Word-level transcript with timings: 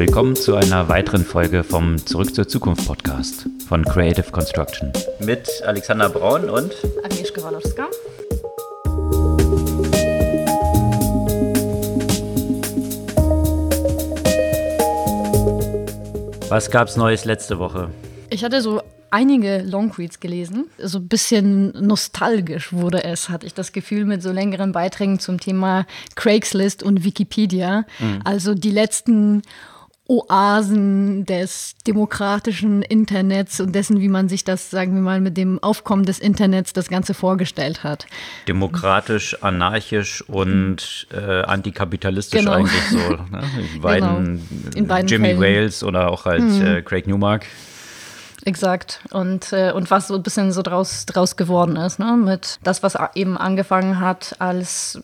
Willkommen 0.00 0.34
zu 0.34 0.54
einer 0.54 0.88
weiteren 0.88 1.26
Folge 1.26 1.62
vom 1.62 1.98
Zurück 2.06 2.34
zur 2.34 2.48
Zukunft 2.48 2.86
Podcast 2.86 3.46
von 3.68 3.84
Creative 3.84 4.32
Construction. 4.32 4.90
Mit 5.20 5.46
Alexander 5.66 6.08
Braun 6.08 6.48
und 6.48 6.72
Agnieszka 7.04 7.42
Walorska. 7.42 7.86
Was 16.48 16.70
gab's 16.70 16.96
Neues 16.96 17.26
letzte 17.26 17.58
Woche? 17.58 17.90
Ich 18.30 18.42
hatte 18.42 18.62
so 18.62 18.80
einige 19.10 19.58
Longreads 19.58 20.18
gelesen. 20.18 20.70
So 20.78 20.96
ein 20.96 21.08
bisschen 21.08 21.72
nostalgisch 21.72 22.72
wurde 22.72 23.04
es, 23.04 23.28
hatte 23.28 23.46
ich 23.46 23.52
das 23.52 23.72
Gefühl, 23.72 24.06
mit 24.06 24.22
so 24.22 24.32
längeren 24.32 24.72
Beiträgen 24.72 25.18
zum 25.18 25.38
Thema 25.38 25.84
Craigslist 26.14 26.82
und 26.82 27.04
Wikipedia. 27.04 27.84
Mhm. 27.98 28.20
Also 28.24 28.54
die 28.54 28.70
letzten 28.70 29.42
Oasen 30.10 31.24
des 31.24 31.76
demokratischen 31.86 32.82
Internets 32.82 33.60
und 33.60 33.72
dessen, 33.72 34.00
wie 34.00 34.08
man 34.08 34.28
sich 34.28 34.42
das, 34.42 34.68
sagen 34.68 34.92
wir 34.94 35.00
mal, 35.00 35.20
mit 35.20 35.36
dem 35.36 35.62
Aufkommen 35.62 36.04
des 36.04 36.18
Internets 36.18 36.72
das 36.72 36.88
Ganze 36.88 37.14
vorgestellt 37.14 37.84
hat. 37.84 38.06
Demokratisch, 38.48 39.40
anarchisch 39.40 40.22
und 40.22 41.06
äh, 41.12 41.42
antikapitalistisch 41.42 42.40
genau. 42.40 42.54
eigentlich 42.54 42.82
so. 42.90 42.98
Ne? 43.30 43.42
In, 43.74 43.80
beiden, 43.80 44.48
genau. 44.48 44.76
In 44.76 44.86
beiden 44.88 45.08
Jimmy 45.08 45.28
Fällen. 45.28 45.40
Wales 45.40 45.84
oder 45.84 46.10
auch 46.10 46.24
halt 46.24 46.40
hm. 46.40 46.66
äh, 46.66 46.82
Craig 46.82 47.06
Newmark. 47.06 47.46
Exakt. 48.44 49.00
Und, 49.10 49.52
äh, 49.52 49.70
und 49.72 49.90
was 49.90 50.08
so 50.08 50.14
ein 50.14 50.22
bisschen 50.22 50.50
so 50.50 50.62
draus, 50.62 51.06
draus 51.06 51.36
geworden 51.36 51.76
ist, 51.76 51.98
ne? 51.98 52.16
mit 52.16 52.58
das, 52.64 52.82
was 52.82 52.96
eben 53.14 53.36
angefangen 53.36 54.00
hat 54.00 54.34
als 54.38 55.00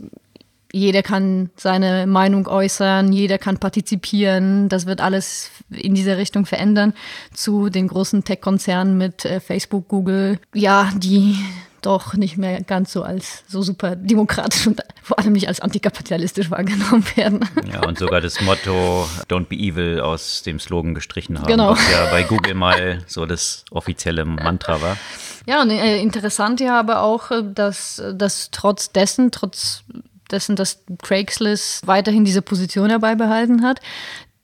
jeder 0.77 1.03
kann 1.03 1.51
seine 1.57 2.07
Meinung 2.07 2.47
äußern, 2.47 3.13
jeder 3.13 3.39
kann 3.39 3.59
partizipieren. 3.59 4.69
Das 4.69 4.87
wird 4.87 5.01
alles 5.01 5.51
in 5.71 5.95
dieser 5.95 6.19
Richtung 6.19 6.47
verändern 6.47 6.93
zu 7.33 7.71
den 7.71 7.89
großen 7.89 8.25
Tech-Konzernen 8.25 8.99
mit 8.99 9.25
äh, 9.25 9.41
Facebook, 9.41 9.89
Google. 9.89 10.39
Ja, 10.55 10.91
die 10.95 11.37
doch 11.83 12.15
nicht 12.15 12.37
mehr 12.37 12.63
ganz 12.63 12.93
so 12.93 13.05
als 13.05 13.45
so 13.47 13.63
super 13.63 13.95
demokratisch 13.95 14.67
und 14.67 14.83
vor 15.03 15.19
allem 15.19 15.33
nicht 15.33 15.47
als 15.47 15.61
antikapitalistisch 15.61 16.51
wahrgenommen 16.51 17.05
werden. 17.15 17.49
Ja, 17.73 17.87
und 17.87 17.99
sogar 17.99 18.21
das 18.21 18.41
Motto 18.41 19.09
Don't 19.29 19.47
be 19.47 19.55
evil 19.55 20.01
aus 20.01 20.43
dem 20.43 20.59
Slogan 20.59 20.95
gestrichen 20.95 21.39
haben, 21.39 21.47
genau. 21.47 21.71
was 21.71 21.91
ja 21.91 22.11
bei 22.11 22.25
Google 22.25 22.55
mal 22.55 23.05
so 23.07 23.25
das 23.25 23.65
offizielle 23.71 24.25
Mantra 24.25 24.83
war. 24.83 24.97
Ja, 25.47 25.63
und 25.63 25.71
äh, 25.71 26.01
interessant 26.01 26.61
ja 26.61 26.79
aber 26.79 27.03
auch, 27.03 27.31
äh, 27.31 27.43
dass, 27.45 28.03
dass 28.15 28.51
trotz 28.51 28.91
dessen, 28.91 29.31
trotz 29.31 29.85
dessen, 30.31 30.57
dass 30.57 30.83
Craigslist 31.03 31.87
weiterhin 31.87 32.25
diese 32.25 32.43
Position 32.43 32.91
herbeibehalten 32.91 33.63
hat. 33.63 33.81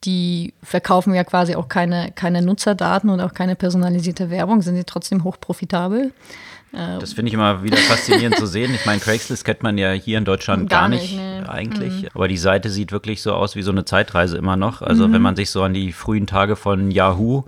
Die 0.05 0.53
verkaufen 0.63 1.15
ja 1.15 1.23
quasi 1.23 1.55
auch 1.55 1.69
keine, 1.69 2.11
keine 2.13 2.43
Nutzerdaten 2.43 3.09
und 3.09 3.21
auch 3.21 3.35
keine 3.35 3.55
personalisierte 3.55 4.31
Werbung, 4.31 4.63
sind 4.63 4.77
sie 4.77 4.85
trotzdem 4.85 5.23
hochprofitabel. 5.23 6.13
Äh, 6.73 6.99
das 6.99 7.13
finde 7.13 7.29
ich 7.29 7.35
immer 7.35 7.63
wieder 7.63 7.77
faszinierend 7.77 8.37
zu 8.37 8.47
sehen. 8.47 8.75
Ich 8.75 8.87
meine, 8.87 9.01
Craigslist 9.01 9.45
kennt 9.45 9.63
man 9.63 9.79
ja 9.79 9.93
hier 9.93 10.19
in 10.19 10.25
Deutschland 10.25 10.69
gar, 10.69 10.83
gar 10.83 10.89
nicht, 10.89 11.15
nee. 11.15 11.43
eigentlich. 11.47 12.03
Mhm. 12.03 12.09
Aber 12.15 12.29
die 12.29 12.39
Seite 12.39 12.71
sieht 12.71 12.93
wirklich 12.93 13.23
so 13.23 13.35
aus 13.35 13.55
wie 13.57 13.63
so 13.63 13.71
eine 13.71 13.85
Zeitreise 13.85 14.37
immer 14.37 14.57
noch. 14.57 14.83
Also 14.83 15.07
mhm. 15.07 15.13
wenn 15.13 15.23
man 15.23 15.37
sich 15.37 15.51
so 15.51 15.63
an 15.63 15.75
die 15.75 15.93
frühen 15.93 16.27
Tage 16.27 16.57
von 16.57 16.91
Yahoo 16.91 17.45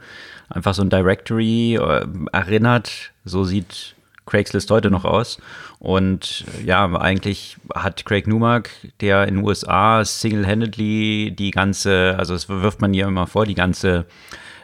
einfach 0.48 0.74
so 0.74 0.82
ein 0.82 0.90
Directory 0.90 1.76
äh, 1.76 2.06
erinnert, 2.32 3.12
so 3.24 3.44
sieht 3.44 3.93
Craigslist 4.26 4.70
heute 4.70 4.90
noch 4.90 5.04
aus. 5.04 5.38
Und 5.78 6.44
ja, 6.64 6.84
eigentlich 6.96 7.56
hat 7.74 8.04
Craig 8.06 8.26
Newmark, 8.26 8.70
der 9.00 9.26
in 9.28 9.36
den 9.36 9.44
USA 9.44 10.04
single-handedly 10.04 11.32
die 11.32 11.50
ganze, 11.50 12.16
also 12.18 12.34
das 12.34 12.48
wirft 12.48 12.80
man 12.80 12.92
hier 12.92 13.06
immer 13.06 13.26
vor, 13.26 13.46
die 13.46 13.54
ganze 13.54 14.06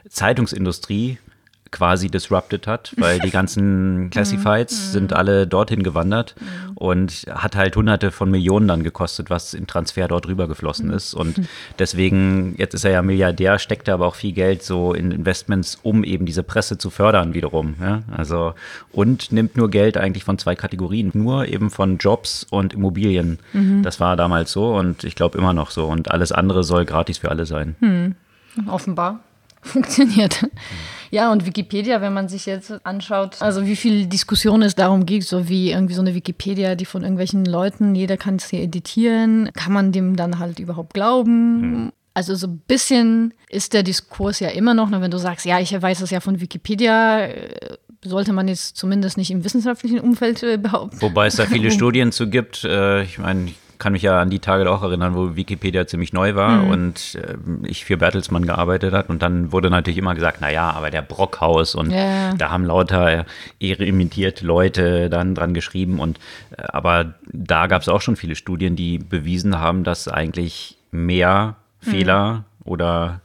Zeitungsindustrie 0.08 1.18
quasi 1.70 2.08
disrupted 2.08 2.66
hat, 2.66 2.92
weil 2.96 3.18
die 3.20 3.30
ganzen 3.30 3.96
mhm. 4.04 4.10
Classifieds 4.10 4.88
mhm. 4.88 4.92
sind 4.92 5.12
alle 5.12 5.46
dorthin 5.46 5.82
gewandert 5.82 6.34
mhm. 6.38 6.72
und 6.76 7.26
hat 7.30 7.56
halt 7.56 7.76
hunderte 7.76 8.10
von 8.10 8.30
Millionen 8.30 8.68
dann 8.68 8.82
gekostet, 8.82 9.30
was 9.30 9.54
in 9.54 9.66
Transfer 9.66 10.08
dort 10.08 10.26
rübergeflossen 10.26 10.88
mhm. 10.88 10.94
ist. 10.94 11.14
Und 11.14 11.40
deswegen, 11.78 12.54
jetzt 12.58 12.74
ist 12.74 12.84
er 12.84 12.92
ja 12.92 13.02
Milliardär, 13.02 13.58
steckt 13.58 13.88
er 13.88 13.94
aber 13.94 14.06
auch 14.06 14.14
viel 14.14 14.32
Geld 14.32 14.62
so 14.62 14.92
in 14.94 15.12
Investments, 15.12 15.78
um 15.82 16.04
eben 16.04 16.26
diese 16.26 16.42
Presse 16.42 16.78
zu 16.78 16.90
fördern 16.90 17.34
wiederum. 17.34 17.74
Ja? 17.80 18.02
Also, 18.16 18.54
und 18.92 19.32
nimmt 19.32 19.56
nur 19.56 19.70
Geld 19.70 19.96
eigentlich 19.96 20.24
von 20.24 20.38
zwei 20.38 20.54
Kategorien, 20.54 21.10
nur 21.14 21.46
eben 21.46 21.70
von 21.70 21.98
Jobs 21.98 22.46
und 22.50 22.74
Immobilien. 22.74 23.38
Mhm. 23.52 23.82
Das 23.82 24.00
war 24.00 24.16
damals 24.16 24.52
so 24.52 24.74
und 24.74 25.04
ich 25.04 25.14
glaube 25.14 25.38
immer 25.38 25.52
noch 25.52 25.70
so. 25.70 25.86
Und 25.86 26.10
alles 26.10 26.32
andere 26.32 26.64
soll 26.64 26.84
gratis 26.84 27.18
für 27.18 27.30
alle 27.30 27.46
sein. 27.46 27.76
Hm. 27.80 28.14
Offenbar 28.66 29.20
funktioniert. 29.62 30.46
Ja, 31.10 31.32
und 31.32 31.44
Wikipedia, 31.44 32.00
wenn 32.00 32.12
man 32.12 32.28
sich 32.28 32.46
jetzt 32.46 32.72
anschaut, 32.84 33.40
also 33.40 33.66
wie 33.66 33.76
viel 33.76 34.06
Diskussion 34.06 34.62
es 34.62 34.74
darum 34.74 35.06
geht, 35.06 35.24
so 35.24 35.48
wie 35.48 35.72
irgendwie 35.72 35.94
so 35.94 36.00
eine 36.00 36.14
Wikipedia, 36.14 36.76
die 36.76 36.84
von 36.84 37.02
irgendwelchen 37.02 37.44
Leuten, 37.44 37.94
jeder 37.94 38.16
kann 38.16 38.36
es 38.36 38.48
hier 38.48 38.62
editieren, 38.62 39.50
kann 39.54 39.72
man 39.72 39.92
dem 39.92 40.16
dann 40.16 40.38
halt 40.38 40.58
überhaupt 40.58 40.94
glauben? 40.94 41.60
Mhm. 41.60 41.92
Also 42.14 42.34
so 42.34 42.48
ein 42.48 42.58
bisschen 42.66 43.34
ist 43.48 43.72
der 43.72 43.82
Diskurs 43.82 44.40
ja 44.40 44.48
immer 44.48 44.74
noch, 44.74 44.90
wenn 44.90 45.10
du 45.10 45.18
sagst, 45.18 45.46
ja, 45.46 45.60
ich 45.60 45.80
weiß 45.80 46.00
es 46.00 46.10
ja 46.10 46.20
von 46.20 46.40
Wikipedia, 46.40 47.26
äh, 47.26 47.76
sollte 48.04 48.32
man 48.32 48.48
jetzt 48.48 48.76
zumindest 48.76 49.16
nicht 49.16 49.30
im 49.30 49.44
wissenschaftlichen 49.44 50.00
Umfeld 50.00 50.42
äh, 50.42 50.56
behaupten. 50.56 51.00
Wobei 51.00 51.26
es 51.26 51.36
da 51.36 51.46
viele 51.46 51.70
Studien 51.72 52.12
zu 52.12 52.28
gibt. 52.28 52.64
Äh, 52.64 53.02
ich 53.02 53.18
meine, 53.18 53.46
ich 53.46 53.56
kann 53.80 53.92
mich 53.92 54.02
ja 54.02 54.20
an 54.20 54.30
die 54.30 54.38
Tage 54.38 54.70
auch 54.70 54.82
erinnern, 54.82 55.16
wo 55.16 55.34
Wikipedia 55.34 55.86
ziemlich 55.86 56.12
neu 56.12 56.36
war 56.36 56.62
mhm. 56.62 56.70
und 56.70 57.14
äh, 57.16 57.34
ich 57.66 57.84
für 57.84 57.96
Bertelsmann 57.96 58.46
gearbeitet 58.46 58.94
habe. 58.94 59.08
Und 59.10 59.22
dann 59.22 59.50
wurde 59.50 59.70
natürlich 59.70 59.98
immer 59.98 60.14
gesagt, 60.14 60.40
naja, 60.40 60.70
aber 60.70 60.90
der 60.90 61.02
Brockhaus 61.02 61.74
und 61.74 61.90
ja. 61.90 62.32
da 62.34 62.50
haben 62.50 62.64
lauter 62.64 63.24
imitiert 63.58 64.42
Leute 64.42 65.10
dann 65.10 65.34
dran 65.34 65.54
geschrieben. 65.54 65.98
Und 65.98 66.18
äh, 66.56 66.62
aber 66.68 67.14
da 67.26 67.66
gab 67.66 67.82
es 67.82 67.88
auch 67.88 68.00
schon 68.00 68.14
viele 68.14 68.36
Studien, 68.36 68.76
die 68.76 68.98
bewiesen 68.98 69.58
haben, 69.58 69.82
dass 69.82 70.06
eigentlich 70.06 70.76
mehr 70.92 71.56
mhm. 71.80 71.90
Fehler 71.90 72.44
oder 72.64 73.20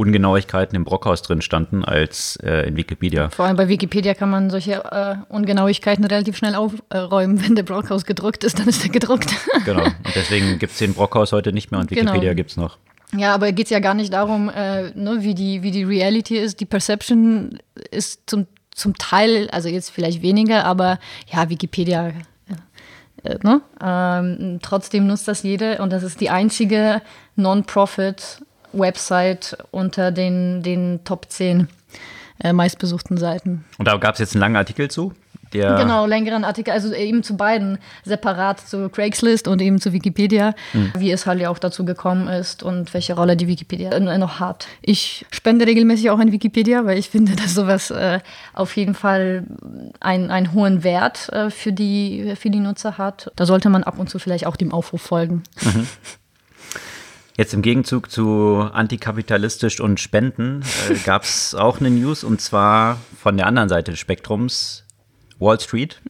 Ungenauigkeiten 0.00 0.74
im 0.76 0.84
Brockhaus 0.84 1.20
drin 1.20 1.42
standen 1.42 1.84
als 1.84 2.36
äh, 2.42 2.66
in 2.68 2.76
Wikipedia. 2.76 3.28
Vor 3.28 3.44
allem 3.44 3.56
bei 3.56 3.68
Wikipedia 3.68 4.14
kann 4.14 4.30
man 4.30 4.48
solche 4.48 4.82
äh, 4.90 5.16
Ungenauigkeiten 5.28 6.04
relativ 6.04 6.38
schnell 6.38 6.54
aufräumen. 6.54 7.44
Wenn 7.44 7.54
der 7.54 7.64
Brockhaus 7.64 8.06
gedruckt 8.06 8.42
ist, 8.42 8.58
dann 8.58 8.66
ist 8.66 8.82
er 8.82 8.88
gedruckt. 8.88 9.30
genau. 9.66 9.84
Und 9.84 10.14
deswegen 10.14 10.58
gibt 10.58 10.72
es 10.72 10.78
den 10.78 10.94
Brockhaus 10.94 11.32
heute 11.32 11.52
nicht 11.52 11.70
mehr 11.70 11.80
und 11.80 11.90
genau. 11.90 12.12
Wikipedia 12.12 12.30
genau. 12.30 12.36
gibt 12.36 12.50
es 12.50 12.56
noch. 12.56 12.78
Ja, 13.14 13.34
aber 13.34 13.52
geht 13.52 13.66
es 13.66 13.70
ja 13.70 13.80
gar 13.80 13.92
nicht 13.92 14.12
darum, 14.12 14.48
äh, 14.48 14.90
ne, 14.94 15.18
wie, 15.20 15.34
die, 15.34 15.62
wie 15.62 15.70
die 15.70 15.84
Reality 15.84 16.38
ist. 16.38 16.60
Die 16.60 16.66
Perception 16.66 17.58
ist 17.90 18.22
zum, 18.26 18.46
zum 18.74 18.96
Teil, 18.96 19.50
also 19.50 19.68
jetzt 19.68 19.90
vielleicht 19.90 20.22
weniger, 20.22 20.64
aber 20.64 20.98
ja, 21.30 21.50
Wikipedia 21.50 22.08
äh, 22.08 22.12
äh, 23.24 23.38
Ne? 23.42 23.60
Ähm, 23.82 24.60
trotzdem 24.62 25.06
nutzt 25.06 25.28
das 25.28 25.42
jeder 25.42 25.80
und 25.80 25.92
das 25.92 26.02
ist 26.02 26.20
die 26.20 26.30
einzige 26.30 27.02
Non-Profit 27.36 28.42
Website 28.72 29.56
unter 29.70 30.12
den, 30.12 30.62
den 30.62 31.00
Top 31.04 31.26
10 31.28 31.68
äh, 32.42 32.52
meistbesuchten 32.52 33.16
Seiten. 33.16 33.64
Und 33.78 33.88
da 33.88 33.96
gab 33.96 34.14
es 34.14 34.20
jetzt 34.20 34.34
einen 34.34 34.40
langen 34.40 34.56
Artikel 34.56 34.90
zu? 34.90 35.12
genau, 35.78 36.06
längeren 36.06 36.44
Artikel, 36.44 36.72
also 36.72 36.94
eben 36.94 37.22
zu 37.22 37.36
beiden, 37.36 37.78
separat 38.04 38.60
zu 38.60 38.88
Craigslist 38.88 39.48
und 39.48 39.60
eben 39.60 39.80
zu 39.80 39.92
Wikipedia, 39.92 40.54
hm. 40.72 40.92
wie 40.96 41.10
es 41.10 41.26
halt 41.26 41.40
ja 41.40 41.50
auch 41.50 41.58
dazu 41.58 41.84
gekommen 41.84 42.28
ist 42.28 42.62
und 42.62 42.94
welche 42.94 43.14
Rolle 43.14 43.36
die 43.36 43.48
Wikipedia 43.48 43.98
noch 43.98 44.40
hat. 44.40 44.68
Ich 44.80 45.26
spende 45.30 45.66
regelmäßig 45.66 46.10
auch 46.10 46.18
an 46.18 46.32
Wikipedia, 46.32 46.84
weil 46.86 46.98
ich 46.98 47.10
finde, 47.10 47.34
dass 47.36 47.54
sowas 47.54 47.90
äh, 47.90 48.20
auf 48.54 48.76
jeden 48.76 48.94
Fall 48.94 49.44
ein, 49.98 50.30
einen 50.30 50.52
hohen 50.52 50.84
Wert 50.84 51.28
äh, 51.30 51.50
für, 51.50 51.72
die, 51.72 52.34
für 52.36 52.50
die 52.50 52.60
Nutzer 52.60 52.98
hat. 52.98 53.32
Da 53.36 53.46
sollte 53.46 53.70
man 53.70 53.82
ab 53.82 53.98
und 53.98 54.08
zu 54.08 54.18
vielleicht 54.18 54.46
auch 54.46 54.56
dem 54.56 54.72
Aufruf 54.72 55.02
folgen. 55.02 55.42
Mhm. 55.62 55.86
Jetzt 57.36 57.54
im 57.54 57.62
Gegenzug 57.62 58.10
zu 58.10 58.68
antikapitalistisch 58.72 59.80
und 59.80 60.00
Spenden 60.00 60.62
äh, 60.90 60.94
gab 61.04 61.22
es 61.22 61.54
auch 61.54 61.80
eine 61.80 61.90
News 61.90 62.24
und 62.24 62.40
zwar 62.40 62.98
von 63.18 63.36
der 63.36 63.46
anderen 63.46 63.68
Seite 63.68 63.92
des 63.92 64.00
Spektrums, 64.00 64.84
Wall 65.38 65.58
Street. 65.58 66.00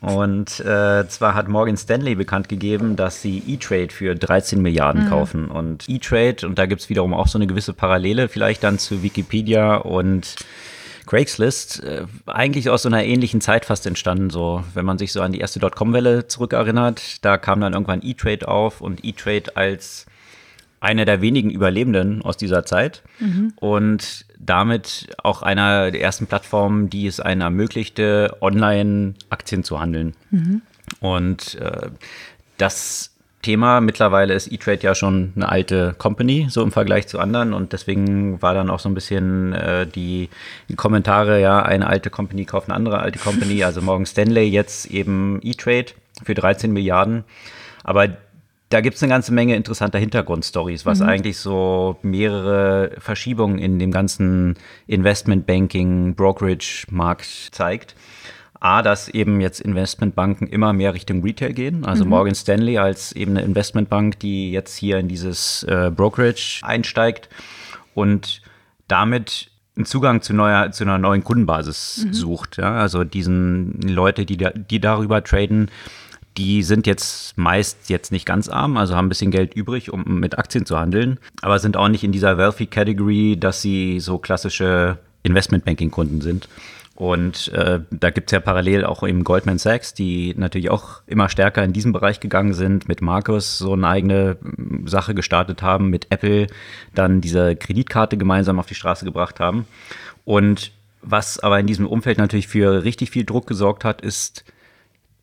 Und 0.00 0.60
äh, 0.60 1.06
zwar 1.08 1.34
hat 1.34 1.48
Morgan 1.48 1.76
Stanley 1.76 2.14
bekannt 2.14 2.48
gegeben, 2.48 2.96
dass 2.96 3.20
sie 3.20 3.42
E-Trade 3.46 3.88
für 3.90 4.14
13 4.14 4.62
Milliarden 4.62 5.04
mhm. 5.04 5.08
kaufen. 5.08 5.48
Und 5.48 5.88
E-Trade, 5.88 6.46
und 6.46 6.58
da 6.58 6.66
gibt 6.66 6.80
es 6.82 6.88
wiederum 6.88 7.12
auch 7.12 7.26
so 7.26 7.38
eine 7.38 7.46
gewisse 7.46 7.72
Parallele, 7.72 8.28
vielleicht 8.28 8.62
dann 8.62 8.78
zu 8.78 9.02
Wikipedia 9.02 9.76
und 9.76 10.36
Craigslist, 11.06 11.82
äh, 11.82 12.04
eigentlich 12.26 12.70
aus 12.70 12.82
so 12.82 12.88
einer 12.88 13.04
ähnlichen 13.04 13.40
Zeit 13.40 13.64
fast 13.64 13.86
entstanden. 13.86 14.30
So, 14.30 14.64
wenn 14.74 14.84
man 14.84 14.98
sich 14.98 15.12
so 15.12 15.22
an 15.22 15.32
die 15.32 15.40
erste 15.40 15.58
Dotcom-Welle 15.58 16.28
zurückerinnert, 16.28 17.24
da 17.24 17.36
kam 17.38 17.60
dann 17.60 17.72
irgendwann 17.72 18.02
E-Trade 18.02 18.46
auf 18.46 18.80
und 18.80 19.04
E-Trade 19.04 19.56
als 19.56 20.06
einer 20.80 21.04
der 21.04 21.20
wenigen 21.20 21.50
Überlebenden 21.50 22.22
aus 22.22 22.36
dieser 22.36 22.64
Zeit 22.64 23.02
mhm. 23.18 23.52
und 23.56 24.26
damit 24.38 25.08
auch 25.22 25.42
einer 25.42 25.90
der 25.90 26.00
ersten 26.00 26.26
Plattformen, 26.26 26.90
die 26.90 27.06
es 27.06 27.20
einem 27.20 27.40
ermöglichte, 27.40 28.36
online 28.40 29.14
Aktien 29.30 29.64
zu 29.64 29.80
handeln. 29.80 30.14
Mhm. 30.30 30.62
Und 31.00 31.56
äh, 31.56 31.88
das 32.58 33.16
Thema. 33.46 33.80
Mittlerweile 33.80 34.34
ist 34.34 34.50
E-Trade 34.50 34.80
ja 34.82 34.96
schon 34.96 35.32
eine 35.36 35.48
alte 35.48 35.94
Company, 35.96 36.48
so 36.50 36.64
im 36.64 36.72
Vergleich 36.72 37.06
zu 37.06 37.20
anderen. 37.20 37.52
Und 37.52 37.72
deswegen 37.72 38.42
war 38.42 38.54
dann 38.54 38.70
auch 38.70 38.80
so 38.80 38.88
ein 38.88 38.94
bisschen 38.94 39.52
äh, 39.52 39.86
die, 39.86 40.30
die, 40.68 40.74
Kommentare, 40.74 41.40
ja, 41.40 41.62
eine 41.62 41.86
alte 41.86 42.10
Company 42.10 42.44
kauft 42.44 42.68
eine 42.68 42.74
andere 42.74 42.98
alte 42.98 43.20
Company. 43.20 43.62
Also 43.62 43.80
Morgan 43.82 44.04
Stanley 44.04 44.48
jetzt 44.48 44.86
eben 44.86 45.38
E-Trade 45.44 45.86
für 46.24 46.34
13 46.34 46.72
Milliarden. 46.72 47.22
Aber 47.84 48.08
da 48.68 48.80
gibt 48.80 48.96
es 48.96 49.02
eine 49.02 49.10
ganze 49.10 49.32
Menge 49.32 49.54
interessanter 49.54 49.98
Hintergrundstories, 49.98 50.84
was 50.86 51.00
mhm. 51.00 51.08
eigentlich 51.08 51.38
so 51.38 51.98
mehrere 52.02 52.92
Verschiebungen 52.98 53.58
in 53.58 53.78
dem 53.78 53.92
ganzen 53.92 54.54
Investmentbanking, 54.86 56.14
Brokerage-Markt 56.14 57.50
zeigt. 57.52 57.94
A, 58.58 58.82
dass 58.82 59.08
eben 59.08 59.40
jetzt 59.40 59.60
Investmentbanken 59.60 60.48
immer 60.48 60.72
mehr 60.72 60.94
Richtung 60.94 61.22
Retail 61.22 61.52
gehen. 61.52 61.84
Also 61.84 62.04
mhm. 62.04 62.10
Morgan 62.10 62.34
Stanley 62.34 62.78
als 62.78 63.12
eben 63.12 63.32
eine 63.32 63.42
Investmentbank, 63.42 64.18
die 64.18 64.50
jetzt 64.50 64.76
hier 64.76 64.98
in 64.98 65.08
dieses 65.08 65.62
äh, 65.64 65.92
Brokerage 65.94 66.60
einsteigt 66.62 67.28
und 67.94 68.40
damit 68.88 69.50
einen 69.76 69.84
Zugang 69.84 70.22
zu, 70.22 70.32
neuer, 70.32 70.72
zu 70.72 70.84
einer 70.84 70.98
neuen 70.98 71.22
Kundenbasis 71.22 72.06
mhm. 72.06 72.14
sucht. 72.14 72.56
Ja? 72.56 72.76
Also 72.78 73.04
diesen 73.04 73.80
Leute, 73.82 74.24
die, 74.24 74.38
da, 74.38 74.50
die 74.50 74.80
darüber 74.80 75.22
traden, 75.22 75.70
die 76.36 76.62
sind 76.62 76.86
jetzt 76.86 77.36
meist 77.38 77.88
jetzt 77.88 78.12
nicht 78.12 78.26
ganz 78.26 78.48
arm, 78.48 78.76
also 78.76 78.94
haben 78.94 79.06
ein 79.06 79.08
bisschen 79.08 79.30
Geld 79.30 79.54
übrig, 79.54 79.92
um 79.92 80.20
mit 80.20 80.38
Aktien 80.38 80.66
zu 80.66 80.78
handeln, 80.78 81.18
aber 81.42 81.58
sind 81.58 81.76
auch 81.76 81.88
nicht 81.88 82.04
in 82.04 82.12
dieser 82.12 82.38
Wealthy 82.38 82.66
Category, 82.66 83.36
dass 83.38 83.62
sie 83.62 84.00
so 84.00 84.18
klassische 84.18 84.98
Investmentbanking-Kunden 85.22 86.20
sind. 86.20 86.48
Und 86.96 87.48
äh, 87.52 87.80
da 87.90 88.08
gibt 88.08 88.30
es 88.30 88.32
ja 88.32 88.40
parallel 88.40 88.86
auch 88.86 89.06
eben 89.06 89.22
Goldman 89.22 89.58
Sachs, 89.58 89.92
die 89.92 90.34
natürlich 90.34 90.70
auch 90.70 91.02
immer 91.06 91.28
stärker 91.28 91.62
in 91.62 91.74
diesem 91.74 91.92
Bereich 91.92 92.20
gegangen 92.20 92.54
sind, 92.54 92.88
mit 92.88 93.02
Markus 93.02 93.58
so 93.58 93.74
eine 93.74 93.86
eigene 93.86 94.38
mm, 94.40 94.86
Sache 94.86 95.14
gestartet 95.14 95.60
haben, 95.60 95.90
mit 95.90 96.06
Apple 96.08 96.46
dann 96.94 97.20
diese 97.20 97.54
Kreditkarte 97.54 98.16
gemeinsam 98.16 98.58
auf 98.58 98.64
die 98.64 98.74
Straße 98.74 99.04
gebracht 99.04 99.40
haben. 99.40 99.66
Und 100.24 100.72
was 101.02 101.38
aber 101.38 101.60
in 101.60 101.66
diesem 101.66 101.86
Umfeld 101.86 102.16
natürlich 102.16 102.48
für 102.48 102.82
richtig 102.82 103.10
viel 103.10 103.26
Druck 103.26 103.46
gesorgt 103.46 103.84
hat, 103.84 104.00
ist 104.00 104.44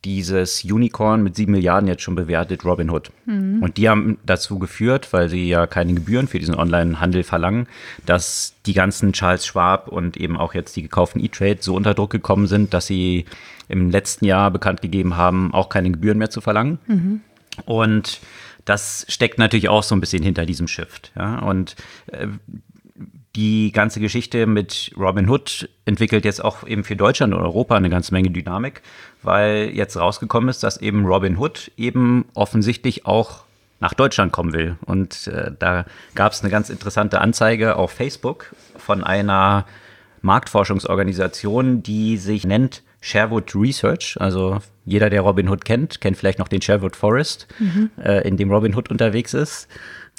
dieses 0.04 0.64
Unicorn 0.64 1.22
mit 1.22 1.36
sieben 1.36 1.52
Milliarden 1.52 1.88
jetzt 1.88 2.02
schon 2.02 2.14
bewertet, 2.14 2.64
Robinhood. 2.64 3.10
Mhm. 3.26 3.62
Und 3.62 3.76
die 3.76 3.88
haben 3.88 4.18
dazu 4.24 4.58
geführt, 4.58 5.12
weil 5.12 5.28
sie 5.28 5.48
ja 5.48 5.66
keine 5.66 5.94
Gebühren 5.94 6.28
für 6.28 6.38
diesen 6.38 6.54
Online-Handel 6.54 7.22
verlangen, 7.22 7.66
dass 8.04 8.54
die 8.66 8.74
ganzen 8.74 9.12
Charles 9.12 9.46
Schwab 9.46 9.88
und 9.88 10.16
eben 10.16 10.36
auch 10.36 10.54
jetzt 10.54 10.76
die 10.76 10.82
gekauften 10.82 11.24
E-Trade 11.24 11.58
so 11.60 11.74
unter 11.74 11.94
Druck 11.94 12.10
gekommen 12.10 12.46
sind, 12.46 12.74
dass 12.74 12.86
sie 12.86 13.24
im 13.68 13.90
letzten 13.90 14.26
Jahr 14.26 14.50
bekannt 14.50 14.82
gegeben 14.82 15.16
haben, 15.16 15.54
auch 15.54 15.68
keine 15.68 15.90
Gebühren 15.90 16.18
mehr 16.18 16.30
zu 16.30 16.40
verlangen. 16.40 16.78
Mhm. 16.86 17.20
Und 17.64 18.20
das 18.64 19.06
steckt 19.08 19.38
natürlich 19.38 19.68
auch 19.68 19.82
so 19.82 19.94
ein 19.94 20.00
bisschen 20.00 20.22
hinter 20.22 20.46
diesem 20.46 20.68
Shift. 20.68 21.12
Ja? 21.16 21.38
Und 21.38 21.76
äh, 22.08 22.28
die 23.36 23.72
ganze 23.72 24.00
Geschichte 24.00 24.46
mit 24.46 24.92
Robin 24.96 25.28
Hood 25.28 25.68
entwickelt 25.86 26.24
jetzt 26.24 26.44
auch 26.44 26.66
eben 26.66 26.84
für 26.84 26.94
Deutschland 26.94 27.34
und 27.34 27.40
Europa 27.40 27.76
eine 27.76 27.90
ganze 27.90 28.14
Menge 28.14 28.30
Dynamik, 28.30 28.82
weil 29.24 29.70
jetzt 29.74 29.96
rausgekommen 29.96 30.48
ist, 30.48 30.62
dass 30.62 30.76
eben 30.76 31.04
Robin 31.06 31.38
Hood 31.38 31.70
eben 31.76 32.26
offensichtlich 32.34 33.06
auch 33.06 33.44
nach 33.80 33.94
Deutschland 33.94 34.32
kommen 34.32 34.52
will. 34.52 34.76
Und 34.86 35.26
äh, 35.26 35.50
da 35.58 35.84
gab 36.14 36.32
es 36.32 36.42
eine 36.42 36.50
ganz 36.50 36.70
interessante 36.70 37.20
Anzeige 37.20 37.76
auf 37.76 37.90
Facebook 37.90 38.54
von 38.76 39.04
einer 39.04 39.66
Marktforschungsorganisation, 40.22 41.82
die 41.82 42.16
sich 42.16 42.46
nennt 42.46 42.82
Sherwood 43.00 43.54
Research. 43.54 44.16
Also 44.18 44.58
jeder, 44.86 45.10
der 45.10 45.20
Robin 45.20 45.48
Hood 45.48 45.64
kennt, 45.64 46.00
kennt 46.00 46.16
vielleicht 46.16 46.38
noch 46.38 46.48
den 46.48 46.62
Sherwood 46.62 46.96
Forest, 46.96 47.46
mhm. 47.58 47.90
äh, 48.02 48.26
in 48.26 48.36
dem 48.36 48.50
Robin 48.50 48.74
Hood 48.74 48.90
unterwegs 48.90 49.34
ist. 49.34 49.68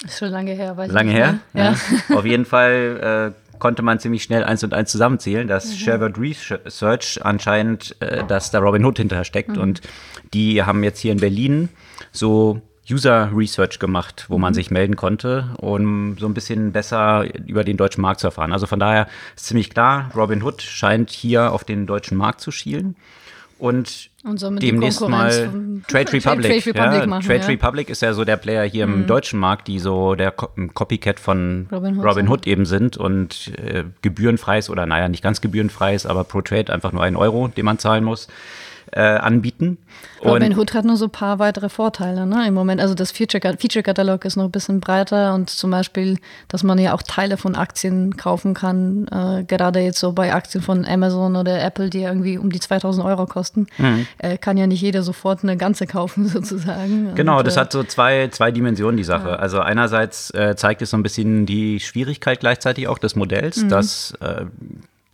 Ist 0.04 0.18
schon 0.18 0.28
lange 0.28 0.52
her, 0.52 0.76
weiß 0.76 0.92
Lange 0.92 1.10
ich 1.10 1.16
her? 1.16 1.38
Ja. 1.54 1.74
ja. 2.08 2.16
Auf 2.16 2.24
jeden 2.24 2.44
Fall 2.44 3.34
äh, 3.34 3.45
konnte 3.58 3.82
man 3.82 3.98
ziemlich 3.98 4.22
schnell 4.22 4.44
eins 4.44 4.64
und 4.64 4.74
eins 4.74 4.90
zusammenzählen, 4.90 5.48
dass 5.48 5.66
mhm. 5.66 5.76
Sherwood 5.76 6.18
Research 6.18 7.20
anscheinend, 7.22 7.96
äh, 8.00 8.24
dass 8.24 8.50
da 8.50 8.58
Robin 8.58 8.84
Hood 8.84 8.98
hinterher 8.98 9.24
steckt. 9.24 9.56
Mhm. 9.56 9.62
Und 9.62 9.80
die 10.34 10.62
haben 10.62 10.82
jetzt 10.84 11.00
hier 11.00 11.12
in 11.12 11.20
Berlin 11.20 11.68
so 12.12 12.60
User 12.90 13.30
Research 13.34 13.78
gemacht, 13.78 14.26
wo 14.28 14.38
man 14.38 14.52
mhm. 14.52 14.54
sich 14.54 14.70
melden 14.70 14.96
konnte, 14.96 15.50
um 15.58 16.16
so 16.18 16.26
ein 16.26 16.34
bisschen 16.34 16.72
besser 16.72 17.24
über 17.46 17.64
den 17.64 17.76
deutschen 17.76 18.00
Markt 18.00 18.20
zu 18.20 18.28
erfahren. 18.28 18.52
Also 18.52 18.66
von 18.66 18.78
daher 18.78 19.08
ist 19.34 19.46
ziemlich 19.46 19.70
klar, 19.70 20.10
Robin 20.14 20.42
Hood 20.42 20.62
scheint 20.62 21.10
hier 21.10 21.52
auf 21.52 21.64
den 21.64 21.86
deutschen 21.86 22.16
Markt 22.16 22.40
zu 22.40 22.50
schielen. 22.50 22.96
Und, 23.58 24.10
und 24.22 24.62
demnächst 24.62 25.00
mal 25.00 25.30
Trade 25.88 26.12
Republic. 26.12 26.62
Trade, 26.62 26.66
Republic, 26.66 27.00
ja, 27.00 27.06
machen, 27.06 27.26
Trade 27.26 27.40
ja. 27.40 27.46
Republic 27.46 27.88
ist 27.88 28.02
ja 28.02 28.12
so 28.12 28.24
der 28.24 28.36
Player 28.36 28.64
hier 28.64 28.86
mhm. 28.86 28.94
im 28.94 29.06
deutschen 29.06 29.40
Markt, 29.40 29.66
die 29.66 29.78
so 29.78 30.14
der 30.14 30.30
Copycat 30.30 31.18
von 31.18 31.66
Robin 31.72 31.96
Hood, 31.96 32.04
Robin 32.04 32.28
Hood 32.28 32.46
eben 32.46 32.66
sind 32.66 32.98
und 32.98 33.52
äh, 33.56 33.84
gebührenfreies 34.02 34.68
oder 34.68 34.84
naja, 34.84 35.08
nicht 35.08 35.22
ganz 35.22 35.40
gebührenfreies, 35.40 36.04
aber 36.04 36.24
pro 36.24 36.42
Trade 36.42 36.72
einfach 36.72 36.92
nur 36.92 37.02
einen 37.02 37.16
Euro, 37.16 37.48
den 37.48 37.64
man 37.64 37.78
zahlen 37.78 38.04
muss 38.04 38.28
äh, 38.92 39.00
anbieten. 39.00 39.78
Robin 40.24 40.56
Hood 40.56 40.74
hat 40.74 40.84
nur 40.84 40.96
so 40.96 41.06
ein 41.06 41.10
paar 41.10 41.38
weitere 41.38 41.68
Vorteile 41.68 42.26
ne, 42.26 42.46
im 42.46 42.54
Moment. 42.54 42.80
Also 42.80 42.94
das 42.94 43.12
Feature-Katalog 43.12 44.24
ist 44.24 44.36
noch 44.36 44.44
ein 44.44 44.50
bisschen 44.50 44.80
breiter 44.80 45.34
und 45.34 45.50
zum 45.50 45.70
Beispiel, 45.70 46.18
dass 46.48 46.62
man 46.62 46.78
ja 46.78 46.94
auch 46.94 47.02
Teile 47.02 47.36
von 47.36 47.54
Aktien 47.54 48.16
kaufen 48.16 48.54
kann, 48.54 49.06
äh, 49.08 49.44
gerade 49.44 49.80
jetzt 49.80 49.98
so 49.98 50.12
bei 50.12 50.34
Aktien 50.34 50.62
von 50.62 50.84
Amazon 50.84 51.36
oder 51.36 51.62
Apple, 51.62 51.90
die 51.90 52.02
irgendwie 52.02 52.38
um 52.38 52.50
die 52.50 52.60
2000 52.60 53.04
Euro 53.06 53.26
kosten, 53.26 53.66
mhm. 53.78 54.06
äh, 54.18 54.38
kann 54.38 54.56
ja 54.56 54.66
nicht 54.66 54.80
jeder 54.80 55.02
sofort 55.02 55.42
eine 55.42 55.56
ganze 55.56 55.86
kaufen 55.86 56.28
sozusagen. 56.28 57.14
Genau, 57.14 57.38
und, 57.38 57.46
das 57.46 57.56
äh, 57.56 57.60
hat 57.60 57.72
so 57.72 57.84
zwei, 57.84 58.28
zwei 58.28 58.50
Dimensionen, 58.50 58.96
die 58.96 59.04
Sache. 59.04 59.28
Ja. 59.28 59.36
Also 59.36 59.60
einerseits 59.60 60.30
äh, 60.30 60.56
zeigt 60.56 60.82
es 60.82 60.90
so 60.90 60.96
ein 60.96 61.02
bisschen 61.02 61.46
die 61.46 61.80
Schwierigkeit 61.80 62.40
gleichzeitig 62.40 62.88
auch 62.88 62.98
des 62.98 63.16
Modells, 63.16 63.62
mhm. 63.62 63.68
dass 63.68 64.12
äh, 64.20 64.46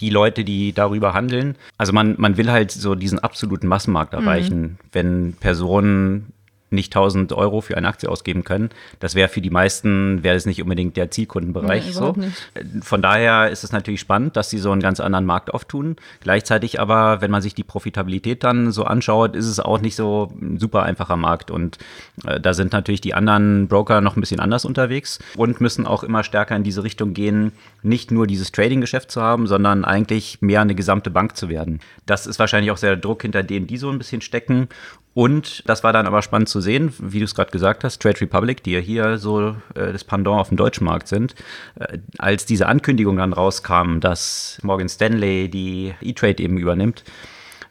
die 0.03 0.11
Leute, 0.11 0.45
die 0.45 0.73
darüber 0.73 1.15
handeln. 1.15 1.55
Also 1.79 1.93
man, 1.93 2.17
man 2.19 2.37
will 2.37 2.51
halt 2.51 2.73
so 2.73 2.95
diesen 2.97 3.21
absoluten 3.21 3.69
Massenmarkt 3.69 4.13
erreichen, 4.13 4.61
mhm. 4.61 4.77
wenn 4.91 5.33
Personen 5.35 6.32
nicht 6.73 6.95
1000 6.95 7.33
Euro 7.33 7.61
für 7.61 7.77
eine 7.77 7.89
Aktie 7.89 8.09
ausgeben 8.09 8.45
können. 8.45 8.71
Das 9.01 9.15
wäre 9.15 9.29
für 9.29 9.41
die 9.41 9.51
meisten, 9.51 10.23
wäre 10.23 10.37
es 10.37 10.47
nicht 10.47 10.63
unbedingt 10.63 10.97
der 10.97 11.11
Zielkundenbereich. 11.11 11.87
Nee, 11.87 11.93
so. 11.93 12.13
Nicht. 12.13 12.51
Von 12.83 13.03
daher 13.03 13.51
ist 13.51 13.65
es 13.65 13.73
natürlich 13.73 14.01
spannend, 14.01 14.37
dass 14.37 14.51
sie 14.51 14.59
so 14.59 14.73
einen 14.73 14.81
ganz 14.81 15.01
anderen 15.01 15.27
Markt 15.27 15.53
auftun. 15.53 15.97
Gleichzeitig 16.21 16.81
aber, 16.81 17.21
wenn 17.21 17.31
man 17.31 17.43
sich 17.43 17.55
die 17.55 17.65
Profitabilität 17.65 18.45
dann 18.45 18.73
so 18.73 18.85
anschaut, 18.85 19.37
ist 19.37 19.47
es 19.47 19.61
auch 19.61 19.81
nicht 19.81 19.97
so 19.97 20.33
ein 20.41 20.59
super 20.59 20.83
einfacher 20.83 21.17
Markt. 21.17 21.51
Und 21.51 21.79
äh, 22.27 22.41
da 22.41 22.55
sind 22.55 22.73
natürlich 22.73 23.01
die 23.01 23.15
anderen 23.15 23.69
Broker 23.69 24.01
noch 24.01 24.17
ein 24.17 24.21
bisschen 24.21 24.41
anders 24.41 24.65
unterwegs 24.65 25.19
und 25.37 25.61
müssen 25.61 25.87
auch 25.87 26.03
immer 26.03 26.25
stärker 26.25 26.57
in 26.57 26.65
diese 26.65 26.85
Richtung 26.85 27.15
gehen, 27.15 27.53
nicht 27.83 28.11
nur 28.11 28.27
dieses 28.27 28.53
Trading-Geschäft 28.53 29.11
zu 29.11 29.21
haben, 29.21 29.47
sondern 29.47 29.85
eigentlich 29.85 30.41
mehr 30.41 30.61
eine 30.61 30.75
gesamte 30.75 31.11
Bank 31.11 31.37
zu 31.37 31.49
werden. 31.49 31.81
Das 32.07 32.27
ist 32.27 32.39
wahrscheinlich 32.39 32.71
auch 32.71 32.79
der 32.79 32.97
Druck, 32.97 33.23
hinter 33.23 33.43
dem 33.43 33.67
die 33.67 33.77
so 33.77 33.91
ein 33.91 33.99
bisschen 33.99 34.21
stecken. 34.21 34.69
Und 35.15 35.63
das 35.69 35.85
war 35.85 35.93
dann 35.93 36.07
aber 36.07 36.23
spannend 36.23 36.49
zu 36.49 36.61
sehen, 36.61 36.93
wie 36.99 37.19
du 37.19 37.27
es 37.27 37.35
gerade 37.35 37.51
gesagt 37.51 37.85
hast, 37.85 38.01
Trade 38.01 38.23
Republic, 38.23 38.63
die 38.63 38.73
ja 38.73 38.79
hier 38.79 39.19
so 39.19 39.57
äh, 39.75 39.93
das 39.93 40.05
Pendant 40.05 40.41
auf 40.41 40.49
dem 40.49 40.57
deutschen 40.57 40.85
Markt 40.85 41.09
sind, 41.09 41.35
äh, 41.79 41.99
als 42.19 42.47
diese 42.47 42.67
Ankündigung 42.67 43.17
dann 43.17 43.35
rauskam, 43.35 44.01
dass 44.01 44.59
Morgan 44.63 44.89
Stanley 44.89 45.51
die 45.51 45.95
E-Trade 46.01 46.43
eben 46.43 46.57
übernimmt, 46.57 47.05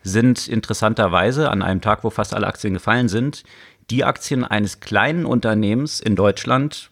sind 0.04 0.48
interessanterweise 0.48 1.50
an 1.50 1.64
einem 1.64 1.82
Tag, 1.82 2.04
wo 2.04 2.12
fast 2.12 2.34
alle 2.36 2.48
Aktien 2.48 2.76
gefallen 2.76 3.10
sind, 3.10 3.44
die 3.90 4.04
Aktien 4.04 4.44
eines 4.44 4.80
kleinen 4.80 5.26
Unternehmens 5.26 6.00
in 6.00 6.16
Deutschland 6.16 6.92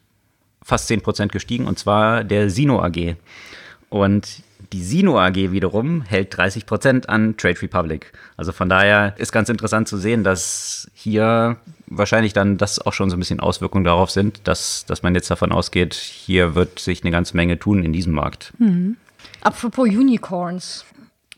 fast 0.64 0.90
10% 0.90 1.28
gestiegen, 1.28 1.68
und 1.68 1.80
zwar 1.80 2.24
der 2.24 2.50
Sino 2.50 2.82
AG. 2.82 3.16
Und 3.90 4.44
die 4.72 4.84
Sino 4.84 5.20
AG 5.20 5.36
wiederum 5.36 6.02
hält 6.02 6.38
30 6.38 6.66
Prozent 6.66 7.10
an 7.10 7.38
Trade 7.38 7.62
Republic. 7.62 8.12
Also 8.38 8.52
von 8.52 8.70
daher 8.70 9.16
ist 9.18 9.32
ganz 9.32 9.50
interessant 9.50 9.88
zu 9.88 9.98
sehen, 9.98 10.24
dass 10.24 10.90
hier 10.94 11.58
wahrscheinlich 11.88 12.34
dann 12.34 12.58
das 12.58 12.80
auch 12.80 12.94
schon 12.94 13.10
so 13.10 13.16
ein 13.16 13.20
bisschen 13.20 13.40
Auswirkungen 13.40 13.84
darauf 13.84 14.12
sind, 14.12 14.42
dass, 14.48 14.86
dass 14.86 15.02
man 15.02 15.16
jetzt 15.16 15.32
davon 15.32 15.52
ausgeht, 15.52 15.96
hier 15.96 16.56
wird 16.56 16.80
sich 16.80 17.04
eine 17.04 17.12
ganze 17.12 17.36
Menge 17.36 17.58
tun 17.58 17.84
in 17.84 17.94
diesem 17.94 18.14
Markt. 18.14 18.54
Mhm. 18.60 18.98
Apropos 19.42 19.88
Unicorns. 19.88 20.86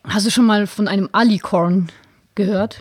Hast 0.03 0.25
du 0.25 0.31
schon 0.31 0.45
mal 0.45 0.67
von 0.67 0.87
einem 0.87 1.09
Alicorn 1.11 1.87
gehört? 2.35 2.79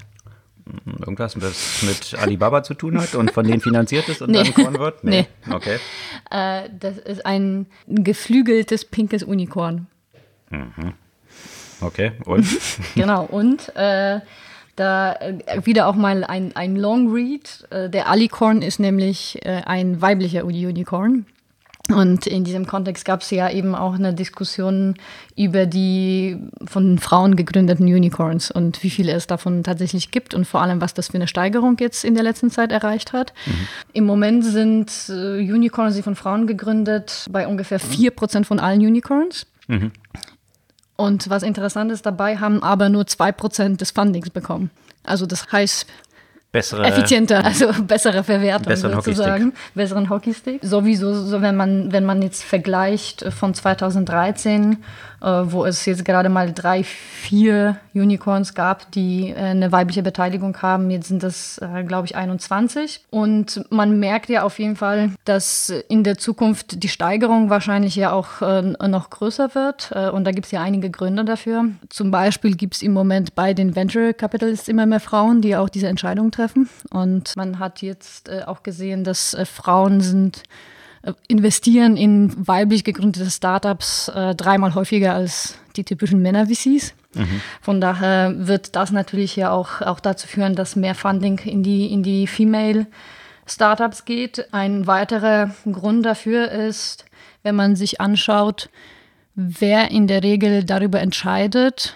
Irgendwas, 0.87 1.35
das 1.35 1.83
mit 1.83 2.21
Alibaba 2.21 2.63
zu 2.63 2.75
tun 2.75 3.01
hat 3.01 3.15
und 3.15 3.33
von 3.33 3.47
denen 3.47 3.61
finanziert 3.61 4.09
ist 4.09 4.23
und 4.23 4.31
nee. 4.31 4.43
dann 4.43 4.55
Korn 4.55 4.79
wird? 4.79 5.05
Nee. 5.05 5.27
nee. 5.47 5.55
Okay. 5.55 5.79
Äh, 6.31 6.69
das 6.79 6.99
ist 6.99 7.27
ein 7.27 7.67
geflügeltes 7.87 8.85
pinkes 8.85 9.23
Unicorn. 9.23 9.87
Mhm. 10.51 10.95
Okay, 11.81 12.13
und? 12.27 12.47
genau, 12.95 13.25
und 13.25 13.75
äh, 13.77 14.21
da 14.81 15.13
äh, 15.15 15.65
wieder 15.65 15.87
auch 15.87 15.95
mal 15.95 16.25
ein, 16.25 16.55
ein 16.57 16.77
Long 16.77 17.13
Read. 17.13 17.67
Äh, 17.71 17.91
der 17.91 18.09
Alicorn 18.09 18.63
ist 18.63 18.81
nämlich 18.81 19.39
äh, 19.45 19.63
ein 19.65 20.01
weiblicher 20.01 20.45
Unicorn. 20.45 21.27
Und 21.89 22.29
in 22.29 22.45
diesem 22.45 22.67
Kontext 22.67 23.05
gab 23.05 23.23
es 23.23 23.31
ja 23.31 23.51
eben 23.51 23.75
auch 23.75 23.95
eine 23.95 24.15
Diskussion 24.15 24.95
über 25.37 25.67
die 25.67 26.39
von 26.65 26.99
Frauen 26.99 27.35
gegründeten 27.35 27.87
Unicorns 27.87 28.53
und 28.53 28.85
wie 28.85 28.91
viele 28.91 29.11
es 29.11 29.27
davon 29.27 29.65
tatsächlich 29.65 30.13
gibt 30.13 30.33
und 30.33 30.47
vor 30.47 30.63
allem, 30.63 30.81
was 30.81 30.95
das 30.95 31.09
für 31.09 31.15
eine 31.15 31.27
Steigerung 31.27 31.77
jetzt 31.81 32.05
in 32.05 32.15
der 32.15 32.23
letzten 32.23 32.51
Zeit 32.51 32.71
erreicht 32.71 33.13
hat. 33.13 33.33
Mhm. 33.45 33.69
Im 33.93 34.05
Moment 34.05 34.45
sind 34.45 34.93
Unicorns, 35.09 35.97
die 35.97 36.03
von 36.03 36.15
Frauen 36.15 36.47
gegründet, 36.47 37.27
bei 37.33 37.49
ungefähr 37.49 37.81
4% 37.81 38.45
von 38.45 38.61
allen 38.61 38.81
Unicorns. 38.81 39.47
Mhm. 39.67 39.91
Und 41.01 41.31
was 41.31 41.43
interessant 41.43 41.91
ist 41.91 42.05
dabei, 42.05 42.37
haben 42.37 42.63
aber 42.63 42.91
nur 42.91 43.05
2% 43.05 43.79
des 43.79 43.91
Fundings 43.91 44.29
bekommen. 44.29 44.71
Also 45.03 45.25
das 45.25 45.51
heißt, 45.51 45.87
bessere, 46.53 46.85
effizienter, 46.85 47.43
also 47.43 47.73
bessere 47.83 48.23
Verwertung 48.23 48.67
besseren 48.67 48.97
sozusagen, 48.97 49.47
Hockeystick. 49.47 49.75
besseren 49.75 50.11
Hockeystick. 50.11 50.61
Sowieso, 50.63 51.15
so 51.15 51.41
wenn 51.41 51.57
man 51.57 51.91
wenn 51.91 52.05
man 52.05 52.21
jetzt 52.21 52.45
vergleicht 52.45 53.25
von 53.33 53.55
2013 53.55 54.73
äh, 54.73 54.77
wo 55.21 55.65
es 55.65 55.85
jetzt 55.85 56.05
gerade 56.05 56.29
mal 56.29 56.53
drei, 56.53 56.83
vier 56.83 57.77
Unicorns 57.95 58.55
gab, 58.55 58.91
die 58.93 59.31
äh, 59.31 59.37
eine 59.37 59.73
weibliche 59.73 60.03
Beteiligung 60.03 60.57
haben. 60.63 60.91
Jetzt 60.91 61.09
sind 61.09 61.23
das, 61.23 61.59
äh, 61.59 61.85
glaube 61.85 62.07
ich, 62.07 62.17
21. 62.17 63.05
Und 63.11 63.65
man 63.71 63.99
merkt 64.01 64.31
ja 64.31 64.43
auf 64.43 64.59
jeden 64.59 64.77
Fall, 64.77 65.11
dass 65.25 65.73
in 65.89 66.05
der 66.05 66.19
Zukunft 66.19 66.83
die 66.83 66.89
Steigerung 66.89 67.51
wahrscheinlich 67.51 67.97
ja 67.97 68.13
auch 68.13 68.41
noch 68.41 69.11
größer 69.11 69.55
wird. 69.55 69.93
und 69.93 70.25
da 70.25 70.31
gibt 70.33 70.47
es 70.47 70.53
ja 70.53 70.63
einige 70.63 70.91
Gründe 70.91 71.25
dafür. 71.25 71.65
Zum 71.89 72.11
Beispiel 72.11 72.57
gibt 72.57 72.77
es 72.77 72.83
im 72.83 72.93
Moment 72.93 73.35
bei 73.35 73.55
den 73.55 73.77
Venture 73.77 74.13
Capitalists 74.13 74.69
immer 74.69 74.87
mehr 74.87 75.01
Frauen, 75.01 75.41
die 75.41 75.57
auch 75.57 75.69
diese 75.69 75.89
Entscheidungen 75.89 76.31
treffen. 76.31 76.69
Und 76.91 77.37
man 77.37 77.59
hat 77.59 77.83
jetzt 77.83 78.31
auch 78.47 78.63
gesehen, 78.63 79.05
dass 79.05 79.37
Frauen 79.45 80.01
sind 80.01 80.43
investieren 81.29 81.97
in 81.97 82.47
weiblich 82.47 82.85
gegründete 82.85 83.31
Startups 83.31 84.09
äh, 84.09 84.35
dreimal 84.35 84.75
häufiger 84.75 85.15
als 85.15 85.59
die 85.77 85.85
typischen 85.85 86.21
Männer-VCs. 86.21 86.95
Mhm. 87.15 87.41
Von 87.61 87.81
daher 87.81 88.47
wird 88.47 88.77
das 88.77 88.93
natürlich 88.93 89.35
ja 89.37 89.51
auch, 89.51 89.81
auch 89.81 90.01
dazu 90.01 90.27
führen, 90.27 90.55
dass 90.55 90.77
mehr 90.77 90.95
Funding 90.95 91.39
in 91.39 91.63
die, 91.63 91.93
in 91.93 92.03
die 92.03 92.27
Female 92.27 92.87
Startups 93.47 94.05
geht. 94.05 94.53
Ein 94.53 94.87
weiterer 94.87 95.55
Grund 95.71 96.05
dafür 96.05 96.51
ist, 96.51 97.05
wenn 97.43 97.57
man 97.57 97.77
sich 97.77 98.01
anschaut, 98.01 98.69
wer 99.35 99.91
in 99.91 100.07
der 100.07 100.23
Regel 100.23 100.65
darüber 100.65 101.01
entscheidet, 101.01 101.95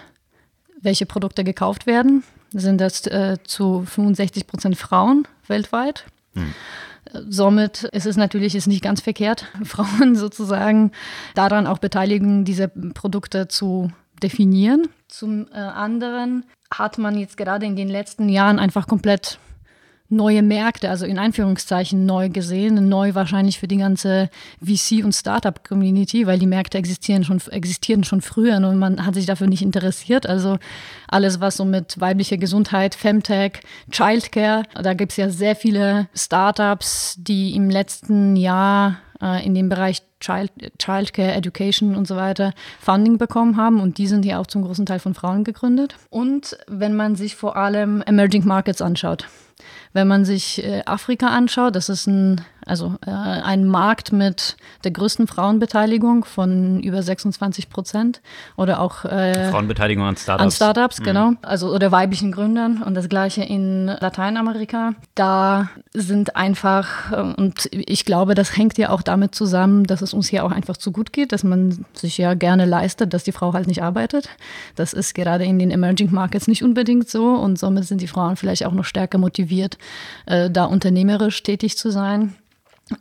welche 0.81 1.05
Produkte 1.05 1.43
gekauft 1.43 1.85
werden, 1.85 2.23
sind 2.51 2.81
das 2.81 3.05
äh, 3.07 3.37
zu 3.43 3.83
65 3.85 4.47
Prozent 4.47 4.77
Frauen 4.77 5.27
weltweit. 5.47 6.05
Mhm. 6.33 6.53
Somit 7.29 7.83
ist 7.83 8.05
es 8.05 8.17
natürlich 8.17 8.55
ist 8.55 8.67
nicht 8.67 8.83
ganz 8.83 9.01
verkehrt, 9.01 9.45
Frauen 9.63 10.15
sozusagen 10.15 10.91
daran 11.33 11.67
auch 11.67 11.79
beteiligen, 11.79 12.45
diese 12.45 12.67
Produkte 12.67 13.47
zu 13.47 13.91
definieren. 14.21 14.87
Zum 15.07 15.47
äh, 15.51 15.57
anderen 15.57 16.45
hat 16.73 16.97
man 16.97 17.17
jetzt 17.17 17.37
gerade 17.37 17.65
in 17.65 17.75
den 17.75 17.89
letzten 17.89 18.29
Jahren 18.29 18.59
einfach 18.59 18.87
komplett 18.87 19.39
neue 20.15 20.41
Märkte, 20.41 20.89
also 20.89 21.05
in 21.05 21.19
Anführungszeichen 21.19 22.05
neu 22.05 22.29
gesehen, 22.29 22.89
neu 22.89 23.13
wahrscheinlich 23.13 23.59
für 23.59 23.67
die 23.67 23.77
ganze 23.77 24.29
VC- 24.63 25.03
und 25.03 25.13
Startup-Community, 25.13 26.25
weil 26.25 26.39
die 26.39 26.47
Märkte 26.47 26.77
existieren 26.77 27.23
schon, 27.23 27.41
existieren 27.51 28.03
schon 28.03 28.21
früher 28.21 28.55
und 28.57 28.79
man 28.79 29.05
hat 29.05 29.15
sich 29.15 29.25
dafür 29.25 29.47
nicht 29.47 29.61
interessiert. 29.61 30.27
Also 30.27 30.57
alles, 31.07 31.39
was 31.41 31.57
so 31.57 31.65
mit 31.65 31.99
weiblicher 31.99 32.37
Gesundheit, 32.37 32.95
Femtech, 32.95 33.59
Childcare, 33.91 34.63
da 34.81 34.93
gibt 34.93 35.11
es 35.11 35.17
ja 35.17 35.29
sehr 35.29 35.55
viele 35.55 36.07
Startups, 36.15 37.15
die 37.19 37.55
im 37.55 37.69
letzten 37.69 38.35
Jahr 38.35 38.97
äh, 39.21 39.45
in 39.45 39.53
dem 39.53 39.69
Bereich 39.69 40.01
Child, 40.19 40.51
Childcare, 40.79 41.33
Education 41.33 41.95
und 41.95 42.07
so 42.07 42.15
weiter 42.15 42.53
Funding 42.79 43.17
bekommen 43.17 43.57
haben 43.57 43.79
und 43.79 43.97
die 43.97 44.07
sind 44.07 44.25
ja 44.25 44.39
auch 44.39 44.47
zum 44.47 44.63
großen 44.63 44.85
Teil 44.85 44.99
von 44.99 45.13
Frauen 45.13 45.43
gegründet. 45.43 45.95
Und 46.09 46.57
wenn 46.67 46.95
man 46.95 47.15
sich 47.15 47.35
vor 47.35 47.55
allem 47.55 48.01
Emerging 48.01 48.45
Markets 48.45 48.81
anschaut, 48.81 49.27
wenn 49.93 50.07
man 50.07 50.25
sich 50.25 50.63
äh, 50.63 50.83
Afrika 50.85 51.27
anschaut, 51.27 51.75
das 51.75 51.89
ist 51.89 52.07
ein, 52.07 52.41
also, 52.65 52.95
äh, 53.05 53.11
ein 53.11 53.65
Markt 53.65 54.11
mit 54.11 54.57
der 54.83 54.91
größten 54.91 55.27
Frauenbeteiligung 55.27 56.25
von 56.25 56.81
über 56.81 57.01
26 57.01 57.69
Prozent. 57.69 58.21
Oder 58.57 58.81
auch 58.81 59.05
äh, 59.05 59.51
Frauenbeteiligung 59.51 60.03
an 60.03 60.17
Startups. 60.17 60.43
An 60.43 60.51
Startups, 60.51 60.99
mhm. 60.99 61.03
genau. 61.03 61.31
Also 61.43 61.73
oder 61.73 61.91
weiblichen 61.91 62.31
Gründern. 62.31 62.81
Und 62.81 62.95
das 62.95 63.07
gleiche 63.07 63.43
in 63.43 63.85
Lateinamerika. 63.87 64.93
Da 65.13 65.69
sind 65.93 66.35
einfach, 66.35 67.11
äh, 67.11 67.21
und 67.21 67.69
ich 67.71 68.03
glaube, 68.03 68.35
das 68.35 68.57
hängt 68.57 68.77
ja 68.77 68.89
auch 68.89 69.01
damit 69.01 69.35
zusammen, 69.35 69.85
dass 69.85 70.01
es 70.01 70.13
uns 70.13 70.27
hier 70.27 70.43
auch 70.43 70.51
einfach 70.51 70.77
zu 70.77 70.91
gut 70.91 71.13
geht, 71.13 71.31
dass 71.31 71.43
man 71.43 71.85
sich 71.93 72.17
ja 72.17 72.33
gerne 72.33 72.65
leistet, 72.65 73.13
dass 73.13 73.23
die 73.23 73.31
Frau 73.31 73.53
halt 73.53 73.67
nicht 73.67 73.81
arbeitet. 73.81 74.29
Das 74.75 74.93
ist 74.93 75.13
gerade 75.13 75.45
in 75.45 75.59
den 75.59 75.71
Emerging 75.71 76.11
Markets 76.11 76.47
nicht 76.47 76.63
unbedingt 76.63 77.09
so. 77.09 77.29
Und 77.35 77.59
somit 77.59 77.85
sind 77.85 78.01
die 78.01 78.07
Frauen 78.07 78.35
vielleicht 78.35 78.65
auch 78.65 78.73
noch 78.73 78.85
stärker 78.85 79.17
motiviert, 79.19 79.45
äh, 80.25 80.49
da 80.49 80.65
unternehmerisch 80.65 81.43
tätig 81.43 81.77
zu 81.77 81.91
sein. 81.91 82.35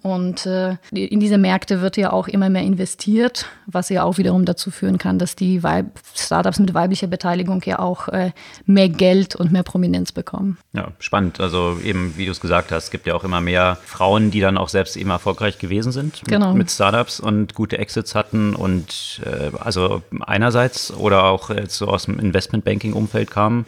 Und 0.01 0.47
äh, 0.47 0.77
in 0.93 1.21
diese 1.21 1.37
Märkte 1.37 1.83
wird 1.83 1.99
ja 1.99 2.11
auch 2.11 2.27
immer 2.27 2.49
mehr 2.49 2.63
investiert, 2.63 3.47
was 3.67 3.91
ja 3.91 4.03
auch 4.03 4.17
wiederum 4.17 4.47
dazu 4.47 4.71
führen 4.71 4.97
kann, 4.97 5.19
dass 5.19 5.37
die 5.37 5.63
Weib 5.63 5.87
Startups 6.15 6.59
mit 6.59 6.73
weiblicher 6.73 7.07
Beteiligung 7.07 7.61
ja 7.67 7.81
auch 7.81 8.09
äh, 8.09 8.33
mehr 8.65 8.89
Geld 8.89 9.37
und 9.37 9.53
mehr 9.53 9.63
Prominenz 9.63 10.11
bekommen. 10.11 10.57
Ja, 10.73 10.93
spannend. 11.01 11.39
Also 11.39 11.79
eben, 11.85 12.15
wie 12.17 12.25
du 12.25 12.33
es 12.33 12.41
gesagt 12.41 12.73
hast, 12.73 12.85
es 12.85 12.91
gibt 12.91 13.07
ja 13.07 13.15
auch 13.15 13.25
immer 13.25 13.43
mehr 13.43 13.77
Frauen, 13.85 14.31
die 14.31 14.41
dann 14.41 14.57
auch 14.57 14.71
selbst 14.71 14.97
eben 14.97 15.11
erfolgreich 15.11 15.59
gewesen 15.59 15.93
sind 15.93 16.23
genau. 16.27 16.49
mit, 16.49 16.59
mit 16.59 16.71
Startups 16.71 17.21
und 17.21 17.55
gute 17.55 17.77
Exits 17.77 18.15
hatten 18.15 18.57
und 18.57 19.21
äh, 19.27 19.51
also 19.59 20.03
einerseits 20.21 20.95
oder 20.95 21.25
auch 21.25 21.51
so 21.69 21.89
aus 21.89 22.07
dem 22.07 22.19
Investmentbanking-Umfeld 22.19 23.31
kamen 23.31 23.67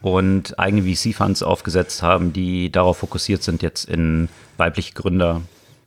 und 0.00 0.58
eigene 0.58 0.82
VC-Funds 0.82 1.42
aufgesetzt 1.42 2.02
haben, 2.02 2.32
die 2.32 2.70
darauf 2.70 2.98
fokussiert 2.98 3.42
sind, 3.42 3.62
jetzt 3.62 3.88
in 3.88 4.28
weibliche 4.56 4.94
Gründer 4.94 5.42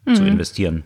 mhm. 0.05 0.15
zu 0.15 0.25
investieren. 0.25 0.83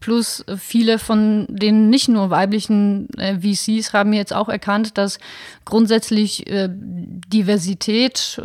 Plus 0.00 0.44
viele 0.56 0.98
von 0.98 1.46
den 1.48 1.90
nicht 1.90 2.08
nur 2.08 2.30
weiblichen 2.30 3.08
äh, 3.18 3.38
VCs 3.38 3.92
haben 3.92 4.14
jetzt 4.14 4.32
auch 4.32 4.48
erkannt, 4.48 4.96
dass 4.96 5.18
grundsätzlich 5.66 6.46
äh, 6.46 6.70
Diversität 6.70 8.40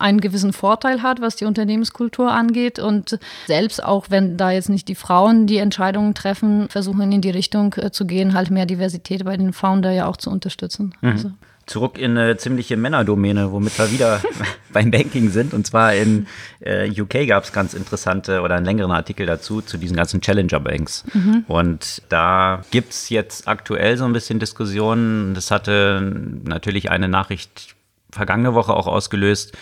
einen 0.00 0.20
gewissen 0.20 0.52
Vorteil 0.52 1.02
hat, 1.02 1.20
was 1.20 1.36
die 1.36 1.44
Unternehmenskultur 1.44 2.30
angeht. 2.30 2.78
Und 2.78 3.18
selbst 3.46 3.82
auch 3.82 4.06
wenn 4.10 4.36
da 4.36 4.50
jetzt 4.50 4.68
nicht 4.68 4.88
die 4.88 4.94
Frauen 4.94 5.46
die 5.46 5.58
Entscheidungen 5.58 6.14
treffen, 6.14 6.68
versuchen 6.68 7.12
in 7.12 7.20
die 7.20 7.30
Richtung 7.30 7.74
äh, 7.74 7.90
zu 7.90 8.06
gehen, 8.06 8.34
halt 8.34 8.50
mehr 8.50 8.66
Diversität 8.66 9.24
bei 9.24 9.36
den 9.36 9.52
Founder 9.52 9.92
ja 9.92 10.06
auch 10.06 10.16
zu 10.16 10.30
unterstützen. 10.30 10.94
Mhm. 11.00 11.08
Also 11.08 11.30
zurück 11.66 11.98
in 11.98 12.16
eine 12.16 12.36
ziemliche 12.36 12.76
Männerdomäne, 12.76 13.52
womit 13.52 13.78
wir 13.78 13.90
wieder 13.92 14.20
beim 14.72 14.90
Banking 14.90 15.30
sind. 15.30 15.54
Und 15.54 15.66
zwar 15.66 15.94
in 15.94 16.26
äh, 16.60 16.90
UK 16.90 17.26
gab 17.28 17.44
es 17.44 17.52
ganz 17.52 17.74
interessante 17.74 18.40
oder 18.42 18.56
einen 18.56 18.66
längeren 18.66 18.92
Artikel 18.92 19.26
dazu, 19.26 19.60
zu 19.60 19.78
diesen 19.78 19.96
ganzen 19.96 20.20
Challenger 20.20 20.60
Banks. 20.60 21.04
Mhm. 21.12 21.44
Und 21.48 22.02
da 22.08 22.62
gibt 22.70 22.92
es 22.92 23.08
jetzt 23.08 23.48
aktuell 23.48 23.96
so 23.96 24.04
ein 24.04 24.12
bisschen 24.12 24.38
Diskussionen. 24.38 25.34
Das 25.34 25.50
hatte 25.50 26.00
natürlich 26.44 26.90
eine 26.90 27.08
Nachricht 27.08 27.74
vergangene 28.10 28.54
Woche 28.54 28.74
auch 28.74 28.86
ausgelöst, 28.86 29.56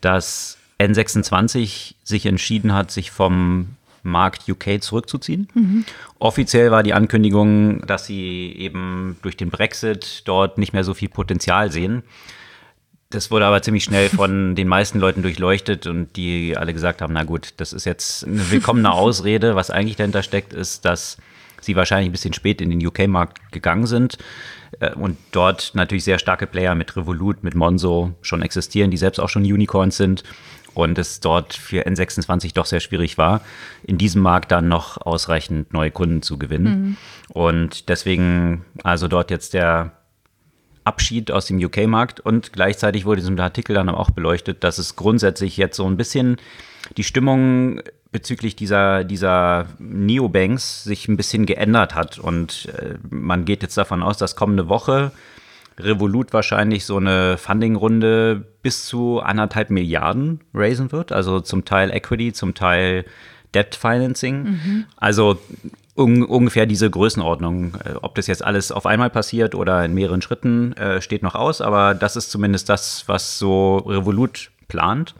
dass 0.00 0.58
N26 0.80 1.94
sich 2.02 2.26
entschieden 2.26 2.72
hat, 2.72 2.90
sich 2.90 3.10
vom 3.10 3.76
Markt 4.02 4.48
UK 4.48 4.82
zurückzuziehen. 4.82 5.48
Mhm. 5.54 5.84
Offiziell 6.18 6.70
war 6.70 6.82
die 6.82 6.94
Ankündigung, 6.94 7.86
dass 7.86 8.06
sie 8.06 8.54
eben 8.56 9.16
durch 9.22 9.36
den 9.36 9.50
Brexit 9.50 10.22
dort 10.24 10.58
nicht 10.58 10.72
mehr 10.72 10.84
so 10.84 10.94
viel 10.94 11.08
Potenzial 11.08 11.70
sehen. 11.70 12.02
Das 13.10 13.30
wurde 13.30 13.46
aber 13.46 13.62
ziemlich 13.62 13.84
schnell 13.84 14.08
von 14.10 14.54
den 14.54 14.68
meisten 14.68 14.98
Leuten 14.98 15.22
durchleuchtet 15.22 15.86
und 15.86 16.16
die 16.16 16.56
alle 16.56 16.72
gesagt 16.72 17.02
haben, 17.02 17.12
na 17.12 17.24
gut, 17.24 17.54
das 17.58 17.72
ist 17.72 17.84
jetzt 17.84 18.26
eine 18.26 18.50
willkommene 18.50 18.92
Ausrede. 18.92 19.54
Was 19.54 19.70
eigentlich 19.70 19.96
dahinter 19.96 20.22
steckt, 20.22 20.52
ist, 20.52 20.84
dass 20.84 21.18
sie 21.60 21.76
wahrscheinlich 21.76 22.08
ein 22.08 22.12
bisschen 22.12 22.34
spät 22.34 22.60
in 22.60 22.70
den 22.70 22.84
UK-Markt 22.84 23.52
gegangen 23.52 23.86
sind 23.86 24.18
äh, 24.80 24.92
und 24.94 25.16
dort 25.30 25.72
natürlich 25.74 26.02
sehr 26.02 26.18
starke 26.18 26.48
Player 26.48 26.74
mit 26.74 26.96
Revolut, 26.96 27.44
mit 27.44 27.54
Monzo 27.54 28.14
schon 28.20 28.42
existieren, 28.42 28.90
die 28.90 28.96
selbst 28.96 29.20
auch 29.20 29.28
schon 29.28 29.44
Unicorns 29.44 29.96
sind 29.96 30.24
und 30.74 30.98
es 30.98 31.20
dort 31.20 31.54
für 31.54 31.86
N26 31.86 32.54
doch 32.54 32.66
sehr 32.66 32.80
schwierig 32.80 33.18
war, 33.18 33.42
in 33.82 33.98
diesem 33.98 34.22
Markt 34.22 34.52
dann 34.52 34.68
noch 34.68 34.98
ausreichend 34.98 35.72
neue 35.72 35.90
Kunden 35.90 36.22
zu 36.22 36.38
gewinnen. 36.38 36.80
Mhm. 36.82 36.96
Und 37.28 37.88
deswegen 37.88 38.64
also 38.82 39.08
dort 39.08 39.30
jetzt 39.30 39.54
der 39.54 39.92
Abschied 40.84 41.30
aus 41.30 41.46
dem 41.46 41.62
UK-Markt 41.62 42.20
und 42.20 42.52
gleichzeitig 42.52 43.04
wurde 43.04 43.20
in 43.20 43.26
diesem 43.26 43.40
Artikel 43.40 43.74
dann 43.74 43.88
auch 43.88 44.10
beleuchtet, 44.10 44.64
dass 44.64 44.78
es 44.78 44.96
grundsätzlich 44.96 45.56
jetzt 45.56 45.76
so 45.76 45.86
ein 45.86 45.96
bisschen 45.96 46.38
die 46.96 47.04
Stimmung 47.04 47.80
bezüglich 48.10 48.56
dieser, 48.56 49.04
dieser 49.04 49.66
Neobanks 49.78 50.84
sich 50.84 51.08
ein 51.08 51.16
bisschen 51.16 51.46
geändert 51.46 51.94
hat 51.94 52.18
und 52.18 52.68
äh, 52.76 52.96
man 53.08 53.44
geht 53.44 53.62
jetzt 53.62 53.76
davon 53.76 54.02
aus, 54.02 54.18
dass 54.18 54.36
kommende 54.36 54.68
Woche 54.68 55.12
Revolut 55.78 56.32
wahrscheinlich 56.32 56.84
so 56.84 56.96
eine 56.96 57.38
Funding-Runde 57.38 58.44
bis 58.62 58.86
zu 58.86 59.20
anderthalb 59.20 59.70
Milliarden 59.70 60.40
raisen 60.54 60.92
wird. 60.92 61.12
Also 61.12 61.40
zum 61.40 61.64
Teil 61.64 61.90
Equity, 61.90 62.32
zum 62.32 62.54
Teil 62.54 63.04
Debt 63.54 63.74
Financing. 63.74 64.42
Mhm. 64.44 64.84
Also 64.96 65.38
un 65.94 66.22
ungefähr 66.22 66.66
diese 66.66 66.90
Größenordnung. 66.90 67.74
Äh, 67.84 67.94
ob 68.00 68.14
das 68.14 68.26
jetzt 68.26 68.44
alles 68.44 68.72
auf 68.72 68.86
einmal 68.86 69.10
passiert 69.10 69.54
oder 69.54 69.84
in 69.84 69.94
mehreren 69.94 70.22
Schritten, 70.22 70.72
äh, 70.74 71.00
steht 71.00 71.22
noch 71.22 71.34
aus, 71.34 71.60
aber 71.60 71.94
das 71.94 72.16
ist 72.16 72.30
zumindest 72.30 72.68
das, 72.68 73.04
was 73.06 73.38
so 73.38 73.78
Revolut 73.78 74.50
plant. 74.68 75.14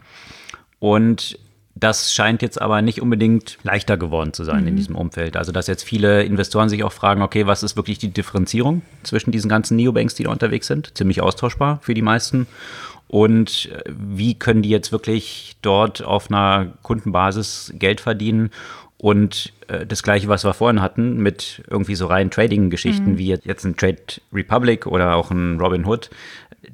Und 0.79 1.37
das 1.75 2.13
scheint 2.13 2.41
jetzt 2.41 2.61
aber 2.61 2.81
nicht 2.81 3.01
unbedingt 3.01 3.57
leichter 3.63 3.97
geworden 3.97 4.33
zu 4.33 4.43
sein 4.43 4.61
mhm. 4.61 4.67
in 4.69 4.75
diesem 4.75 4.95
Umfeld. 4.95 5.35
Also, 5.35 5.51
dass 5.51 5.67
jetzt 5.67 5.83
viele 5.83 6.23
Investoren 6.23 6.69
sich 6.69 6.83
auch 6.83 6.91
fragen, 6.91 7.21
okay, 7.21 7.47
was 7.47 7.63
ist 7.63 7.75
wirklich 7.75 7.97
die 7.97 8.11
Differenzierung 8.11 8.83
zwischen 9.03 9.31
diesen 9.31 9.49
ganzen 9.49 9.75
Neobanks, 9.77 10.15
die 10.15 10.23
da 10.23 10.31
unterwegs 10.31 10.67
sind? 10.67 10.95
Ziemlich 10.95 11.21
austauschbar 11.21 11.79
für 11.81 11.93
die 11.93 12.01
meisten. 12.01 12.47
Und 13.07 13.69
äh, 13.71 13.83
wie 13.87 14.35
können 14.35 14.61
die 14.61 14.69
jetzt 14.69 14.91
wirklich 14.91 15.55
dort 15.61 16.03
auf 16.03 16.29
einer 16.29 16.73
Kundenbasis 16.83 17.73
Geld 17.75 18.01
verdienen? 18.01 18.51
Und 18.97 19.51
äh, 19.67 19.85
das 19.85 20.03
gleiche, 20.03 20.29
was 20.29 20.45
wir 20.45 20.53
vorhin 20.53 20.81
hatten, 20.81 21.17
mit 21.17 21.63
irgendwie 21.69 21.95
so 21.95 22.05
rein 22.05 22.31
Trading-Geschichten 22.31 23.13
mhm. 23.13 23.17
wie 23.17 23.27
jetzt 23.27 23.65
ein 23.65 23.75
Trade 23.75 23.97
Republic 24.31 24.85
oder 24.87 25.15
auch 25.15 25.31
ein 25.31 25.59
Robinhood, 25.59 26.09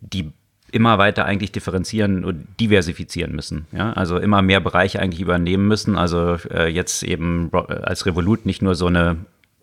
die 0.01 0.31
immer 0.71 0.97
weiter 0.97 1.25
eigentlich 1.25 1.51
differenzieren 1.51 2.23
und 2.25 2.47
diversifizieren 2.59 3.35
müssen. 3.35 3.67
Ja? 3.71 3.93
Also 3.93 4.17
immer 4.17 4.41
mehr 4.41 4.59
Bereiche 4.59 4.99
eigentlich 4.99 5.21
übernehmen 5.21 5.67
müssen. 5.67 5.97
Also 5.97 6.37
äh, 6.51 6.67
jetzt 6.67 7.03
eben 7.03 7.49
als 7.53 8.05
Revolut 8.05 8.45
nicht 8.45 8.61
nur 8.61 8.75
so 8.75 8.87
eine 8.87 9.17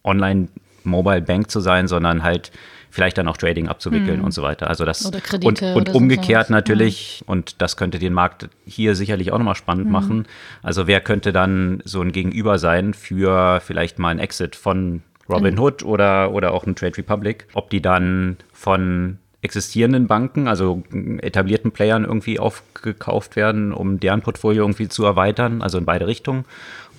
Online-Mobile 0.05 1.23
Bank 1.23 1.51
zu 1.51 1.61
sein, 1.61 1.89
sondern 1.89 2.23
halt 2.23 2.53
vielleicht 2.91 3.19
dann 3.19 3.29
auch 3.29 3.37
Trading 3.37 3.69
abzuwickeln 3.69 4.21
mhm. 4.21 4.25
und 4.25 4.33
so 4.33 4.43
weiter. 4.43 4.69
Also 4.69 4.85
das 4.85 5.05
oder 5.05 5.21
Kredite 5.21 5.75
und, 5.75 5.89
und 5.89 5.95
umgekehrt 5.95 6.49
natürlich, 6.49 7.23
mhm. 7.27 7.33
und 7.33 7.61
das 7.63 7.77
könnte 7.77 7.99
den 7.99 8.13
Markt 8.13 8.49
hier 8.65 8.95
sicherlich 8.95 9.33
auch 9.33 9.39
nochmal 9.39 9.55
spannend 9.55 9.87
mhm. 9.87 9.93
machen. 9.93 10.27
Also 10.63 10.87
wer 10.87 11.01
könnte 11.01 11.33
dann 11.33 11.83
so 11.85 12.01
ein 12.01 12.13
Gegenüber 12.13 12.59
sein 12.59 12.95
für 12.95 13.61
vielleicht 13.61 13.99
mal 13.99 14.11
ein 14.11 14.19
Exit 14.19 14.57
von 14.57 15.03
Robinhood 15.29 15.83
oder, 15.83 16.33
oder 16.33 16.53
auch 16.53 16.67
ein 16.67 16.75
Trade 16.75 16.97
Republic, 16.97 17.47
ob 17.53 17.71
die 17.71 17.83
dann 17.83 18.37
von 18.53 19.19
existierenden 19.47 20.07
Banken, 20.07 20.49
also 20.49 20.83
etablierten 21.23 21.71
Playern 21.71 22.05
irgendwie 22.05 22.39
aufgekauft 22.39 23.37
werden, 23.37 23.73
um 23.73 23.99
deren 23.99 24.21
Portfolio 24.21 24.65
irgendwie 24.65 24.89
zu 24.89 25.05
erweitern, 25.05 25.63
also 25.63 25.79
in 25.79 25.87
beide 25.87 26.07
Richtungen, 26.07 26.45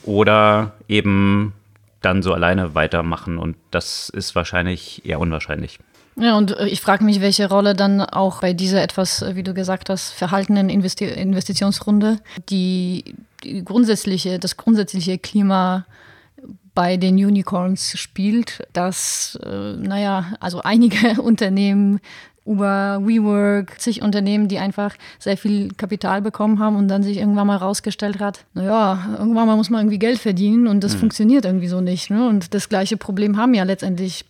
oder 0.03 0.73
eben 0.87 1.53
dann 2.01 2.23
so 2.23 2.33
alleine 2.33 2.73
weitermachen 2.73 3.37
und 3.37 3.55
das 3.71 4.09
ist 4.09 4.35
wahrscheinlich 4.35 5.05
eher 5.05 5.19
unwahrscheinlich. 5.19 5.79
Ja, 6.19 6.35
und 6.37 6.57
äh, 6.57 6.67
ich 6.67 6.81
frage 6.81 7.03
mich, 7.03 7.21
welche 7.21 7.47
Rolle 7.47 7.75
dann 7.75 8.01
auch 8.01 8.41
bei 8.41 8.53
dieser 8.53 8.81
etwas, 8.81 9.21
äh, 9.21 9.35
wie 9.35 9.43
du 9.43 9.53
gesagt 9.53 9.89
hast, 9.89 10.11
verhaltenen 10.11 10.69
Investi 10.69 11.05
Investitionsrunde 11.05 12.17
die, 12.49 13.15
die 13.43 13.63
grundsätzliche, 13.63 14.39
das 14.39 14.57
grundsätzliche 14.57 15.19
Klima 15.19 15.85
bei 16.73 16.97
den 16.97 17.15
Unicorns 17.15 17.97
spielt, 17.97 18.67
dass, 18.73 19.37
äh, 19.43 19.73
naja, 19.73 20.33
also 20.39 20.61
einige 20.61 21.21
Unternehmen 21.21 21.99
Uber, 22.47 22.99
WeWork, 23.03 23.79
zig 23.79 24.01
Unternehmen, 24.01 24.47
die 24.47 24.57
einfach 24.57 24.95
sehr 25.19 25.37
viel 25.37 25.69
Kapital 25.73 26.21
bekommen 26.21 26.59
haben 26.59 26.75
und 26.75 26.87
dann 26.87 27.03
sich 27.03 27.17
irgendwann 27.17 27.47
mal 27.47 27.57
rausgestellt 27.57 28.19
hat, 28.19 28.45
naja, 28.53 29.17
irgendwann 29.19 29.47
mal 29.47 29.55
muss 29.57 29.69
man 29.69 29.81
irgendwie 29.81 29.99
Geld 29.99 30.19
verdienen 30.19 30.67
und 30.67 30.83
das 30.83 30.95
mhm. 30.95 30.99
funktioniert 30.99 31.45
irgendwie 31.45 31.67
so 31.67 31.81
nicht. 31.81 32.09
Ne? 32.09 32.27
Und 32.27 32.53
das 32.53 32.69
gleiche 32.69 32.97
Problem 32.97 33.37
haben 33.37 33.53
ja 33.53 33.63
letztendlich 33.63 34.25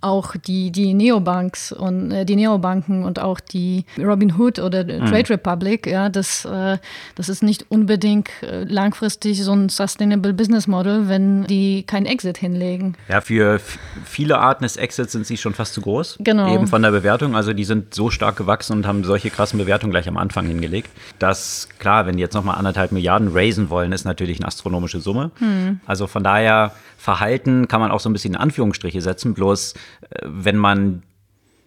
auch 0.00 0.36
die, 0.36 0.70
die 0.70 0.94
Neobanks 0.94 1.72
und 1.72 2.10
äh, 2.10 2.24
die 2.24 2.36
Neobanken 2.36 3.04
und 3.04 3.18
auch 3.18 3.40
die 3.40 3.84
Robinhood 3.98 4.58
oder 4.58 4.84
mhm. 4.84 5.06
Trade 5.06 5.30
Republic, 5.30 5.86
ja, 5.86 6.08
das, 6.08 6.44
äh, 6.44 6.78
das 7.14 7.28
ist 7.28 7.42
nicht 7.42 7.66
unbedingt 7.68 8.30
äh, 8.42 8.64
langfristig 8.64 9.42
so 9.42 9.52
ein 9.52 9.68
Sustainable 9.68 10.32
Business 10.32 10.66
Model, 10.66 11.08
wenn 11.08 11.44
die 11.44 11.82
kein 11.82 12.06
Exit 12.06 12.38
hinlegen. 12.38 12.96
Ja, 13.08 13.20
für 13.20 13.60
viele 14.04 14.38
Arten 14.38 14.62
des 14.62 14.76
Exits 14.76 15.12
sind 15.12 15.26
sie 15.26 15.36
schon 15.36 15.54
fast 15.54 15.74
zu 15.74 15.80
groß. 15.80 16.18
Genau. 16.20 16.54
Eben 16.54 16.66
von 16.66 16.82
der 16.82 16.90
Bewertung. 16.90 17.36
Also 17.36 17.52
die 17.52 17.64
sind 17.64 17.94
so 17.94 18.10
stark 18.10 18.36
gewachsen 18.36 18.72
und 18.72 18.86
haben 18.86 19.04
solche 19.04 19.30
krassen 19.30 19.58
Bewertungen 19.58 19.90
gleich 19.90 20.08
am 20.08 20.16
Anfang 20.16 20.46
hingelegt. 20.46 20.90
dass 21.18 21.68
klar, 21.78 22.06
wenn 22.06 22.16
die 22.16 22.22
jetzt 22.22 22.34
nochmal 22.34 22.56
anderthalb 22.56 22.92
Milliarden 22.92 23.28
raisen 23.32 23.70
wollen, 23.70 23.92
ist 23.92 24.04
natürlich 24.04 24.38
eine 24.38 24.48
astronomische 24.48 25.00
Summe. 25.00 25.30
Mhm. 25.40 25.80
Also 25.86 26.06
von 26.06 26.22
daher 26.22 26.72
Verhalten 27.06 27.68
kann 27.68 27.78
man 27.78 27.92
auch 27.92 28.00
so 28.00 28.10
ein 28.10 28.12
bisschen 28.12 28.34
in 28.34 28.40
Anführungsstriche 28.40 29.00
setzen. 29.00 29.32
Bloß 29.32 29.74
äh, 30.10 30.22
wenn 30.24 30.56
man 30.56 31.04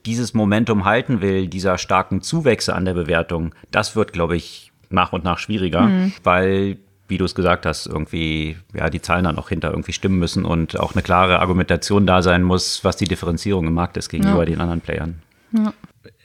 dieses 0.05 0.34
Momentum 0.34 0.84
halten 0.84 1.21
will, 1.21 1.47
dieser 1.47 1.78
starken 1.78 2.21
Zuwächse 2.21 2.75
an 2.75 2.84
der 2.84 2.93
Bewertung, 2.93 3.56
das 3.71 3.95
wird, 3.95 4.12
glaube 4.12 4.36
ich, 4.36 4.73
nach 4.89 5.13
und 5.13 5.23
nach 5.23 5.39
schwieriger, 5.39 5.84
mhm. 5.84 6.12
weil 6.23 6.75
wie 7.08 7.17
du 7.17 7.23
es 7.23 7.36
gesagt 7.36 7.65
hast, 7.65 7.88
irgendwie 7.88 8.58
ja 8.73 8.89
die 8.89 9.02
Zahlen 9.02 9.23
dann 9.23 9.38
auch 9.38 9.47
hinter 9.47 9.69
irgendwie 9.69 9.93
stimmen 9.93 10.19
müssen 10.19 10.43
und 10.43 10.78
auch 10.78 10.93
eine 10.93 11.04
klare 11.04 11.39
Argumentation 11.39 12.06
da 12.06 12.21
sein 12.21 12.43
muss, 12.43 12.84
was 12.84 12.97
die 12.97 13.08
Differenzierung 13.08 13.65
im 13.65 13.73
Markt 13.73 13.95
ist 13.95 14.10
gegenüber 14.10 14.39
ja. 14.39 14.45
den 14.45 14.60
anderen 14.60 14.82
Playern. 14.82 15.21
Ja. 15.54 15.73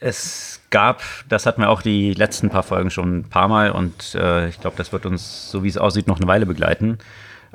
Es 0.01 0.61
gab, 0.71 1.03
das 1.29 1.47
hatten 1.47 1.61
wir 1.61 1.71
auch 1.71 1.83
die 1.83 2.15
letzten 2.15 2.51
paar 2.51 2.65
Folgen 2.65 2.91
schon 2.91 3.19
ein 3.19 3.31
paar 3.31 3.47
Mal 3.47 3.71
und 3.71 4.17
äh, 4.17 4.49
ich 4.49 4.61
glaube, 4.61 4.77
das 4.77 4.93
wird 4.93 5.07
uns, 5.07 5.51
so 5.53 5.63
wie 5.63 5.69
es 5.69 5.79
aussieht, 5.79 6.09
noch 6.09 6.19
eine 6.19 6.27
Weile 6.27 6.47
begleiten 6.47 6.99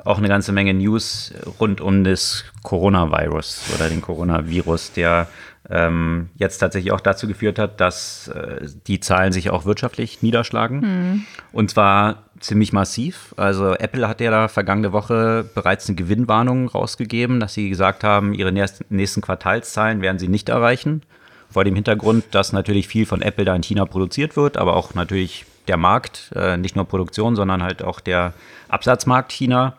auch 0.04 0.18
eine 0.18 0.28
ganze 0.28 0.52
Menge 0.52 0.74
News 0.74 1.32
rund 1.58 1.80
um 1.80 2.04
das 2.04 2.44
Coronavirus 2.62 3.72
oder 3.74 3.88
den 3.88 4.00
Coronavirus, 4.00 4.92
der 4.92 5.28
ähm, 5.68 6.30
jetzt 6.36 6.58
tatsächlich 6.58 6.92
auch 6.92 7.00
dazu 7.00 7.28
geführt 7.28 7.58
hat, 7.58 7.80
dass 7.80 8.28
äh, 8.28 8.66
die 8.86 9.00
Zahlen 9.00 9.32
sich 9.32 9.50
auch 9.50 9.64
wirtschaftlich 9.64 10.22
niederschlagen. 10.22 10.80
Mhm. 10.80 11.24
Und 11.52 11.70
zwar 11.70 12.24
ziemlich 12.40 12.72
massiv. 12.72 13.34
Also 13.36 13.74
Apple 13.74 14.08
hat 14.08 14.20
ja 14.20 14.30
da 14.30 14.48
vergangene 14.48 14.92
Woche 14.92 15.48
bereits 15.54 15.88
eine 15.88 15.96
Gewinnwarnung 15.96 16.68
rausgegeben, 16.68 17.38
dass 17.38 17.54
sie 17.54 17.68
gesagt 17.68 18.02
haben, 18.02 18.32
ihre 18.34 18.52
nächsten 18.52 19.20
Quartalszahlen 19.20 20.00
werden 20.00 20.18
sie 20.18 20.28
nicht 20.28 20.48
erreichen. 20.48 21.02
Vor 21.50 21.64
dem 21.64 21.74
Hintergrund, 21.74 22.24
dass 22.30 22.52
natürlich 22.52 22.88
viel 22.88 23.06
von 23.06 23.22
Apple 23.22 23.44
da 23.44 23.54
in 23.54 23.62
China 23.62 23.84
produziert 23.84 24.36
wird, 24.36 24.56
aber 24.56 24.76
auch 24.76 24.94
natürlich 24.94 25.44
der 25.68 25.76
Markt, 25.76 26.30
äh, 26.34 26.56
nicht 26.56 26.76
nur 26.76 26.86
Produktion, 26.86 27.36
sondern 27.36 27.62
halt 27.62 27.82
auch 27.82 28.00
der 28.00 28.32
Absatzmarkt 28.68 29.32
China 29.32 29.76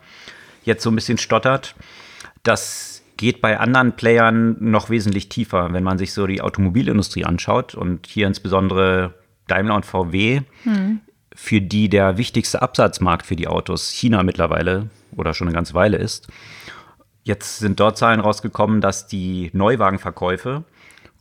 jetzt 0.63 0.83
so 0.83 0.91
ein 0.91 0.95
bisschen 0.95 1.17
stottert. 1.17 1.75
Das 2.43 3.03
geht 3.17 3.41
bei 3.41 3.59
anderen 3.59 3.95
Playern 3.95 4.57
noch 4.59 4.89
wesentlich 4.89 5.29
tiefer, 5.29 5.73
wenn 5.73 5.83
man 5.83 5.97
sich 5.97 6.13
so 6.13 6.25
die 6.25 6.41
Automobilindustrie 6.41 7.25
anschaut 7.25 7.75
und 7.75 8.07
hier 8.07 8.27
insbesondere 8.27 9.13
Daimler 9.47 9.75
und 9.75 9.85
VW, 9.85 10.41
hm. 10.63 11.01
für 11.35 11.61
die 11.61 11.89
der 11.89 12.17
wichtigste 12.17 12.61
Absatzmarkt 12.61 13.25
für 13.25 13.35
die 13.35 13.47
Autos 13.47 13.89
China 13.89 14.23
mittlerweile 14.23 14.89
oder 15.15 15.33
schon 15.33 15.47
eine 15.47 15.55
ganze 15.55 15.73
Weile 15.73 15.97
ist. 15.97 16.29
Jetzt 17.23 17.59
sind 17.59 17.79
dort 17.79 17.97
Zahlen 17.97 18.19
rausgekommen, 18.19 18.81
dass 18.81 19.05
die 19.05 19.51
Neuwagenverkäufe 19.53 20.63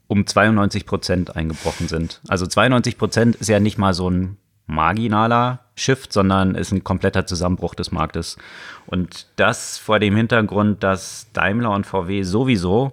um 0.07 0.26
92 0.26 0.87
Prozent 0.87 1.37
eingebrochen 1.37 1.87
sind. 1.87 2.20
Also 2.29 2.46
92 2.46 2.96
Prozent 2.96 3.37
ist 3.37 3.48
ja 3.48 3.61
nicht 3.61 3.79
mal 3.79 3.92
so 3.94 4.09
ein 4.09 4.38
marginaler 4.70 5.61
Shift, 5.74 6.12
sondern 6.12 6.54
ist 6.54 6.72
ein 6.72 6.85
kompletter 6.85 7.26
Zusammenbruch 7.26 7.74
des 7.74 7.92
Marktes. 7.92 8.37
Und 8.87 9.26
das 9.37 9.78
vor 9.78 9.98
dem 9.98 10.16
Hintergrund, 10.16 10.83
dass 10.83 11.26
Daimler 11.33 11.70
und 11.70 11.87
VW 11.87 12.22
sowieso 12.22 12.92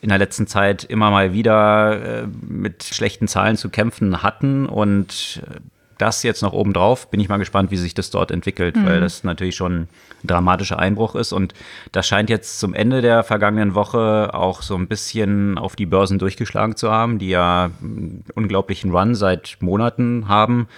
in 0.00 0.10
der 0.10 0.18
letzten 0.18 0.46
Zeit 0.46 0.84
immer 0.84 1.10
mal 1.10 1.32
wieder 1.32 2.22
äh, 2.22 2.26
mit 2.40 2.84
schlechten 2.84 3.28
Zahlen 3.28 3.56
zu 3.56 3.68
kämpfen 3.68 4.22
hatten 4.22 4.66
und 4.66 5.42
äh, 5.44 5.60
das 5.98 6.22
jetzt 6.22 6.42
noch 6.42 6.52
obendrauf, 6.52 7.10
bin 7.10 7.20
ich 7.20 7.28
mal 7.28 7.36
gespannt, 7.36 7.70
wie 7.70 7.76
sich 7.76 7.94
das 7.94 8.10
dort 8.10 8.30
entwickelt, 8.30 8.76
mhm. 8.76 8.86
weil 8.86 9.00
das 9.00 9.24
natürlich 9.24 9.56
schon 9.56 9.72
ein 9.82 9.88
dramatischer 10.24 10.78
Einbruch 10.78 11.14
ist. 11.14 11.32
Und 11.32 11.54
das 11.92 12.06
scheint 12.06 12.30
jetzt 12.30 12.60
zum 12.60 12.74
Ende 12.74 13.02
der 13.02 13.24
vergangenen 13.24 13.74
Woche 13.74 14.30
auch 14.32 14.62
so 14.62 14.76
ein 14.76 14.88
bisschen 14.88 15.58
auf 15.58 15.76
die 15.76 15.86
Börsen 15.86 16.18
durchgeschlagen 16.18 16.76
zu 16.76 16.90
haben, 16.90 17.18
die 17.18 17.28
ja 17.28 17.70
einen 17.82 18.24
unglaublichen 18.34 18.90
Run 18.90 19.14
seit 19.14 19.58
Monaten 19.60 20.28
haben. 20.28 20.68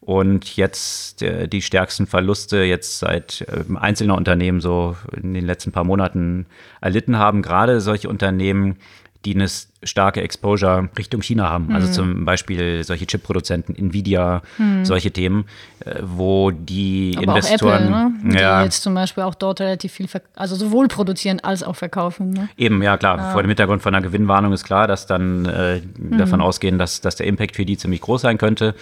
Und 0.00 0.56
jetzt 0.56 1.22
äh, 1.22 1.48
die 1.48 1.60
stärksten 1.60 2.06
Verluste 2.06 2.62
jetzt 2.62 3.00
seit 3.00 3.42
äh, 3.42 3.64
einzelner 3.76 4.16
Unternehmen 4.16 4.62
so 4.62 4.96
in 5.14 5.34
den 5.34 5.44
letzten 5.44 5.70
paar 5.70 5.84
Monaten 5.84 6.46
erlitten 6.80 7.18
haben. 7.18 7.42
Gerade 7.42 7.82
solche 7.82 8.08
Unternehmen, 8.08 8.76
die 9.24 9.34
eine 9.34 9.46
starke 9.82 10.20
Exposure 10.20 10.88
Richtung 10.96 11.22
China 11.22 11.48
haben. 11.48 11.74
Also 11.74 11.86
mhm. 11.86 11.88
Also 11.88 12.02
zum 12.02 12.24
Beispiel 12.24 12.84
solche 12.84 13.06
Chip-Produzenten, 13.06 13.74
Nvidia, 13.74 14.42
mhm. 14.58 14.84
solche 14.84 15.10
Themen, 15.10 15.46
äh, 15.84 16.00
wo 16.02 16.50
die 16.50 17.14
Aber 17.16 17.36
Investoren. 17.36 17.94
Auch 17.94 18.06
Apple, 18.06 18.28
ne? 18.28 18.32
Die 18.32 18.36
ja, 18.36 18.62
jetzt 18.62 18.82
zum 18.82 18.94
Beispiel 18.94 19.24
auch 19.24 19.34
dort 19.34 19.60
relativ 19.60 19.92
viel, 19.92 20.08
also 20.34 20.54
sowohl 20.54 20.88
produzieren 20.88 21.40
als 21.40 21.62
auch 21.62 21.76
verkaufen. 21.76 22.30
Ne? 22.30 22.48
Eben, 22.56 22.82
ja 22.82 22.96
klar. 22.96 23.16
Ja. 23.18 23.30
Vor 23.30 23.42
dem 23.42 23.48
Hintergrund 23.48 23.82
von 23.82 23.94
einer 23.94 24.06
Gewinnwarnung 24.06 24.52
ist 24.52 24.64
klar, 24.64 24.86
dass 24.86 25.06
dann 25.06 25.46
äh, 25.46 25.80
mhm. 25.98 26.18
davon 26.18 26.40
ausgehen, 26.40 26.78
dass, 26.78 27.00
dass 27.00 27.16
der 27.16 27.26
Impact 27.26 27.56
für 27.56 27.64
die 27.64 27.76
ziemlich 27.76 28.00
groß 28.00 28.22
sein 28.22 28.38
könnte. 28.38 28.74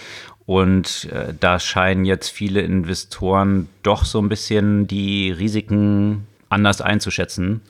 Und 0.45 1.09
äh, 1.11 1.33
da 1.39 1.59
scheinen 1.59 2.05
jetzt 2.05 2.29
viele 2.29 2.61
Investoren 2.61 3.69
doch 3.83 4.05
so 4.05 4.19
ein 4.19 4.29
bisschen 4.29 4.87
die 4.87 5.31
Risiken 5.31 6.25
anders 6.49 6.81
einzuschätzen. 6.81 7.61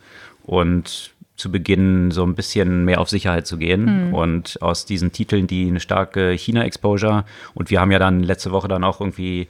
Und 0.46 1.12
zu 1.38 1.52
Beginn 1.52 2.12
so 2.12 2.24
ein 2.24 2.36
bisschen 2.36 2.84
mehr 2.84 3.00
auf 3.00 3.10
Sicherheit 3.10 3.48
zu 3.48 3.58
gehen. 3.58 4.08
Mhm. 4.08 4.14
Und 4.14 4.62
aus 4.62 4.86
diesen 4.86 5.12
Titeln, 5.12 5.48
die 5.48 5.68
eine 5.68 5.80
starke 5.80 6.32
China-Exposure 6.32 7.24
und 7.54 7.70
wir 7.70 7.80
haben 7.80 7.92
ja 7.92 8.00
dann 8.00 8.22
letzte 8.22 8.52
Woche 8.52 8.68
dann 8.68 8.84
auch 8.84 9.00
irgendwie 9.00 9.48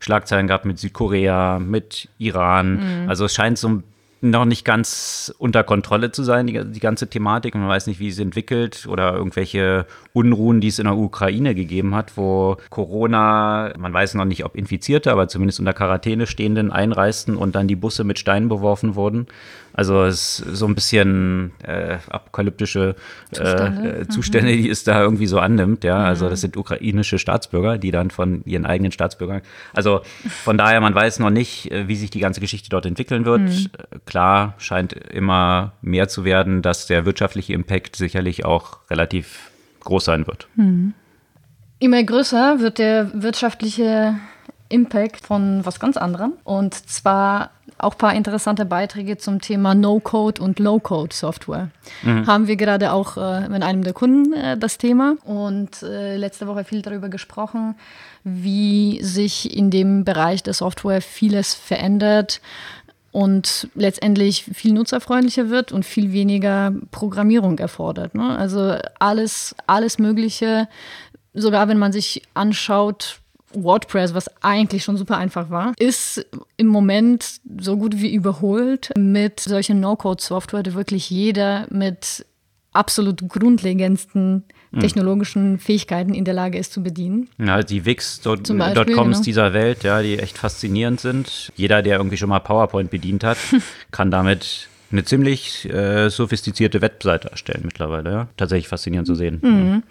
Schlagzeilen 0.00 0.46
gehabt 0.48 0.64
mit 0.64 0.78
Südkorea, 0.78 1.58
mit 1.58 2.08
Iran. 2.18 3.02
Mhm. 3.02 3.08
Also 3.08 3.26
es 3.26 3.34
scheint 3.34 3.58
so 3.58 3.82
noch 4.22 4.44
nicht 4.46 4.64
ganz 4.64 5.32
unter 5.38 5.62
Kontrolle 5.62 6.10
zu 6.10 6.22
sein, 6.22 6.46
die, 6.46 6.64
die, 6.64 6.80
ganze 6.80 7.08
Thematik. 7.08 7.54
Man 7.54 7.68
weiß 7.68 7.86
nicht, 7.86 8.00
wie 8.00 8.10
sie 8.10 8.22
entwickelt 8.22 8.86
oder 8.88 9.14
irgendwelche 9.14 9.86
Unruhen, 10.12 10.60
die 10.60 10.68
es 10.68 10.78
in 10.78 10.86
der 10.86 10.96
Ukraine 10.96 11.54
gegeben 11.54 11.94
hat, 11.94 12.16
wo 12.16 12.56
Corona, 12.70 13.72
man 13.78 13.92
weiß 13.92 14.14
noch 14.14 14.24
nicht, 14.24 14.44
ob 14.44 14.56
Infizierte, 14.56 15.12
aber 15.12 15.28
zumindest 15.28 15.60
unter 15.60 15.74
Quarantäne 15.74 16.26
stehenden 16.26 16.72
einreisten 16.72 17.36
und 17.36 17.54
dann 17.54 17.68
die 17.68 17.76
Busse 17.76 18.04
mit 18.04 18.18
Steinen 18.18 18.48
beworfen 18.48 18.94
wurden. 18.94 19.26
Also 19.76 20.04
es 20.04 20.40
ist 20.40 20.56
so 20.56 20.66
ein 20.66 20.74
bisschen 20.74 21.52
äh, 21.62 21.98
apokalyptische 22.08 22.96
Zustände, 23.30 23.98
äh, 24.00 24.08
Zustände 24.08 24.52
mhm. 24.52 24.62
die 24.62 24.70
es 24.70 24.84
da 24.84 25.02
irgendwie 25.02 25.26
so 25.26 25.38
annimmt. 25.38 25.84
Ja, 25.84 25.98
also 25.98 26.24
mhm. 26.24 26.30
das 26.30 26.40
sind 26.40 26.56
ukrainische 26.56 27.18
Staatsbürger, 27.18 27.76
die 27.76 27.90
dann 27.90 28.10
von 28.10 28.42
ihren 28.46 28.64
eigenen 28.64 28.90
Staatsbürgern. 28.90 29.42
Also 29.74 30.00
von 30.44 30.56
daher, 30.56 30.80
man 30.80 30.94
weiß 30.94 31.18
noch 31.18 31.30
nicht, 31.30 31.70
äh, 31.70 31.88
wie 31.88 31.96
sich 31.96 32.10
die 32.10 32.20
ganze 32.20 32.40
Geschichte 32.40 32.70
dort 32.70 32.86
entwickeln 32.86 33.26
wird. 33.26 33.42
Mhm. 33.42 33.68
Klar 34.06 34.54
scheint 34.56 34.94
immer 34.94 35.72
mehr 35.82 36.08
zu 36.08 36.24
werden, 36.24 36.62
dass 36.62 36.86
der 36.86 37.04
wirtschaftliche 37.04 37.52
Impact 37.52 37.96
sicherlich 37.96 38.46
auch 38.46 38.78
relativ 38.90 39.50
groß 39.80 40.06
sein 40.06 40.26
wird. 40.26 40.48
Mhm. 40.56 40.94
Immer 41.78 42.02
größer 42.02 42.60
wird 42.60 42.78
der 42.78 43.10
wirtschaftliche 43.12 44.14
Impact 44.68 45.26
von 45.26 45.64
was 45.64 45.80
ganz 45.80 45.96
anderem. 45.96 46.32
Und 46.44 46.74
zwar 46.74 47.50
auch 47.78 47.92
ein 47.92 47.98
paar 47.98 48.14
interessante 48.14 48.64
Beiträge 48.64 49.18
zum 49.18 49.40
Thema 49.40 49.74
No-Code 49.74 50.40
und 50.42 50.58
Low-Code-Software. 50.58 51.70
Mhm. 52.02 52.26
Haben 52.26 52.46
wir 52.46 52.56
gerade 52.56 52.92
auch 52.92 53.16
äh, 53.16 53.48
mit 53.48 53.62
einem 53.62 53.82
der 53.82 53.92
Kunden 53.92 54.32
äh, 54.32 54.56
das 54.56 54.78
Thema 54.78 55.16
und 55.24 55.82
äh, 55.82 56.16
letzte 56.16 56.46
Woche 56.46 56.64
viel 56.64 56.82
darüber 56.82 57.08
gesprochen, 57.08 57.74
wie 58.24 59.00
sich 59.02 59.56
in 59.56 59.70
dem 59.70 60.04
Bereich 60.04 60.42
der 60.42 60.54
Software 60.54 61.02
vieles 61.02 61.54
verändert 61.54 62.40
und 63.12 63.68
letztendlich 63.74 64.44
viel 64.44 64.72
nutzerfreundlicher 64.74 65.48
wird 65.48 65.72
und 65.72 65.84
viel 65.84 66.12
weniger 66.12 66.72
Programmierung 66.90 67.58
erfordert. 67.58 68.14
Ne? 68.14 68.36
Also 68.36 68.76
alles, 68.98 69.54
alles 69.66 69.98
Mögliche, 69.98 70.68
sogar 71.32 71.68
wenn 71.68 71.78
man 71.78 71.92
sich 71.92 72.22
anschaut, 72.34 73.20
WordPress, 73.62 74.14
was 74.14 74.28
eigentlich 74.42 74.84
schon 74.84 74.96
super 74.96 75.16
einfach 75.18 75.50
war, 75.50 75.72
ist 75.78 76.24
im 76.56 76.66
Moment 76.66 77.40
so 77.58 77.76
gut 77.76 78.00
wie 78.00 78.14
überholt 78.14 78.92
mit 78.96 79.40
solchen 79.40 79.80
No-Code-Software, 79.80 80.62
die 80.62 80.74
wirklich 80.74 81.10
jeder 81.10 81.66
mit 81.70 82.24
absolut 82.72 83.26
grundlegendsten 83.28 84.44
hm. 84.72 84.80
technologischen 84.80 85.58
Fähigkeiten 85.58 86.14
in 86.14 86.24
der 86.24 86.34
Lage 86.34 86.58
ist 86.58 86.72
zu 86.72 86.82
bedienen. 86.82 87.28
Ja, 87.38 87.62
die 87.62 87.84
Wix.coms 87.84 88.48
genau. 88.48 89.20
dieser 89.22 89.52
Welt, 89.52 89.82
ja, 89.82 90.02
die 90.02 90.18
echt 90.18 90.38
faszinierend 90.38 91.00
sind. 91.00 91.52
Jeder, 91.56 91.82
der 91.82 91.96
irgendwie 91.96 92.16
schon 92.18 92.28
mal 92.28 92.40
PowerPoint 92.40 92.90
bedient 92.90 93.24
hat, 93.24 93.38
kann 93.90 94.10
damit 94.10 94.68
eine 94.92 95.04
ziemlich 95.04 95.68
äh, 95.68 96.08
sophistizierte 96.10 96.80
Webseite 96.80 97.30
erstellen 97.30 97.62
mittlerweile. 97.64 98.10
Ja? 98.10 98.28
Tatsächlich 98.36 98.68
faszinierend 98.68 99.06
zu 99.06 99.14
sehen. 99.14 99.40
Mhm. 99.42 99.82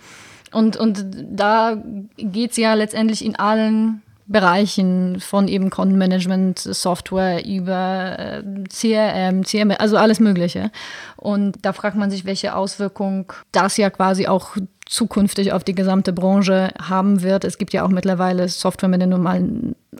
Und, 0.55 0.77
und 0.77 1.05
da 1.31 1.77
geht 2.15 2.51
es 2.51 2.57
ja 2.57 2.75
letztendlich 2.75 3.25
in 3.25 3.35
allen 3.35 4.01
Bereichen 4.25 5.19
von 5.19 5.49
eben 5.49 5.69
Content 5.69 5.99
Management 5.99 6.59
Software 6.59 7.45
über 7.45 8.17
äh, 8.17 8.43
CRM, 8.69 9.43
CMS, 9.43 9.79
also 9.81 9.97
alles 9.97 10.21
Mögliche. 10.21 10.71
Und 11.17 11.57
da 11.61 11.73
fragt 11.73 11.97
man 11.97 12.09
sich, 12.09 12.23
welche 12.23 12.55
Auswirkung 12.55 13.33
das 13.51 13.75
ja 13.75 13.89
quasi 13.89 14.27
auch 14.27 14.55
zukünftig 14.85 15.51
auf 15.51 15.65
die 15.65 15.75
gesamte 15.75 16.13
Branche 16.13 16.69
haben 16.81 17.21
wird. 17.21 17.43
Es 17.43 17.57
gibt 17.57 17.73
ja 17.73 17.83
auch 17.83 17.89
mittlerweile 17.89 18.47
Software, 18.47 18.87
mit 18.87 19.01
der 19.01 19.09
du 19.09 19.17
mal 19.17 19.43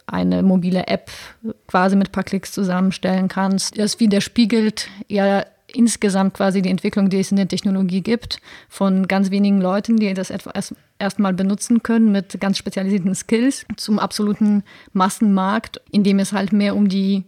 eine 0.08 0.42
mobile 0.42 0.88
App 0.88 1.12
quasi 1.68 1.98
mit 1.98 2.10
ein 2.10 2.12
paar 2.14 2.24
Klicks 2.24 2.54
zusammenstellen 2.54 3.28
kannst. 3.28 3.78
Das 3.78 4.00
widerspiegelt 4.00 4.88
ja 5.10 5.44
insgesamt 5.76 6.34
quasi 6.34 6.62
die 6.62 6.70
Entwicklung, 6.70 7.10
die 7.10 7.20
es 7.20 7.32
in 7.32 7.38
der 7.38 7.48
Technologie 7.48 8.02
gibt, 8.02 8.40
von 8.70 9.08
ganz 9.08 9.32
wenigen 9.32 9.62
Leuten, 9.62 9.98
die 9.98 10.14
das 10.14 10.30
erst, 10.30 10.76
erstmal 11.00 11.34
benutzen 11.34 11.84
können 11.84 12.12
mit 12.12 12.40
ganz 12.40 12.58
spezialisierten 12.58 13.16
Skills, 13.16 13.66
zum 13.78 14.00
absoluten 14.00 14.64
Massenmarkt, 14.94 15.82
in 15.92 16.04
dem 16.04 16.20
es 16.20 16.34
halt 16.34 16.54
mehr 16.54 16.76
um 16.76 16.90
die 16.90 17.24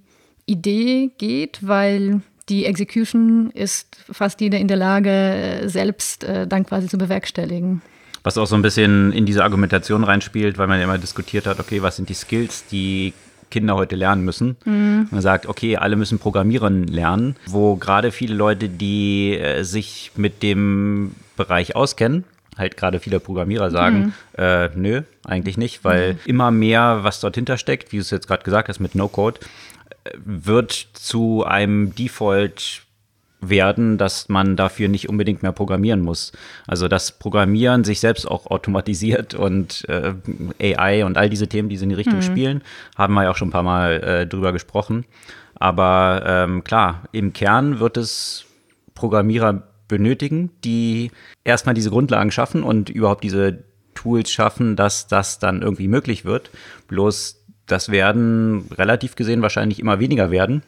Idee 0.46 1.12
geht, 1.18 1.60
weil 1.62 2.22
die 2.50 2.66
Execution 2.66 3.52
ist 3.52 3.98
fast 4.10 4.40
jeder 4.40 4.58
in 4.58 4.68
der 4.68 4.78
Lage, 4.78 5.64
selbst 5.66 6.24
äh, 6.24 6.48
dann 6.48 6.66
quasi 6.66 6.88
zu 6.88 6.98
bewerkstelligen. 6.98 7.82
Was 8.24 8.38
auch 8.38 8.48
so 8.48 8.56
ein 8.56 8.62
bisschen 8.62 9.12
in 9.12 9.26
diese 9.26 9.44
Argumentation 9.44 10.04
reinspielt, 10.04 10.58
weil 10.58 10.68
man 10.68 10.80
ja 10.80 10.86
immer 10.86 10.98
diskutiert 10.98 11.46
hat, 11.46 11.60
okay, 11.60 11.82
was 11.82 11.98
sind 11.98 12.10
die 12.10 12.14
Skills, 12.14 12.66
die 12.68 13.14
Kinder 13.50 13.76
heute 13.76 13.96
lernen 13.96 14.24
müssen. 14.26 14.58
Mhm. 14.66 15.08
Man 15.12 15.22
sagt, 15.22 15.48
okay, 15.48 15.78
alle 15.78 15.96
müssen 15.96 16.20
Programmieren 16.20 16.88
lernen, 16.88 17.36
wo 17.46 17.76
gerade 17.76 18.12
viele 18.12 18.36
Leute, 18.36 18.70
die 18.70 19.38
äh, 19.38 19.64
sich 19.64 20.12
mit 20.16 20.44
dem 20.44 21.12
Bereich 21.36 21.76
auskennen, 21.76 22.24
halt 22.58 22.78
gerade 22.78 23.00
viele 23.00 23.20
Programmierer 23.20 23.72
sagen, 23.72 23.98
mhm. 23.98 24.14
äh, 24.38 24.70
nö, 24.76 25.02
eigentlich 25.24 25.58
nicht, 25.58 25.84
weil 25.84 26.14
mhm. 26.14 26.20
immer 26.26 26.52
mehr, 26.52 27.00
was 27.04 27.20
dort 27.20 27.36
hintersteckt, 27.36 27.92
wie 27.92 27.98
du 27.98 28.02
es 28.02 28.10
jetzt 28.10 28.28
gerade 28.28 28.44
gesagt 28.44 28.70
hast 28.70 28.80
mit 28.80 28.96
No-Code, 28.96 29.40
äh, 30.04 30.12
wird 30.26 30.88
zu 30.94 31.46
einem 31.46 31.94
Default 31.96 32.82
werden, 33.40 33.98
dass 33.98 34.30
man 34.30 34.56
dafür 34.56 34.88
nicht 34.88 35.10
unbedingt 35.10 35.44
mehr 35.44 35.52
programmieren 35.52 36.02
muss. 36.02 36.32
Also 36.66 36.88
das 36.88 37.12
Programmieren 37.12 37.84
sich 37.84 38.00
selbst 38.00 38.26
auch 38.26 38.48
automatisiert 38.48 39.36
und 39.36 39.88
äh, 39.90 40.14
AI 40.76 41.06
und 41.06 41.18
all 41.18 41.30
diese 41.30 41.48
Themen, 41.48 41.70
die 41.70 41.76
in 41.76 41.90
die 41.90 41.96
Richtung 41.96 42.18
mhm. 42.18 42.24
spielen, 42.24 42.64
haben 42.96 43.14
wir 43.14 43.24
ja 43.24 43.32
auch 43.32 43.36
schon 43.36 43.50
ein 43.50 43.52
paar 43.52 43.64
Mal 43.64 44.04
äh, 44.04 44.28
drüber 44.28 44.54
gesprochen. 44.54 45.06
Aber 45.56 46.24
ähm, 46.26 46.64
klar, 46.64 47.04
im 47.12 47.34
Kern 47.34 47.80
wird 47.80 47.98
es 47.98 48.46
Programmierer 48.96 49.64
benötigen, 49.88 50.52
die 50.64 51.12
erstmal 51.44 51.76
diese 51.76 51.90
Grundlagen 51.90 52.32
schaffen 52.32 52.64
und 52.64 52.90
überhaupt 52.90 53.24
diese 53.24 53.64
Tools 53.94 54.32
schaffen, 54.32 54.76
dass 54.76 55.08
das 55.08 55.40
dann 55.40 55.62
irgendwie 55.62 55.88
möglich 55.88 56.26
wird. 56.26 56.50
Bloß 56.88 57.44
das 57.68 57.90
werden 57.90 58.70
relativ 58.78 59.16
gesehen 59.16 59.42
wahrscheinlich 59.42 59.80
immer 59.80 60.00
weniger 60.00 60.32
werden 60.32 60.64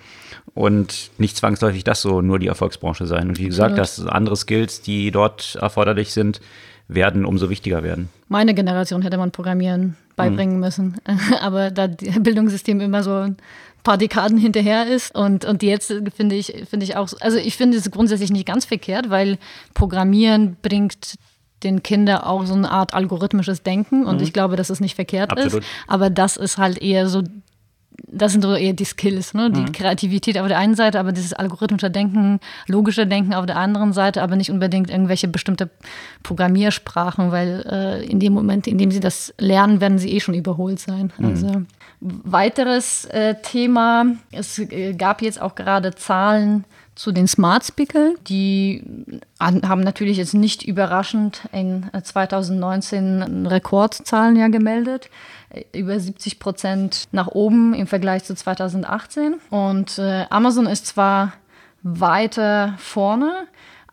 und 0.54 1.12
nicht 1.18 1.38
zwangsläufig 1.38 1.84
das 1.84 2.02
so 2.02 2.22
nur 2.22 2.40
die 2.40 2.48
Erfolgsbranche 2.48 3.06
sein. 3.06 3.30
Und 3.30 3.40
wie 3.40 3.46
gesagt, 3.46 3.78
dass 3.78 4.06
andere 4.06 4.36
Skills, 4.36 4.82
die 4.82 5.12
dort 5.12 5.58
erforderlich 5.62 6.14
sind, 6.14 6.42
werden 6.88 7.24
umso 7.24 7.50
wichtiger 7.50 7.84
werden. 7.84 8.10
Meine 8.28 8.54
Generation 8.54 9.02
hätte 9.04 9.18
man 9.18 9.32
Programmieren 9.32 9.96
beibringen 10.16 10.56
mhm. 10.56 10.62
müssen, 10.62 10.98
aber 11.42 11.72
da 11.72 11.88
das 11.88 12.22
Bildungssystem 12.22 12.82
immer 12.82 13.04
so 13.04 13.14
ein 13.14 13.38
paar 13.84 13.98
Dekaden 13.98 14.38
hinterher 14.38 14.88
ist 14.88 15.16
und, 15.16 15.46
und 15.46 15.64
jetzt 15.64 15.94
finde 16.16 16.36
ich, 16.36 16.54
finde 16.70 16.84
ich 16.84 16.98
auch, 16.98 17.10
also 17.22 17.38
ich 17.38 17.56
finde 17.56 17.78
es 17.78 17.90
grundsätzlich 17.92 18.32
nicht 18.32 18.46
ganz 18.46 18.66
verkehrt, 18.66 19.10
weil 19.10 19.38
Programmieren 19.74 20.58
bringt 20.62 21.16
den 21.64 21.84
Kindern 21.84 22.22
auch 22.22 22.46
so 22.46 22.54
eine 22.54 22.72
Art 22.72 22.94
algorithmisches 22.94 23.64
Denken 23.64 24.06
und 24.06 24.18
mhm. 24.18 24.24
ich 24.24 24.34
glaube, 24.34 24.56
dass 24.56 24.70
es 24.70 24.80
nicht 24.80 24.96
verkehrt 24.96 25.32
Absolut. 25.32 25.64
ist. 25.64 25.70
Aber 25.88 26.10
das 26.10 26.38
ist 26.38 26.58
halt 26.58 26.82
eher 26.82 27.08
so 27.08 27.24
das 28.08 28.32
sind 28.32 28.42
so 28.42 28.54
eher 28.54 28.74
die 28.74 28.86
Skills, 28.86 29.34
ne? 29.34 29.52
die 29.52 29.62
mhm. 29.62 29.72
Kreativität 29.72 30.38
auf 30.38 30.48
der 30.48 30.58
einen 30.58 30.76
Seite, 30.76 31.00
aber 31.00 31.12
dieses 31.12 31.34
algorithmische 31.34 31.92
Denken, 31.92 32.40
logische 32.68 33.08
Denken 33.08 33.34
auf 33.34 33.46
der 33.46 33.58
anderen 33.58 33.94
Seite, 33.94 34.22
aber 34.22 34.36
nicht 34.36 34.52
unbedingt 34.52 34.90
irgendwelche 34.90 35.28
bestimmte 35.28 35.70
Programmiersprachen, 36.24 37.32
weil 37.32 37.66
äh, 37.70 38.06
in 38.06 38.20
dem 38.20 38.34
Moment, 38.34 38.68
in 38.68 38.78
dem 38.78 38.92
sie 38.92 39.00
das 39.00 39.34
lernen, 39.38 39.82
werden 39.82 40.00
sie 40.00 40.12
eh 40.14 40.20
schon 40.20 40.36
überholt 40.36 40.80
sein. 40.80 41.12
Mhm. 41.18 41.26
Also 41.26 41.52
weiteres 42.02 43.06
äh, 43.06 43.36
Thema, 43.42 44.06
es 44.32 44.60
äh, 44.60 44.94
gab 44.94 45.22
jetzt 45.22 45.42
auch 45.42 45.56
gerade 45.56 45.94
Zahlen 45.96 46.66
zu 47.00 47.14
den 47.14 47.30
Smart 47.30 47.64
Speaker. 47.64 48.12
Die 48.28 48.84
haben 49.40 49.80
natürlich 49.80 50.18
jetzt 50.18 50.34
nicht 50.34 50.64
überraschend 50.64 51.44
in 51.54 51.90
2019 52.04 53.46
Rekordzahlen 53.46 54.36
ja 54.36 54.50
gemeldet 54.50 55.10
über 55.74 55.98
70 55.98 56.40
Prozent 56.40 57.08
nach 57.14 57.28
oben 57.28 57.74
im 57.74 57.88
Vergleich 57.88 58.26
zu 58.26 58.36
2018. 58.36 59.36
Und 59.50 59.98
äh, 59.98 60.26
Amazon 60.30 60.66
ist 60.66 60.88
zwar 60.88 61.34
weiter 61.84 62.76
vorne, 62.78 63.48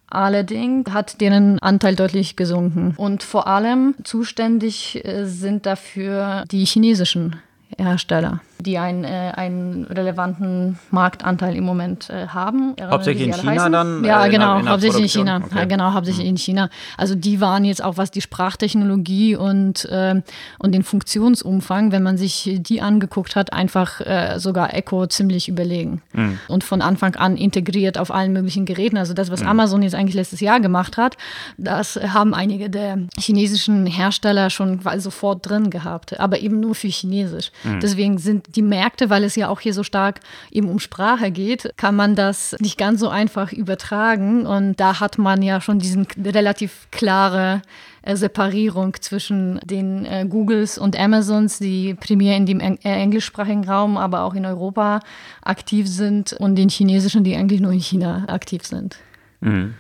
Allerdings 0.09 0.91
hat 0.93 1.21
deren 1.21 1.59
Anteil 1.59 1.97
deutlich 1.97 2.37
gesunken. 2.37 2.95
Und 2.97 3.25
vor 3.25 3.49
allem 3.49 3.97
zuständig 4.05 5.05
äh, 5.05 5.25
sind 5.25 5.67
dafür 5.67 6.45
die 6.49 6.65
chinesischen 6.65 7.37
Hersteller, 7.77 8.41
die 8.59 8.79
einen, 8.79 9.05
äh, 9.05 9.33
einen 9.35 9.85
relevanten 9.85 10.79
Marktanteil 10.91 11.57
im 11.57 11.65
Moment 11.65 12.11
äh, 12.11 12.29
haben. 12.29 12.75
Hauptsächlich 12.81 13.29
in 13.29 13.35
China 13.35 13.53
heißen. 13.53 13.73
dann? 13.73 14.05
Ja, 14.05 14.27
äh, 14.27 14.31
genau, 14.31 14.59
in 14.59 14.65
der, 14.65 14.73
hauptsächlich 14.73 15.15
in 15.15 15.21
China. 15.21 15.43
Okay. 15.45 15.59
Ja, 15.59 15.65
genau, 15.65 15.93
hauptsächlich 15.93 16.25
mhm. 16.25 16.31
in 16.31 16.37
China. 16.37 16.71
Also 16.97 17.15
die 17.15 17.41
waren 17.41 17.65
jetzt 17.65 17.83
auch, 17.83 17.97
was 17.97 18.11
die 18.11 18.21
Sprachtechnologie 18.21 19.37
und, 19.37 19.85
äh, 19.87 20.21
und 20.59 20.73
den 20.73 20.83
Funktionsumfang, 20.83 21.93
wenn 21.93 22.03
man 22.03 22.17
sich 22.17 22.59
die 22.61 22.81
angeguckt 22.81 23.37
hat, 23.37 23.53
einfach 23.53 24.01
äh, 24.01 24.39
sogar 24.39 24.75
Echo 24.75 25.07
ziemlich 25.07 25.49
überlegen. 25.49 26.03
Mhm. 26.13 26.39
Und 26.49 26.65
von 26.65 26.83
Anfang 26.83 27.17
an 27.17 27.37
integriert 27.37 27.99
auf 27.99 28.13
allen 28.13 28.33
möglichen 28.33 28.65
Geräten. 28.65 28.97
Also 28.97 29.15
das, 29.15 29.31
was 29.31 29.43
mhm. 29.43 29.49
Amazon 29.49 29.83
jetzt 29.83 29.95
eigentlich 29.95 30.15
letztes 30.15 30.41
Jahr 30.41 30.61
gemacht 30.61 30.97
hat, 30.97 31.17
das 31.59 31.97
haben 31.97 32.35
einige 32.35 32.71
der 32.71 32.99
chinesischen 33.19 33.87
Hersteller 33.87 34.51
schon 34.51 34.81
sofort 34.99 35.49
drin 35.49 35.71
gehabt, 35.71 36.19
aber 36.19 36.41
eben 36.41 36.61
nur 36.61 36.75
für 36.75 36.89
Chinesisch. 36.89 37.51
Mhm. 37.65 37.81
Deswegen 37.81 38.19
sind 38.19 38.46
die 38.49 38.63
Märkte, 38.63 39.11
weil 39.11 39.25
es 39.25 39.37
ja 39.37 39.49
auch 39.49 39.61
hier 39.61 39.75
so 39.75 39.83
stark 39.83 40.21
eben 40.51 40.69
um 40.69 40.79
Sprache 40.79 41.31
geht, 41.31 41.73
kann 41.77 41.97
man 41.97 42.15
das 42.15 42.57
nicht 42.61 42.79
ganz 42.79 43.01
so 43.01 43.09
einfach 43.09 43.53
übertragen. 43.53 44.47
Und 44.47 44.81
da 44.81 45.01
hat 45.01 45.19
man 45.19 45.43
ja 45.43 45.61
schon 45.61 45.79
diesen 45.79 46.07
relativ 46.23 46.89
klare 46.91 47.63
äh, 48.03 48.17
Separierung 48.17 48.95
zwischen 49.01 49.59
den 49.65 50.05
äh, 50.05 50.27
Googles 50.29 50.79
und 50.79 50.99
Amazons, 50.99 51.59
die 51.59 51.95
primär 51.95 52.37
in 52.37 52.47
dem 52.47 52.61
eng 52.61 52.79
äh, 52.85 52.93
englischsprachigen 53.03 53.69
Raum, 53.69 53.97
aber 53.97 54.23
auch 54.23 54.35
in 54.35 54.47
Europa 54.47 55.01
aktiv 55.43 55.89
sind 55.89 56.33
und 56.33 56.57
den 56.57 56.69
chinesischen, 56.69 57.25
die 57.25 57.37
eigentlich 57.37 57.61
nur 57.61 57.73
in 57.73 57.81
China 57.81 58.25
aktiv 58.29 58.65
sind. 58.65 58.97
Mhm. 59.41 59.75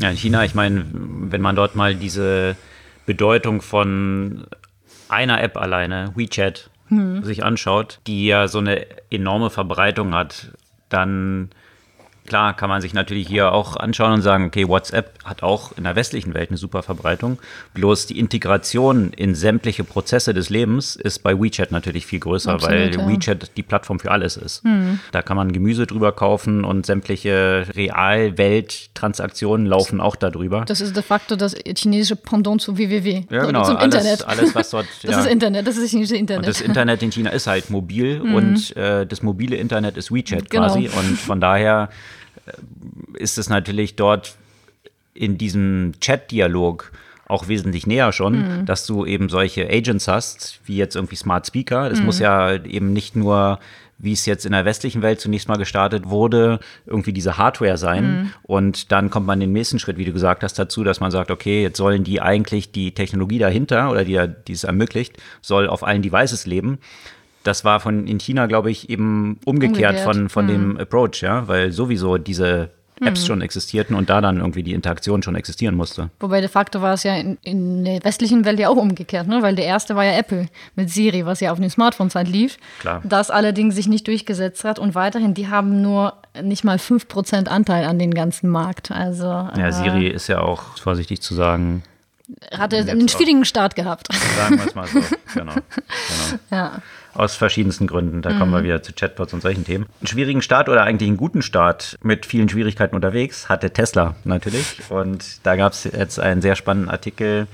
Ja, 0.00 0.10
in 0.10 0.16
China, 0.16 0.44
ich 0.44 0.54
meine, 0.54 0.84
wenn 0.92 1.40
man 1.40 1.56
dort 1.56 1.76
mal 1.76 1.94
diese 1.94 2.56
Bedeutung 3.06 3.60
von 3.60 4.46
einer 5.08 5.42
App 5.42 5.56
alleine, 5.56 6.12
WeChat, 6.14 6.69
hm. 6.90 7.24
sich 7.24 7.42
anschaut, 7.44 8.00
die 8.06 8.26
ja 8.26 8.48
so 8.48 8.58
eine 8.58 8.86
enorme 9.10 9.50
Verbreitung 9.50 10.14
hat, 10.14 10.52
dann 10.88 11.50
Klar, 12.30 12.54
kann 12.54 12.68
man 12.68 12.80
sich 12.80 12.94
natürlich 12.94 13.26
hier 13.26 13.50
auch 13.50 13.74
anschauen 13.74 14.12
und 14.12 14.22
sagen, 14.22 14.44
okay, 14.44 14.68
WhatsApp 14.68 15.18
hat 15.24 15.42
auch 15.42 15.76
in 15.76 15.82
der 15.82 15.96
westlichen 15.96 16.32
Welt 16.32 16.50
eine 16.50 16.58
super 16.58 16.84
Verbreitung. 16.84 17.40
Bloß 17.74 18.06
die 18.06 18.20
Integration 18.20 19.12
in 19.12 19.34
sämtliche 19.34 19.82
Prozesse 19.82 20.32
des 20.32 20.48
Lebens 20.48 20.94
ist 20.94 21.24
bei 21.24 21.36
WeChat 21.36 21.72
natürlich 21.72 22.06
viel 22.06 22.20
größer, 22.20 22.52
Absolut, 22.52 22.72
weil 22.72 22.94
ja. 22.94 23.08
WeChat 23.08 23.56
die 23.56 23.64
Plattform 23.64 23.98
für 23.98 24.12
alles 24.12 24.36
ist. 24.36 24.64
Mhm. 24.64 25.00
Da 25.10 25.22
kann 25.22 25.36
man 25.36 25.50
Gemüse 25.50 25.88
drüber 25.88 26.12
kaufen 26.12 26.64
und 26.64 26.86
sämtliche 26.86 27.66
Realwelt-Transaktionen 27.74 29.66
laufen 29.66 30.00
auch 30.00 30.14
darüber. 30.14 30.64
Das 30.66 30.80
ist 30.80 30.94
de 30.94 31.02
facto 31.02 31.34
das 31.34 31.56
chinesische 31.76 32.14
Pendant 32.14 32.62
zu 32.62 32.78
WWW. 32.78 33.24
Ja, 33.28 33.44
genau. 33.44 33.64
Zum 33.64 33.76
alles, 33.76 33.92
Internet. 33.92 34.28
Alles, 34.28 34.54
was 34.54 34.70
dort. 34.70 34.86
das 35.02 35.10
ja. 35.10 35.20
ist 35.22 35.26
Internet, 35.26 35.66
das 35.66 35.74
ist 35.74 35.82
das 35.82 35.90
chinesische 35.90 36.20
Internet. 36.20 36.46
Und 36.46 36.48
das 36.48 36.60
Internet 36.60 37.02
in 37.02 37.10
China 37.10 37.30
ist 37.30 37.48
halt 37.48 37.70
mobil 37.70 38.20
mhm. 38.20 38.34
und 38.36 38.76
äh, 38.76 39.04
das 39.04 39.20
mobile 39.20 39.56
Internet 39.56 39.96
ist 39.96 40.12
WeChat 40.14 40.48
genau. 40.48 40.68
quasi. 40.68 40.88
Und 40.96 41.18
von 41.18 41.40
daher 41.40 41.88
ist 43.14 43.38
es 43.38 43.48
natürlich 43.48 43.96
dort 43.96 44.36
in 45.14 45.38
diesem 45.38 45.92
Chat-Dialog 46.00 46.92
auch 47.26 47.48
wesentlich 47.48 47.86
näher 47.86 48.12
schon, 48.12 48.60
mhm. 48.60 48.66
dass 48.66 48.86
du 48.86 49.06
eben 49.06 49.28
solche 49.28 49.68
Agents 49.68 50.08
hast, 50.08 50.60
wie 50.64 50.76
jetzt 50.76 50.96
irgendwie 50.96 51.16
Smart 51.16 51.46
Speaker. 51.46 51.88
Das 51.88 52.00
mhm. 52.00 52.06
muss 52.06 52.18
ja 52.18 52.54
eben 52.64 52.92
nicht 52.92 53.14
nur, 53.14 53.60
wie 53.98 54.12
es 54.12 54.26
jetzt 54.26 54.44
in 54.46 54.52
der 54.52 54.64
westlichen 54.64 55.00
Welt 55.00 55.20
zunächst 55.20 55.48
mal 55.48 55.56
gestartet 55.56 56.08
wurde, 56.08 56.58
irgendwie 56.86 57.12
diese 57.12 57.38
Hardware 57.38 57.78
sein. 57.78 58.04
Mhm. 58.04 58.32
Und 58.42 58.92
dann 58.92 59.10
kommt 59.10 59.26
man 59.26 59.38
den 59.38 59.52
nächsten 59.52 59.78
Schritt, 59.78 59.96
wie 59.96 60.04
du 60.04 60.12
gesagt 60.12 60.42
hast, 60.42 60.58
dazu, 60.58 60.82
dass 60.82 60.98
man 60.98 61.12
sagt, 61.12 61.30
okay, 61.30 61.62
jetzt 61.62 61.76
sollen 61.76 62.02
die 62.02 62.20
eigentlich 62.20 62.72
die 62.72 62.92
Technologie 62.92 63.38
dahinter 63.38 63.90
oder 63.90 64.04
die, 64.04 64.20
die 64.48 64.52
es 64.52 64.64
ermöglicht, 64.64 65.16
soll 65.40 65.68
auf 65.68 65.86
allen 65.86 66.02
Devices 66.02 66.46
leben 66.46 66.78
das 67.42 67.64
war 67.64 67.80
von 67.80 68.06
in 68.06 68.18
China, 68.18 68.46
glaube 68.46 68.70
ich, 68.70 68.90
eben 68.90 69.38
umgekehrt, 69.44 69.96
umgekehrt. 69.96 70.00
von, 70.00 70.28
von 70.28 70.44
mhm. 70.44 70.48
dem 70.48 70.76
Approach, 70.78 71.22
ja, 71.22 71.48
weil 71.48 71.72
sowieso 71.72 72.18
diese 72.18 72.70
Apps 73.02 73.22
mhm. 73.22 73.26
schon 73.26 73.40
existierten 73.40 73.96
und 73.96 74.10
da 74.10 74.20
dann 74.20 74.38
irgendwie 74.38 74.62
die 74.62 74.74
Interaktion 74.74 75.22
schon 75.22 75.34
existieren 75.34 75.74
musste. 75.74 76.10
Wobei 76.20 76.40
de 76.40 76.50
facto 76.50 76.82
war 76.82 76.94
es 76.94 77.02
ja 77.02 77.14
in, 77.16 77.38
in 77.42 77.84
der 77.84 78.04
westlichen 78.04 78.44
Welt 78.44 78.58
ja 78.58 78.68
auch 78.68 78.76
umgekehrt, 78.76 79.26
ne? 79.26 79.42
weil 79.42 79.54
der 79.54 79.64
erste 79.64 79.96
war 79.96 80.04
ja 80.04 80.12
Apple 80.12 80.48
mit 80.74 80.90
Siri, 80.90 81.24
was 81.24 81.40
ja 81.40 81.50
auf 81.52 81.58
den 81.58 81.70
Smartphones 81.70 82.14
halt 82.14 82.28
lief. 82.28 82.58
Klar. 82.80 83.00
Das 83.04 83.30
allerdings 83.30 83.74
sich 83.74 83.88
nicht 83.88 84.06
durchgesetzt 84.06 84.64
hat 84.64 84.78
und 84.78 84.94
weiterhin, 84.94 85.32
die 85.34 85.48
haben 85.48 85.80
nur 85.80 86.14
nicht 86.42 86.62
mal 86.64 86.76
5% 86.76 87.48
Anteil 87.48 87.86
an 87.86 87.98
den 87.98 88.12
ganzen 88.12 88.50
Markt. 88.50 88.90
Also, 88.90 89.24
ja, 89.24 89.68
äh, 89.68 89.72
Siri 89.72 90.08
ist 90.08 90.28
ja 90.28 90.40
auch, 90.40 90.76
vorsichtig 90.76 91.22
zu 91.22 91.34
sagen, 91.34 91.82
hatte 92.52 92.78
einen 92.78 93.08
schwierigen 93.08 93.44
Start 93.44 93.74
gehabt. 93.74 94.08
Sagen 94.36 94.58
wir 94.58 94.66
es 94.66 94.74
mal 94.74 94.86
so. 94.86 95.00
Genau. 95.34 95.52
genau. 95.54 96.40
Ja. 96.50 96.82
Aus 97.14 97.36
verschiedensten 97.36 97.86
Gründen. 97.86 98.22
Da 98.22 98.30
mhm. 98.30 98.38
kommen 98.38 98.52
wir 98.52 98.60
mhm. 98.60 98.64
wieder 98.64 98.82
zu 98.82 98.92
Chatbots 98.92 99.32
und 99.32 99.42
solchen 99.42 99.64
Themen. 99.64 99.86
Einen 100.00 100.06
schwierigen 100.06 100.42
Start 100.42 100.68
oder 100.68 100.82
eigentlich 100.82 101.08
einen 101.08 101.16
guten 101.16 101.42
Start 101.42 101.98
mit 102.02 102.26
vielen 102.26 102.48
Schwierigkeiten 102.48 102.94
unterwegs 102.94 103.48
hatte 103.48 103.70
Tesla 103.70 104.16
natürlich. 104.24 104.80
Und 104.90 105.44
da 105.44 105.56
gab 105.56 105.72
es 105.72 105.84
jetzt 105.84 106.18
einen 106.18 106.42
sehr 106.42 106.56
spannenden 106.56 106.90
Artikel. 106.90 107.46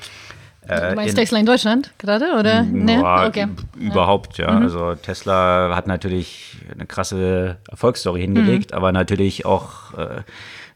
Äh, 0.69 0.91
du 0.91 0.97
meinst 0.97 1.15
in, 1.15 1.21
Tesla 1.21 1.39
in 1.39 1.47
Deutschland 1.47 1.93
gerade, 1.99 2.33
oder? 2.39 2.63
Nee? 2.63 2.99
Okay. 2.99 3.49
Überhaupt, 3.79 4.39
ja. 4.39 4.49
ja. 4.49 4.53
Mhm. 4.53 4.63
Also 4.63 4.95
Tesla 4.95 5.75
hat 5.75 5.87
natürlich 5.87 6.57
eine 6.73 6.87
krasse 6.87 7.59
Erfolgsstory 7.71 8.23
hingelegt, 8.23 8.71
mhm. 8.71 8.77
aber 8.77 8.93
natürlich 8.93 9.47
auch 9.47 9.95
äh, 9.97 10.23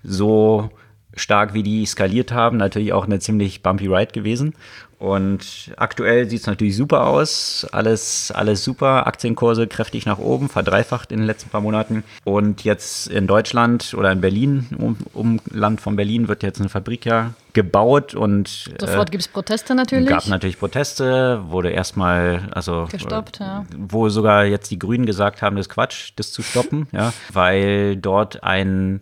so 0.02 0.70
stark, 1.14 1.54
wie 1.54 1.62
die 1.62 1.84
skaliert 1.86 2.32
haben, 2.32 2.56
natürlich 2.56 2.92
auch 2.92 3.04
eine 3.04 3.18
ziemlich 3.18 3.62
bumpy 3.62 3.86
Ride 3.86 4.12
gewesen. 4.12 4.54
Und 5.00 5.72
aktuell 5.78 6.28
sieht 6.28 6.42
es 6.42 6.46
natürlich 6.46 6.76
super 6.76 7.06
aus. 7.06 7.66
Alles, 7.72 8.30
alles 8.30 8.62
super. 8.62 9.06
Aktienkurse 9.06 9.66
kräftig 9.66 10.04
nach 10.04 10.18
oben, 10.18 10.50
verdreifacht 10.50 11.10
in 11.10 11.20
den 11.20 11.26
letzten 11.26 11.48
paar 11.48 11.62
Monaten. 11.62 12.04
Und 12.24 12.64
jetzt 12.64 13.06
in 13.06 13.26
Deutschland 13.26 13.94
oder 13.94 14.12
in 14.12 14.20
Berlin, 14.20 14.66
um, 14.76 14.98
Umland 15.14 15.80
von 15.80 15.96
Berlin, 15.96 16.28
wird 16.28 16.42
jetzt 16.42 16.60
eine 16.60 16.68
Fabrik 16.68 17.06
ja 17.06 17.32
gebaut 17.54 18.14
und 18.14 18.70
sofort 18.78 19.08
äh, 19.08 19.10
gibt 19.10 19.22
es 19.22 19.28
Proteste 19.28 19.74
natürlich. 19.74 20.10
Gab 20.10 20.26
natürlich 20.28 20.58
Proteste, 20.58 21.40
wurde 21.48 21.70
erstmal, 21.70 22.48
also 22.52 22.86
gestoppt, 22.90 23.40
ja. 23.40 23.64
Wo 23.76 24.10
sogar 24.10 24.44
jetzt 24.44 24.70
die 24.70 24.78
Grünen 24.78 25.06
gesagt 25.06 25.40
haben, 25.40 25.56
das 25.56 25.66
ist 25.66 25.72
Quatsch, 25.72 26.12
das 26.16 26.30
zu 26.30 26.42
stoppen, 26.42 26.86
ja, 26.92 27.14
weil 27.32 27.96
dort 27.96 28.44
ein 28.44 29.00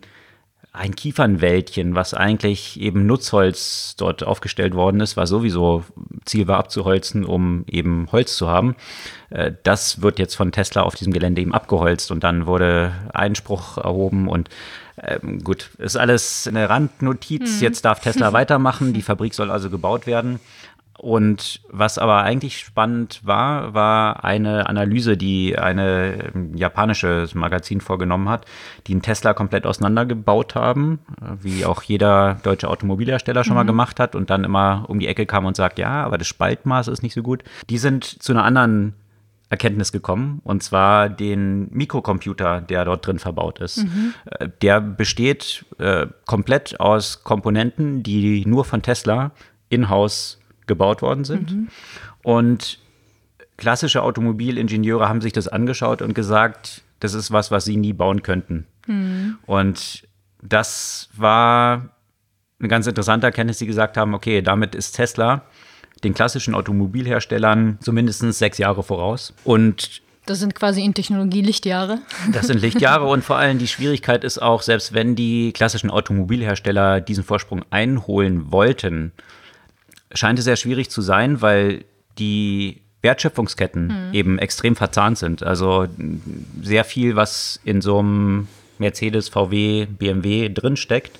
ein 0.71 0.95
Kiefernwäldchen, 0.95 1.95
was 1.95 2.13
eigentlich 2.13 2.79
eben 2.79 3.07
Nutzholz 3.07 3.95
dort 3.97 4.23
aufgestellt 4.23 4.75
worden 4.75 5.01
ist, 5.01 5.17
war 5.17 5.25
sowieso 5.25 5.83
Ziel 6.25 6.47
war 6.47 6.59
abzuholzen, 6.59 7.25
um 7.25 7.65
eben 7.67 8.07
Holz 8.11 8.35
zu 8.35 8.47
haben. 8.47 8.75
Äh, 9.31 9.53
das 9.63 10.01
wird 10.01 10.19
jetzt 10.19 10.35
von 10.35 10.51
Tesla 10.51 10.83
auf 10.83 10.95
diesem 10.95 11.11
Gelände 11.11 11.41
eben 11.41 11.53
abgeholzt 11.53 12.11
und 12.11 12.23
dann 12.23 12.45
wurde 12.45 12.93
Einspruch 13.13 13.77
erhoben 13.77 14.27
und 14.27 14.49
ähm, 15.01 15.39
gut, 15.43 15.69
ist 15.77 15.97
alles 15.97 16.47
eine 16.47 16.69
Randnotiz. 16.69 17.55
Hm. 17.55 17.61
Jetzt 17.61 17.85
darf 17.85 18.01
Tesla 18.01 18.33
weitermachen. 18.33 18.93
Die 18.93 19.01
Fabrik 19.01 19.33
soll 19.33 19.49
also 19.49 19.69
gebaut 19.69 20.07
werden. 20.07 20.39
Und 20.99 21.61
was 21.69 21.97
aber 21.97 22.23
eigentlich 22.23 22.59
spannend 22.59 23.21
war, 23.23 23.73
war 23.73 24.25
eine 24.25 24.67
Analyse, 24.67 25.15
die 25.15 25.57
eine 25.57 26.31
ähm, 26.35 26.57
japanische 26.57 27.25
Magazin 27.35 27.79
vorgenommen 27.79 28.27
hat, 28.27 28.45
die 28.85 28.91
einen 28.91 29.01
Tesla 29.01 29.33
komplett 29.33 29.65
auseinandergebaut 29.65 30.55
haben, 30.55 30.99
wie 31.41 31.63
auch 31.65 31.83
jeder 31.83 32.39
deutsche 32.43 32.67
Automobilhersteller 32.67 33.45
schon 33.45 33.53
mhm. 33.53 33.59
mal 33.59 33.63
gemacht 33.63 33.99
hat 33.99 34.13
und 34.13 34.29
dann 34.29 34.43
immer 34.43 34.85
um 34.89 34.99
die 34.99 35.07
Ecke 35.07 35.25
kam 35.25 35.45
und 35.45 35.55
sagt, 35.55 35.79
ja, 35.79 36.03
aber 36.03 36.17
das 36.17 36.27
Spaltmaß 36.27 36.89
ist 36.89 37.01
nicht 37.01 37.13
so 37.13 37.23
gut. 37.23 37.43
Die 37.69 37.77
sind 37.77 38.03
zu 38.03 38.33
einer 38.33 38.43
anderen 38.43 38.93
Erkenntnis 39.49 39.91
gekommen, 39.91 40.41
und 40.43 40.61
zwar 40.61 41.09
den 41.09 41.71
Mikrocomputer, 41.71 42.61
der 42.61 42.85
dort 42.85 43.07
drin 43.07 43.19
verbaut 43.19 43.59
ist. 43.59 43.77
Mhm. 43.77 44.13
Äh, 44.25 44.49
der 44.61 44.81
besteht 44.81 45.65
äh, 45.79 46.07
komplett 46.25 46.79
aus 46.79 47.23
Komponenten, 47.23 48.03
die 48.03 48.43
nur 48.45 48.65
von 48.65 48.81
Tesla 48.81 49.31
in-house 49.69 50.38
gebaut 50.69 51.01
worden 51.01 51.25
sind. 51.25 51.51
Mhm. 51.51 51.67
Und 52.23 52.79
klassische 53.57 54.01
Automobilingenieure 54.01 55.09
haben 55.09 55.19
sich 55.19 55.33
das 55.33 55.49
angeschaut 55.49 56.01
und 56.01 56.15
gesagt, 56.15 56.83
das 57.01 57.13
ist 57.13 57.31
was, 57.31 57.51
was 57.51 57.65
sie 57.65 57.75
nie 57.75 57.91
bauen 57.91 58.23
könnten. 58.23 58.65
Mhm. 58.87 59.37
Und 59.45 60.07
das 60.41 61.09
war 61.17 61.89
eine 62.59 62.69
ganz 62.69 62.87
interessante 62.87 63.27
Erkenntnis, 63.27 63.57
die 63.57 63.65
gesagt 63.65 63.97
haben, 63.97 64.13
okay, 64.13 64.41
damit 64.41 64.75
ist 64.75 64.93
Tesla 64.93 65.43
den 66.03 66.13
klassischen 66.13 66.55
Automobilherstellern 66.55 67.77
zumindest 67.81 68.21
sechs 68.21 68.57
Jahre 68.57 68.83
voraus. 68.83 69.33
Und 69.43 70.01
das 70.25 70.39
sind 70.39 70.53
quasi 70.53 70.83
in 70.83 70.93
Technologie 70.93 71.41
Lichtjahre. 71.41 71.99
Das 72.31 72.47
sind 72.47 72.61
Lichtjahre 72.61 73.05
und 73.07 73.23
vor 73.23 73.37
allem 73.37 73.57
die 73.57 73.67
Schwierigkeit 73.67 74.23
ist 74.23 74.39
auch, 74.39 74.61
selbst 74.61 74.93
wenn 74.93 75.15
die 75.15 75.51
klassischen 75.53 75.89
Automobilhersteller 75.89 77.01
diesen 77.01 77.23
Vorsprung 77.23 77.65
einholen 77.71 78.51
wollten, 78.51 79.11
scheint 80.13 80.39
es 80.39 80.45
sehr 80.45 80.55
schwierig 80.55 80.89
zu 80.89 81.01
sein, 81.01 81.41
weil 81.41 81.85
die 82.17 82.81
Wertschöpfungsketten 83.01 84.07
mhm. 84.07 84.13
eben 84.13 84.39
extrem 84.39 84.75
verzahnt 84.75 85.17
sind. 85.17 85.43
Also 85.43 85.87
sehr 86.61 86.83
viel, 86.83 87.15
was 87.15 87.59
in 87.63 87.81
so 87.81 87.99
einem 87.99 88.47
Mercedes, 88.77 89.29
VW, 89.29 89.85
BMW 89.85 90.49
drinsteckt, 90.49 91.19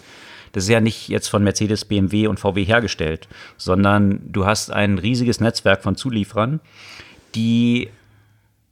das 0.52 0.64
ist 0.64 0.70
ja 0.70 0.82
nicht 0.82 1.10
jetzt 1.10 1.28
von 1.28 1.44
Mercedes, 1.44 1.86
BMW 1.86 2.28
und 2.28 2.40
VW 2.40 2.64
hergestellt, 2.66 3.28
sondern 3.58 4.22
du 4.32 4.46
hast 4.46 4.72
ein 4.72 4.98
riesiges 4.98 5.40
Netzwerk 5.40 5.84
von 5.84 5.96
Zulieferern, 5.96 6.60
die 7.36 7.90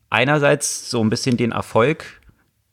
einerseits 0.10 0.90
so 0.90 1.02
ein 1.02 1.10
bisschen 1.10 1.38
den 1.38 1.52
Erfolg 1.52 2.06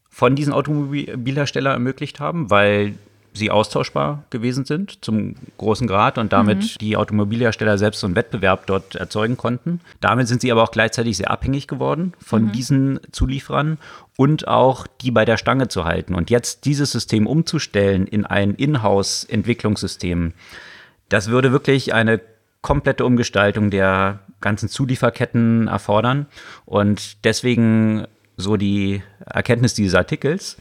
von 0.09 0.37
diesen 0.37 0.53
Automobilherstellern 0.53 1.75
ermöglicht 1.75 2.21
haben, 2.21 2.51
weil 2.51 2.95
sie 3.35 3.51
austauschbar 3.51 4.25
gewesen 4.31 4.65
sind 4.65 5.05
zum 5.05 5.35
großen 5.59 5.87
Grad 5.87 6.19
und 6.19 6.33
damit 6.33 6.59
mhm. 6.59 6.79
die 6.81 6.97
Automobilhersteller 6.97 7.77
selbst 7.77 8.01
so 8.01 8.07
einen 8.07 8.17
Wettbewerb 8.17 8.67
dort 8.67 8.95
erzeugen 8.95 9.37
konnten. 9.37 9.81
Damit 10.01 10.29
sind 10.29 10.41
sie 10.41 10.53
aber 10.53 10.63
auch 10.63 10.71
gleichzeitig 10.71 11.17
sehr 11.17 11.31
abhängig 11.31 11.67
geworden 11.67 12.15
von 12.21 12.45
mhm. 12.45 12.53
diesen 12.53 13.01
Zulieferern 13.11 13.79
und 14.17 14.47
auch 14.47 14.87
die 14.87 15.11
bei 15.11 15.25
der 15.25 15.37
Stange 15.37 15.69
zu 15.69 15.85
halten. 15.85 16.15
Und 16.15 16.31
jetzt 16.31 16.65
dieses 16.65 16.93
System 16.93 17.27
umzustellen 17.27 18.07
in 18.07 18.25
ein 18.25 18.55
Inhouse-Entwicklungssystem, 18.55 20.33
das 21.09 21.29
würde 21.29 21.51
wirklich 21.51 21.93
eine 21.93 22.21
komplette 22.63 23.05
Umgestaltung 23.05 23.71
der 23.71 24.21
ganzen 24.41 24.69
Zulieferketten 24.69 25.67
erfordern. 25.67 26.27
Und 26.67 27.25
deswegen 27.25 28.07
so 28.37 28.57
die 28.57 29.03
Erkenntnis 29.27 29.75
dieses 29.75 29.95
Artikels, 29.95 30.57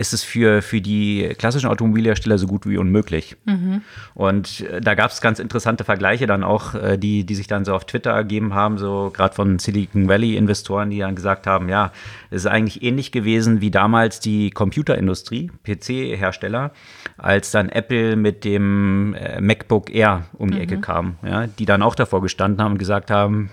ist 0.00 0.12
es 0.12 0.22
für, 0.22 0.62
für 0.62 0.80
die 0.80 1.34
klassischen 1.38 1.68
Automobilhersteller 1.68 2.38
so 2.38 2.46
gut 2.46 2.66
wie 2.66 2.78
unmöglich. 2.78 3.36
Mhm. 3.44 3.82
Und 4.14 4.60
äh, 4.60 4.80
da 4.80 4.94
gab 4.94 5.10
es 5.10 5.20
ganz 5.20 5.40
interessante 5.40 5.82
Vergleiche 5.82 6.28
dann 6.28 6.44
auch, 6.44 6.74
äh, 6.76 6.96
die, 6.96 7.24
die 7.24 7.34
sich 7.34 7.48
dann 7.48 7.64
so 7.64 7.74
auf 7.74 7.84
Twitter 7.84 8.12
ergeben 8.12 8.54
haben, 8.54 8.78
so 8.78 9.10
gerade 9.12 9.34
von 9.34 9.58
Silicon 9.58 10.08
Valley-Investoren, 10.08 10.90
die 10.90 11.00
dann 11.00 11.16
gesagt 11.16 11.48
haben, 11.48 11.68
ja, 11.68 11.90
es 12.30 12.44
ist 12.44 12.46
eigentlich 12.46 12.82
ähnlich 12.84 13.10
gewesen 13.10 13.60
wie 13.60 13.72
damals 13.72 14.20
die 14.20 14.50
Computerindustrie, 14.50 15.50
PC-Hersteller, 15.64 16.70
als 17.16 17.50
dann 17.50 17.68
Apple 17.68 18.14
mit 18.14 18.44
dem 18.44 19.14
äh, 19.14 19.40
MacBook 19.40 19.90
Air 19.90 20.26
um 20.34 20.52
die 20.52 20.58
mhm. 20.58 20.62
Ecke 20.62 20.80
kam, 20.80 21.16
ja, 21.24 21.48
die 21.48 21.66
dann 21.66 21.82
auch 21.82 21.96
davor 21.96 22.22
gestanden 22.22 22.62
haben 22.62 22.72
und 22.72 22.78
gesagt 22.78 23.10
haben, 23.10 23.50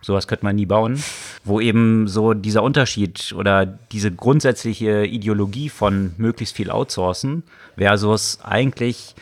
Sowas 0.00 0.28
könnte 0.28 0.44
man 0.44 0.56
nie 0.56 0.66
bauen, 0.66 1.02
wo 1.44 1.60
eben 1.60 2.06
so 2.06 2.32
dieser 2.32 2.62
Unterschied 2.62 3.34
oder 3.36 3.66
diese 3.66 4.12
grundsätzliche 4.12 5.04
Ideologie 5.04 5.68
von 5.68 6.14
möglichst 6.18 6.54
viel 6.54 6.70
outsourcen 6.70 7.42
versus 7.76 8.38
eigentlich 8.42 9.14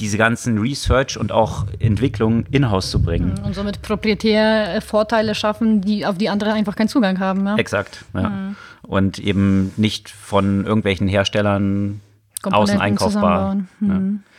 diese 0.00 0.18
ganzen 0.18 0.58
Research 0.58 1.18
und 1.18 1.32
auch 1.32 1.66
Entwicklung 1.78 2.44
in-house 2.50 2.90
zu 2.90 3.02
bringen. 3.02 3.34
Und 3.42 3.54
somit 3.54 3.82
proprietär 3.82 4.80
Vorteile 4.82 5.34
schaffen, 5.34 5.80
die 5.80 6.04
auf 6.04 6.18
die 6.18 6.28
andere 6.28 6.52
einfach 6.52 6.76
keinen 6.76 6.88
Zugang 6.88 7.18
haben. 7.18 7.46
Ja? 7.46 7.56
Exakt, 7.56 8.04
ja. 8.14 8.28
Mhm. 8.28 8.56
Und 8.82 9.18
eben 9.18 9.72
nicht 9.76 10.10
von 10.10 10.64
irgendwelchen 10.64 11.08
Herstellern 11.08 12.00
außen 12.42 12.80
einkaufbar. 12.80 13.56
Mhm. 13.80 13.88
Ja. 13.88 14.35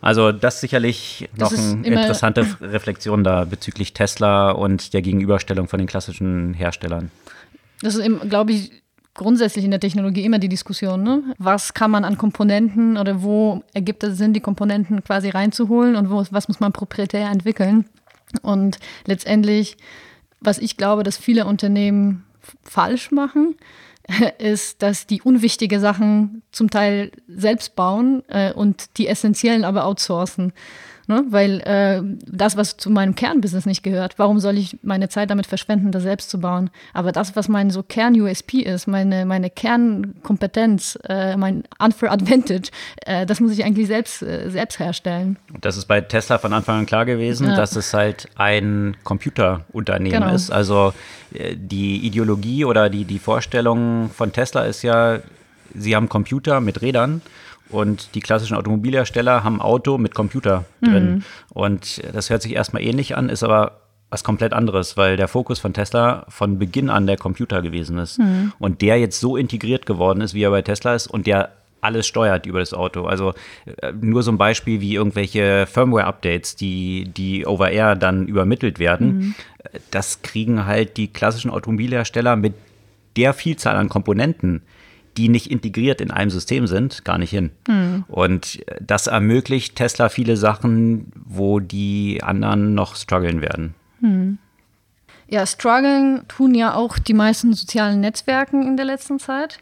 Also 0.00 0.32
das 0.32 0.60
sicherlich 0.60 1.28
das 1.36 1.52
noch 1.52 1.58
eine 1.58 1.86
interessante 1.86 2.46
Reflexion 2.60 3.24
da 3.24 3.44
bezüglich 3.44 3.94
Tesla 3.94 4.50
und 4.50 4.94
der 4.94 5.02
Gegenüberstellung 5.02 5.68
von 5.68 5.78
den 5.78 5.88
klassischen 5.88 6.54
Herstellern. 6.54 7.10
Das 7.82 7.96
ist, 7.96 8.08
glaube 8.28 8.52
ich, 8.52 8.70
grundsätzlich 9.14 9.64
in 9.64 9.72
der 9.72 9.80
Technologie 9.80 10.24
immer 10.24 10.38
die 10.38 10.48
Diskussion, 10.48 11.02
ne? 11.02 11.22
Was 11.38 11.74
kann 11.74 11.90
man 11.90 12.04
an 12.04 12.16
Komponenten 12.16 12.96
oder 12.96 13.22
wo 13.22 13.62
ergibt 13.74 14.04
es 14.04 14.16
Sinn, 14.16 14.32
die 14.32 14.40
Komponenten 14.40 15.02
quasi 15.02 15.28
reinzuholen 15.28 15.96
und 15.96 16.10
wo, 16.10 16.24
was 16.30 16.48
muss 16.48 16.60
man 16.60 16.72
proprietär 16.72 17.28
entwickeln? 17.28 17.84
Und 18.42 18.78
letztendlich, 19.06 19.76
was 20.40 20.58
ich 20.58 20.76
glaube, 20.76 21.02
dass 21.02 21.18
viele 21.18 21.46
Unternehmen 21.46 22.24
falsch 22.62 23.10
machen, 23.10 23.56
ist, 24.38 24.82
dass 24.82 25.06
die 25.06 25.22
unwichtige 25.22 25.80
Sachen 25.80 26.42
zum 26.50 26.70
Teil 26.70 27.12
selbst 27.28 27.76
bauen 27.76 28.22
äh, 28.28 28.52
und 28.52 28.98
die 28.98 29.06
essentiellen 29.06 29.64
aber 29.64 29.84
outsourcen. 29.84 30.52
Ne? 31.08 31.24
Weil 31.30 31.60
äh, 31.60 32.02
das, 32.26 32.58
was 32.58 32.76
zu 32.76 32.90
meinem 32.90 33.14
Kernbusiness 33.14 33.64
nicht 33.64 33.82
gehört, 33.82 34.18
warum 34.18 34.40
soll 34.40 34.58
ich 34.58 34.76
meine 34.82 35.08
Zeit 35.08 35.30
damit 35.30 35.46
verschwenden, 35.46 35.90
das 35.90 36.02
selbst 36.02 36.28
zu 36.28 36.38
bauen? 36.38 36.68
Aber 36.92 37.12
das, 37.12 37.34
was 37.34 37.48
mein 37.48 37.70
so 37.70 37.82
Kern-USP 37.82 38.58
ist, 38.58 38.86
meine, 38.86 39.24
meine 39.24 39.48
Kernkompetenz, 39.48 40.98
äh, 41.08 41.34
mein 41.38 41.64
Unfair 41.78 42.12
Advantage, 42.12 42.70
äh, 43.06 43.24
das 43.24 43.40
muss 43.40 43.52
ich 43.52 43.64
eigentlich 43.64 43.86
selbst, 43.86 44.20
äh, 44.22 44.50
selbst 44.50 44.78
herstellen. 44.78 45.38
Das 45.62 45.78
ist 45.78 45.86
bei 45.86 46.02
Tesla 46.02 46.36
von 46.36 46.52
Anfang 46.52 46.80
an 46.80 46.86
klar 46.86 47.06
gewesen, 47.06 47.48
ja. 47.48 47.56
dass 47.56 47.74
es 47.74 47.94
halt 47.94 48.28
ein 48.36 48.94
Computerunternehmen 49.02 50.20
genau. 50.20 50.34
ist. 50.34 50.50
Also 50.50 50.92
äh, 51.32 51.56
die 51.56 52.06
Ideologie 52.06 52.66
oder 52.66 52.90
die, 52.90 53.06
die 53.06 53.18
Vorstellung 53.18 54.10
von 54.10 54.32
Tesla 54.32 54.64
ist 54.64 54.82
ja, 54.82 55.20
sie 55.74 55.96
haben 55.96 56.10
Computer 56.10 56.60
mit 56.60 56.82
Rädern 56.82 57.22
und 57.70 58.14
die 58.14 58.20
klassischen 58.20 58.56
Automobilhersteller 58.56 59.44
haben 59.44 59.60
Auto 59.60 59.98
mit 59.98 60.14
Computer 60.14 60.64
drin. 60.80 61.10
Mhm. 61.10 61.22
Und 61.50 62.02
das 62.12 62.30
hört 62.30 62.42
sich 62.42 62.54
erstmal 62.54 62.82
ähnlich 62.82 63.16
an, 63.16 63.28
ist 63.28 63.42
aber 63.42 63.80
was 64.10 64.24
komplett 64.24 64.54
anderes, 64.54 64.96
weil 64.96 65.16
der 65.16 65.28
Fokus 65.28 65.58
von 65.58 65.74
Tesla 65.74 66.24
von 66.28 66.58
Beginn 66.58 66.88
an 66.88 67.06
der 67.06 67.18
Computer 67.18 67.60
gewesen 67.60 67.98
ist. 67.98 68.18
Mhm. 68.18 68.52
Und 68.58 68.80
der 68.80 68.98
jetzt 68.98 69.20
so 69.20 69.36
integriert 69.36 69.84
geworden 69.84 70.20
ist, 70.22 70.34
wie 70.34 70.42
er 70.42 70.50
bei 70.50 70.62
Tesla 70.62 70.94
ist 70.94 71.08
und 71.08 71.26
der 71.26 71.50
alles 71.80 72.06
steuert 72.06 72.46
über 72.46 72.58
das 72.58 72.74
Auto. 72.74 73.04
Also 73.04 73.34
äh, 73.82 73.92
nur 73.92 74.22
so 74.22 74.32
ein 74.32 74.38
Beispiel 74.38 74.80
wie 74.80 74.94
irgendwelche 74.94 75.66
Firmware-Updates, 75.66 76.56
die, 76.56 77.08
die 77.16 77.46
over 77.46 77.70
Air 77.70 77.94
dann 77.94 78.26
übermittelt 78.26 78.78
werden. 78.78 79.18
Mhm. 79.18 79.34
Das 79.90 80.22
kriegen 80.22 80.66
halt 80.66 80.96
die 80.96 81.08
klassischen 81.08 81.50
Automobilhersteller 81.50 82.36
mit 82.36 82.54
der 83.16 83.34
Vielzahl 83.34 83.76
an 83.76 83.88
Komponenten, 83.88 84.62
die 85.16 85.28
nicht 85.28 85.50
integriert 85.50 86.00
in 86.00 86.10
einem 86.10 86.30
System 86.30 86.66
sind, 86.66 87.04
gar 87.04 87.18
nicht 87.18 87.30
hin. 87.30 87.50
Mhm. 87.66 88.04
Und 88.08 88.64
das 88.80 89.06
ermöglicht 89.06 89.76
Tesla 89.76 90.08
viele 90.08 90.36
Sachen, 90.36 91.12
wo 91.14 91.60
die 91.60 92.22
anderen 92.22 92.74
noch 92.74 92.96
strugglen 92.96 93.40
werden. 93.40 93.74
Mhm. 94.00 94.38
Ja, 95.30 95.44
strugglen 95.44 96.22
tun 96.28 96.54
ja 96.54 96.74
auch 96.74 96.98
die 96.98 97.12
meisten 97.12 97.52
sozialen 97.52 98.00
Netzwerken 98.00 98.66
in 98.66 98.76
der 98.76 98.86
letzten 98.86 99.18
Zeit. 99.18 99.58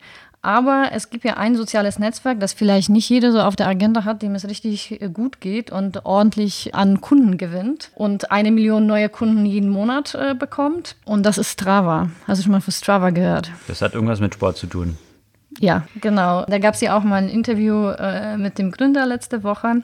Aber 0.46 0.90
es 0.92 1.10
gibt 1.10 1.24
ja 1.24 1.34
ein 1.38 1.56
soziales 1.56 1.98
Netzwerk, 1.98 2.38
das 2.38 2.52
vielleicht 2.52 2.88
nicht 2.88 3.08
jeder 3.08 3.32
so 3.32 3.40
auf 3.40 3.56
der 3.56 3.66
Agenda 3.66 4.04
hat, 4.04 4.22
dem 4.22 4.36
es 4.36 4.46
richtig 4.48 5.00
gut 5.12 5.40
geht 5.40 5.72
und 5.72 6.06
ordentlich 6.06 6.72
an 6.72 7.00
Kunden 7.00 7.36
gewinnt 7.36 7.90
und 7.96 8.30
eine 8.30 8.52
Million 8.52 8.86
neue 8.86 9.08
Kunden 9.08 9.44
jeden 9.44 9.70
Monat 9.70 10.14
äh, 10.14 10.36
bekommt. 10.36 10.94
Und 11.04 11.24
das 11.24 11.36
ist 11.38 11.50
Strava. 11.50 12.10
Hast 12.28 12.38
du 12.38 12.44
schon 12.44 12.52
mal 12.52 12.60
von 12.60 12.72
Strava 12.72 13.10
gehört? 13.10 13.50
Das 13.66 13.82
hat 13.82 13.94
irgendwas 13.94 14.20
mit 14.20 14.34
Sport 14.34 14.56
zu 14.56 14.68
tun. 14.68 14.96
Ja, 15.58 15.86
genau. 16.00 16.44
Da 16.46 16.58
gab 16.58 16.74
es 16.74 16.80
ja 16.80 16.96
auch 16.96 17.02
mal 17.02 17.16
ein 17.16 17.28
Interview 17.28 17.88
äh, 17.90 18.36
mit 18.36 18.58
dem 18.58 18.70
Gründer 18.70 19.06
letzte 19.06 19.42
Woche. 19.42 19.82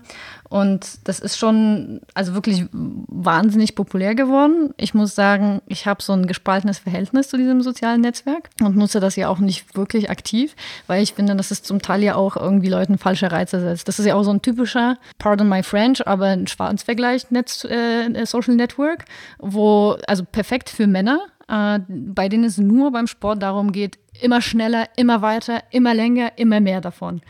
Und 0.53 1.09
das 1.09 1.19
ist 1.19 1.39
schon, 1.39 2.03
also 2.13 2.35
wirklich 2.35 2.67
wahnsinnig 2.73 3.75
populär 3.75 4.15
geworden. 4.15 4.75
Ich 4.77 4.93
muss 4.93 5.15
sagen, 5.15 5.63
ich 5.67 5.87
habe 5.87 6.03
so 6.03 6.13
ein 6.13 6.27
gespaltenes 6.27 6.79
Verhältnis 6.79 7.31
zu 7.31 7.39
diesem 7.39 7.63
sozialen 7.63 8.03
Netzwerk 8.03 8.51
und 8.61 8.77
nutze 8.77 9.01
das 9.01 9.17
ja 9.17 9.29
auch 9.29 9.39
nicht 9.39 9.75
wirklich 9.75 10.11
aktiv, 10.11 10.55
weil 10.89 11.03
ich 11.03 11.15
finde, 11.15 11.35
dass 11.37 11.53
es 11.53 11.63
zum 11.63 11.81
Teil 11.81 12.03
ja 12.03 12.17
auch 12.17 12.37
irgendwie 12.37 12.69
Leuten 12.69 12.99
falsche 12.99 13.33
Reize 13.33 13.61
setzt. 13.61 13.89
Das 13.89 13.99
ist 13.99 14.05
ja 14.05 14.15
auch 14.15 14.25
so 14.25 14.31
ein 14.31 14.43
typischer, 14.43 14.99
pardon 15.19 15.49
my 15.49 15.63
French, 15.63 16.07
aber 16.07 16.27
ein 16.27 16.47
Schwarzvergleich-Netz, 16.47 17.65
äh, 17.65 18.27
Social 18.27 18.55
Network, 18.55 19.07
wo, 19.39 19.97
also 20.07 20.23
perfekt 20.23 20.69
für 20.69 20.87
Männer, 20.87 21.21
äh, 21.53 21.79
bei 21.89 22.29
denen 22.29 22.45
es 22.45 22.59
nur 22.59 22.91
beim 22.91 23.07
Sport 23.07 23.43
darum 23.43 23.71
geht, 23.71 23.99
immer 24.21 24.41
schneller, 24.41 24.89
immer 24.97 25.23
weiter, 25.23 25.63
immer 25.71 25.95
länger, 25.95 26.33
immer 26.37 26.61
mehr 26.61 26.81
davon 26.81 27.21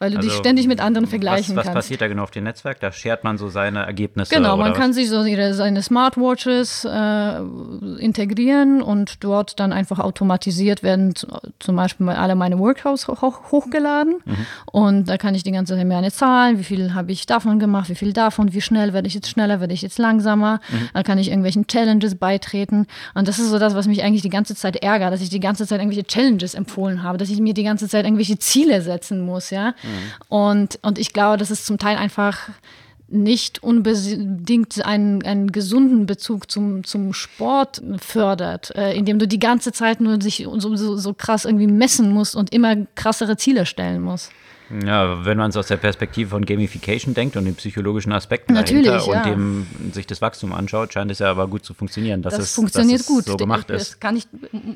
weil 0.00 0.12
du 0.12 0.16
also, 0.16 0.30
dich 0.30 0.38
ständig 0.38 0.66
mit 0.66 0.80
anderen 0.80 1.06
vergleichen 1.06 1.54
was, 1.54 1.58
was 1.58 1.64
kannst. 1.66 1.76
Was 1.76 1.84
passiert 1.84 2.00
da 2.00 2.08
genau 2.08 2.22
auf 2.22 2.30
dem 2.30 2.44
Netzwerk? 2.44 2.80
Da 2.80 2.90
schert 2.90 3.22
man 3.22 3.36
so 3.36 3.50
seine 3.50 3.84
Ergebnisse. 3.84 4.34
Genau, 4.34 4.56
man 4.56 4.70
was? 4.70 4.78
kann 4.78 4.94
sich 4.94 5.10
so 5.10 5.22
ihre, 5.24 5.52
seine 5.52 5.82
Smartwatches 5.82 6.86
äh, 6.86 7.40
integrieren 7.98 8.80
und 8.80 9.22
dort 9.22 9.60
dann 9.60 9.74
einfach 9.74 9.98
automatisiert 9.98 10.82
werden 10.82 11.12
zum 11.58 11.76
Beispiel 11.76 12.08
alle 12.08 12.34
meine 12.34 12.58
Workouts 12.58 13.08
hoch, 13.08 13.52
hochgeladen. 13.52 14.22
Mhm. 14.24 14.46
Und 14.72 15.08
da 15.10 15.18
kann 15.18 15.34
ich 15.34 15.42
die 15.42 15.52
ganze 15.52 15.76
Zeit 15.76 15.86
meine 15.86 16.10
Zahlen, 16.10 16.58
wie 16.58 16.64
viel 16.64 16.94
habe 16.94 17.12
ich 17.12 17.26
davon 17.26 17.58
gemacht, 17.58 17.90
wie 17.90 17.94
viel 17.94 18.14
davon, 18.14 18.54
wie 18.54 18.62
schnell 18.62 18.94
werde 18.94 19.06
ich 19.06 19.12
jetzt 19.12 19.28
schneller, 19.28 19.60
werde 19.60 19.74
ich 19.74 19.82
jetzt 19.82 19.98
langsamer. 19.98 20.60
Mhm. 20.70 20.88
Da 20.94 21.02
kann 21.02 21.18
ich 21.18 21.28
irgendwelchen 21.28 21.66
Challenges 21.66 22.14
beitreten. 22.14 22.86
Und 23.12 23.28
das 23.28 23.38
ist 23.38 23.50
so 23.50 23.58
das, 23.58 23.74
was 23.74 23.86
mich 23.86 24.02
eigentlich 24.02 24.22
die 24.22 24.30
ganze 24.30 24.54
Zeit 24.54 24.76
ärgert, 24.76 25.12
dass 25.12 25.20
ich 25.20 25.28
die 25.28 25.40
ganze 25.40 25.66
Zeit 25.66 25.78
irgendwelche 25.80 26.06
Challenges 26.06 26.54
empfohlen 26.54 27.02
habe, 27.02 27.18
dass 27.18 27.28
ich 27.28 27.38
mir 27.38 27.52
die 27.52 27.64
ganze 27.64 27.86
Zeit 27.86 28.06
irgendwelche 28.06 28.38
Ziele 28.38 28.80
setzen 28.80 29.20
muss, 29.20 29.50
ja. 29.50 29.74
Mhm. 29.82 29.89
Und, 30.28 30.78
und 30.82 30.98
ich 30.98 31.12
glaube, 31.12 31.36
das 31.36 31.50
ist 31.50 31.66
zum 31.66 31.78
Teil 31.78 31.96
einfach 31.96 32.48
nicht 33.10 33.62
unbedingt 33.62 34.84
einen, 34.84 35.22
einen 35.24 35.50
gesunden 35.50 36.06
Bezug 36.06 36.50
zum, 36.50 36.84
zum 36.84 37.12
Sport 37.12 37.82
fördert, 37.98 38.74
äh, 38.76 38.94
indem 38.94 39.18
du 39.18 39.26
die 39.26 39.40
ganze 39.40 39.72
Zeit 39.72 40.00
nur 40.00 40.22
sich 40.22 40.46
so, 40.58 40.76
so, 40.76 40.96
so 40.96 41.12
krass 41.12 41.44
irgendwie 41.44 41.66
messen 41.66 42.12
musst 42.12 42.36
und 42.36 42.52
immer 42.52 42.76
krassere 42.94 43.36
Ziele 43.36 43.66
stellen 43.66 44.00
musst. 44.02 44.30
Ja, 44.84 45.24
wenn 45.24 45.36
man 45.36 45.50
es 45.50 45.56
aus 45.56 45.66
der 45.66 45.78
Perspektive 45.78 46.30
von 46.30 46.44
Gamification 46.44 47.12
denkt 47.12 47.36
und 47.36 47.44
den 47.44 47.56
psychologischen 47.56 48.12
Aspekten 48.12 48.54
Natürlich, 48.54 48.86
dahinter 48.86 49.18
und 49.18 49.26
dem, 49.26 49.66
sich 49.92 50.06
das 50.06 50.22
Wachstum 50.22 50.52
anschaut, 50.52 50.92
scheint 50.92 51.10
es 51.10 51.18
ja 51.18 51.30
aber 51.30 51.48
gut 51.48 51.64
zu 51.64 51.74
funktionieren. 51.74 52.22
Dass 52.22 52.34
das 52.34 52.44
es, 52.44 52.54
funktioniert 52.54 53.00
dass 53.00 53.06
gut. 53.06 53.24
so 53.26 53.36
gemacht 53.36 53.68
das 53.68 53.82
ist. 53.82 54.00
Kann 54.00 54.16
ich, 54.16 54.28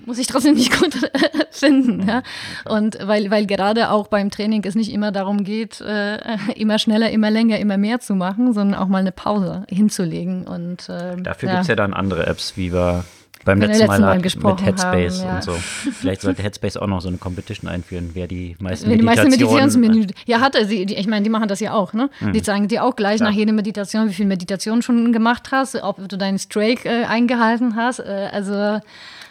muss 0.04 0.18
ich 0.18 0.26
trotzdem 0.26 0.54
nicht 0.54 0.76
gut 0.76 0.94
finden. 1.50 2.08
Ja? 2.08 2.22
Und 2.64 2.98
weil, 3.06 3.30
weil 3.30 3.46
gerade 3.46 3.90
auch 3.90 4.08
beim 4.08 4.30
Training 4.30 4.64
es 4.64 4.74
nicht 4.74 4.92
immer 4.92 5.12
darum 5.12 5.44
geht, 5.44 5.80
äh, 5.80 6.18
immer 6.56 6.78
schneller, 6.78 7.10
immer 7.10 7.30
länger, 7.30 7.58
immer 7.58 7.78
mehr 7.78 8.00
zu 8.00 8.14
machen, 8.14 8.52
sondern 8.52 8.80
auch 8.80 8.88
mal 8.88 8.98
eine 8.98 9.12
Pause 9.12 9.64
hinzulegen. 9.68 10.46
Und, 10.46 10.88
äh, 10.88 11.16
Dafür 11.22 11.48
ja. 11.48 11.54
gibt 11.54 11.62
es 11.62 11.68
ja 11.68 11.76
dann 11.76 11.94
andere 11.94 12.26
Apps, 12.26 12.56
wie 12.56 12.72
wir 12.72 13.04
beim 13.44 13.60
letzten, 13.60 13.86
Mal, 13.86 14.00
Mal 14.00 14.20
gesprochen 14.20 14.56
mit 14.56 14.66
Headspace 14.66 15.20
haben, 15.20 15.28
ja. 15.28 15.34
und 15.36 15.44
so. 15.44 15.52
Vielleicht 15.52 16.22
sollte 16.22 16.42
Headspace 16.42 16.76
auch 16.76 16.86
noch 16.86 17.00
so 17.00 17.08
eine 17.08 17.18
Competition 17.18 17.68
einführen, 17.68 18.10
wer 18.14 18.26
die 18.26 18.56
meisten 18.58 18.88
wer 18.88 18.96
die 18.96 19.02
meisten 19.02 19.28
Meditationsminuten. 19.28 20.12
Ja, 20.26 20.40
hatte 20.40 20.64
sie. 20.66 20.86
Die, 20.86 20.94
ich 20.94 21.06
meine, 21.06 21.22
die 21.22 21.30
machen 21.30 21.48
das 21.48 21.60
ja 21.60 21.72
auch, 21.72 21.92
ne? 21.92 22.10
Mhm. 22.20 22.32
Die 22.32 22.42
zeigen 22.42 22.68
dir 22.68 22.84
auch 22.84 22.96
gleich 22.96 23.20
ja. 23.20 23.26
nach 23.26 23.34
jeder 23.34 23.52
Meditation, 23.52 24.08
wie 24.08 24.14
viel 24.14 24.26
Meditation 24.26 24.82
schon 24.82 25.12
gemacht 25.12 25.50
hast, 25.52 25.74
ob 25.82 26.08
du 26.08 26.16
deinen 26.16 26.38
Strake 26.38 26.88
äh, 26.88 27.04
eingehalten 27.04 27.76
hast. 27.76 28.00
Äh, 28.00 28.28
also 28.32 28.80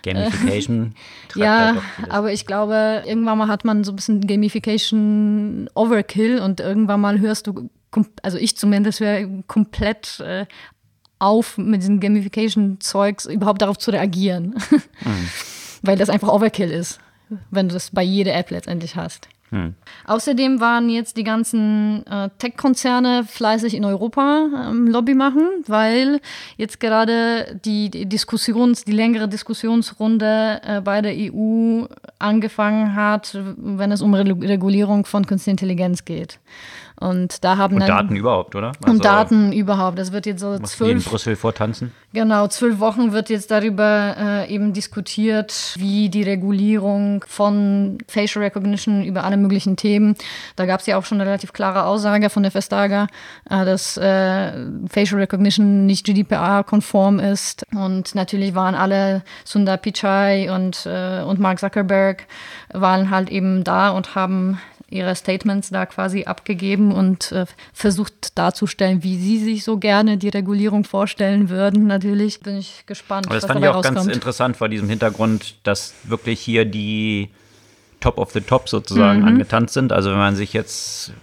Gamification. 0.04 0.94
Äh, 1.36 1.40
ja, 1.40 1.76
halt 2.00 2.12
aber 2.12 2.32
ich 2.32 2.46
glaube, 2.46 3.02
irgendwann 3.08 3.40
mal 3.40 3.48
hat 3.48 3.66
man 3.66 3.84
so 3.84 3.92
ein 3.92 3.96
bisschen 3.96 4.28
Gamification 4.28 5.68
Overkill 5.74 6.40
und 6.40 6.60
irgendwann 6.60 7.02
mal 7.02 7.20
hörst 7.20 7.48
du 7.48 7.72
also 8.22 8.38
ich 8.38 8.58
zumindest 8.58 9.00
höre 9.00 9.28
komplett 9.48 10.20
äh, 10.20 10.46
auf, 11.24 11.58
mit 11.58 11.82
diesem 11.82 12.00
Gamification-Zeugs 12.00 13.26
überhaupt 13.26 13.62
darauf 13.62 13.78
zu 13.78 13.92
reagieren. 13.92 14.56
Mhm. 15.04 15.30
weil 15.82 15.98
das 15.98 16.10
einfach 16.10 16.30
Overkill 16.30 16.72
ist, 16.72 17.00
wenn 17.52 17.68
du 17.68 17.74
das 17.74 17.92
bei 17.92 18.04
jeder 18.04 18.34
App 18.36 18.52
letztendlich 18.52 18.96
hast. 18.96 19.28
Hm. 19.54 19.76
Außerdem 20.08 20.60
waren 20.60 20.90
jetzt 20.90 21.16
die 21.16 21.24
ganzen 21.24 22.04
äh, 22.08 22.30
Tech-Konzerne 22.40 23.24
fleißig 23.24 23.76
in 23.76 23.86
Europa 23.86 24.48
ähm, 24.70 24.88
Lobby 24.88 25.14
machen, 25.14 25.48
weil 25.68 26.22
jetzt 26.58 26.80
gerade 26.80 27.60
die, 27.64 27.92
die 27.92 28.08
Diskussions, 28.08 28.84
die 28.84 28.94
längere 28.94 29.28
Diskussionsrunde 29.28 30.60
äh, 30.64 30.82
bei 30.82 31.04
der 31.04 31.14
EU 31.16 31.86
angefangen 32.18 32.96
hat, 32.96 33.38
wenn 33.58 33.92
es 33.92 34.02
um 34.02 34.16
Re 34.16 34.24
Regulierung 34.26 35.06
von 35.06 35.28
Künstlicher 35.28 35.52
Intelligenz 35.52 36.04
geht. 36.04 36.40
Und 37.00 37.44
da 37.44 37.58
haben 37.58 37.76
und 37.76 37.88
Daten 37.88 38.16
überhaupt, 38.16 38.56
oder? 38.56 38.72
Also 38.82 38.92
und 38.92 39.04
Daten 39.04 39.52
überhaupt. 39.52 39.98
Das 39.98 40.12
wird 40.12 40.26
jetzt 40.26 40.42
so 40.42 40.58
zwölf. 40.60 40.92
in 40.92 41.02
Brüssel 41.02 41.36
vortanzen? 41.36 41.92
Genau, 42.14 42.48
zwölf 42.48 42.80
Wochen 42.80 43.12
wird 43.12 43.30
jetzt 43.30 43.50
darüber 43.50 44.16
äh, 44.18 44.54
eben 44.54 44.72
diskutiert, 44.72 45.74
wie 45.80 46.10
die 46.10 46.22
Regulierung 46.22 47.26
von 47.28 47.98
Facial 48.08 48.46
Recognition 48.46 49.04
über 49.04 49.24
alle 49.24 49.38
möglichen 49.38 49.78
Themen. 49.78 50.16
Da 50.56 50.68
gab 50.68 50.82
es 50.82 50.86
ja 50.86 50.98
auch 50.98 51.06
schon 51.06 51.20
eine 51.20 51.28
relativ 51.28 51.54
klare 51.54 51.86
Aussage 51.86 52.30
von 52.30 52.44
der 52.44 52.54
Vestager, 52.54 53.08
äh, 53.50 53.66
dass 53.66 53.98
äh, 53.98 54.52
Facial 54.88 55.22
Recognition 55.22 55.88
nicht 55.88 56.06
GDPR-konform 56.06 57.20
ist. 57.20 57.66
Und 57.74 58.14
natürlich 58.14 58.54
waren 58.54 58.76
alle 58.76 59.24
Sundar 59.44 59.78
Pichai 59.78 60.54
und, 60.54 60.86
äh, 60.86 61.24
und 61.24 61.40
Mark 61.40 61.60
Zuckerberg 61.60 62.28
waren 62.72 63.10
halt 63.10 63.30
eben 63.30 63.64
da 63.64 63.90
und 63.90 64.14
haben 64.14 64.60
ihre 64.90 65.16
Statements 65.16 65.70
da 65.70 65.86
quasi 65.86 66.26
abgegeben 66.26 66.92
und 66.92 67.32
äh, 67.32 67.46
versucht 67.74 68.38
darzustellen, 68.38 69.04
wie 69.04 69.18
sie 69.18 69.40
sich 69.40 69.64
so 69.64 69.78
gerne 69.78 70.18
die 70.18 70.30
Regulierung 70.30 70.84
vorstellen 70.84 71.50
würden. 71.50 71.88
Natürlich 71.88 72.42
bin 72.42 72.58
ich 72.58 72.86
gespannt. 72.86 73.28
Aber 73.28 73.36
das 73.36 73.46
fand 73.46 73.62
ich 73.62 73.68
auch 73.68 73.76
rauskommt. 73.76 73.98
ganz 73.98 74.08
interessant 74.08 74.58
vor 74.58 74.70
diesem 74.70 74.90
Hintergrund, 74.90 75.56
dass 75.64 75.94
wirklich 76.04 76.40
hier 76.40 76.66
die 76.66 77.30
Top 78.00 78.18
of 78.18 78.32
the 78.32 78.42
Top 78.42 78.70
sozusagen 78.70 79.22
mhm. 79.22 79.28
angetanzt 79.28 79.74
sind. 79.74 79.92
Also 79.92 80.12
wenn 80.12 80.18
man 80.18 80.36
sich 80.36 80.54
jetzt 80.54 81.14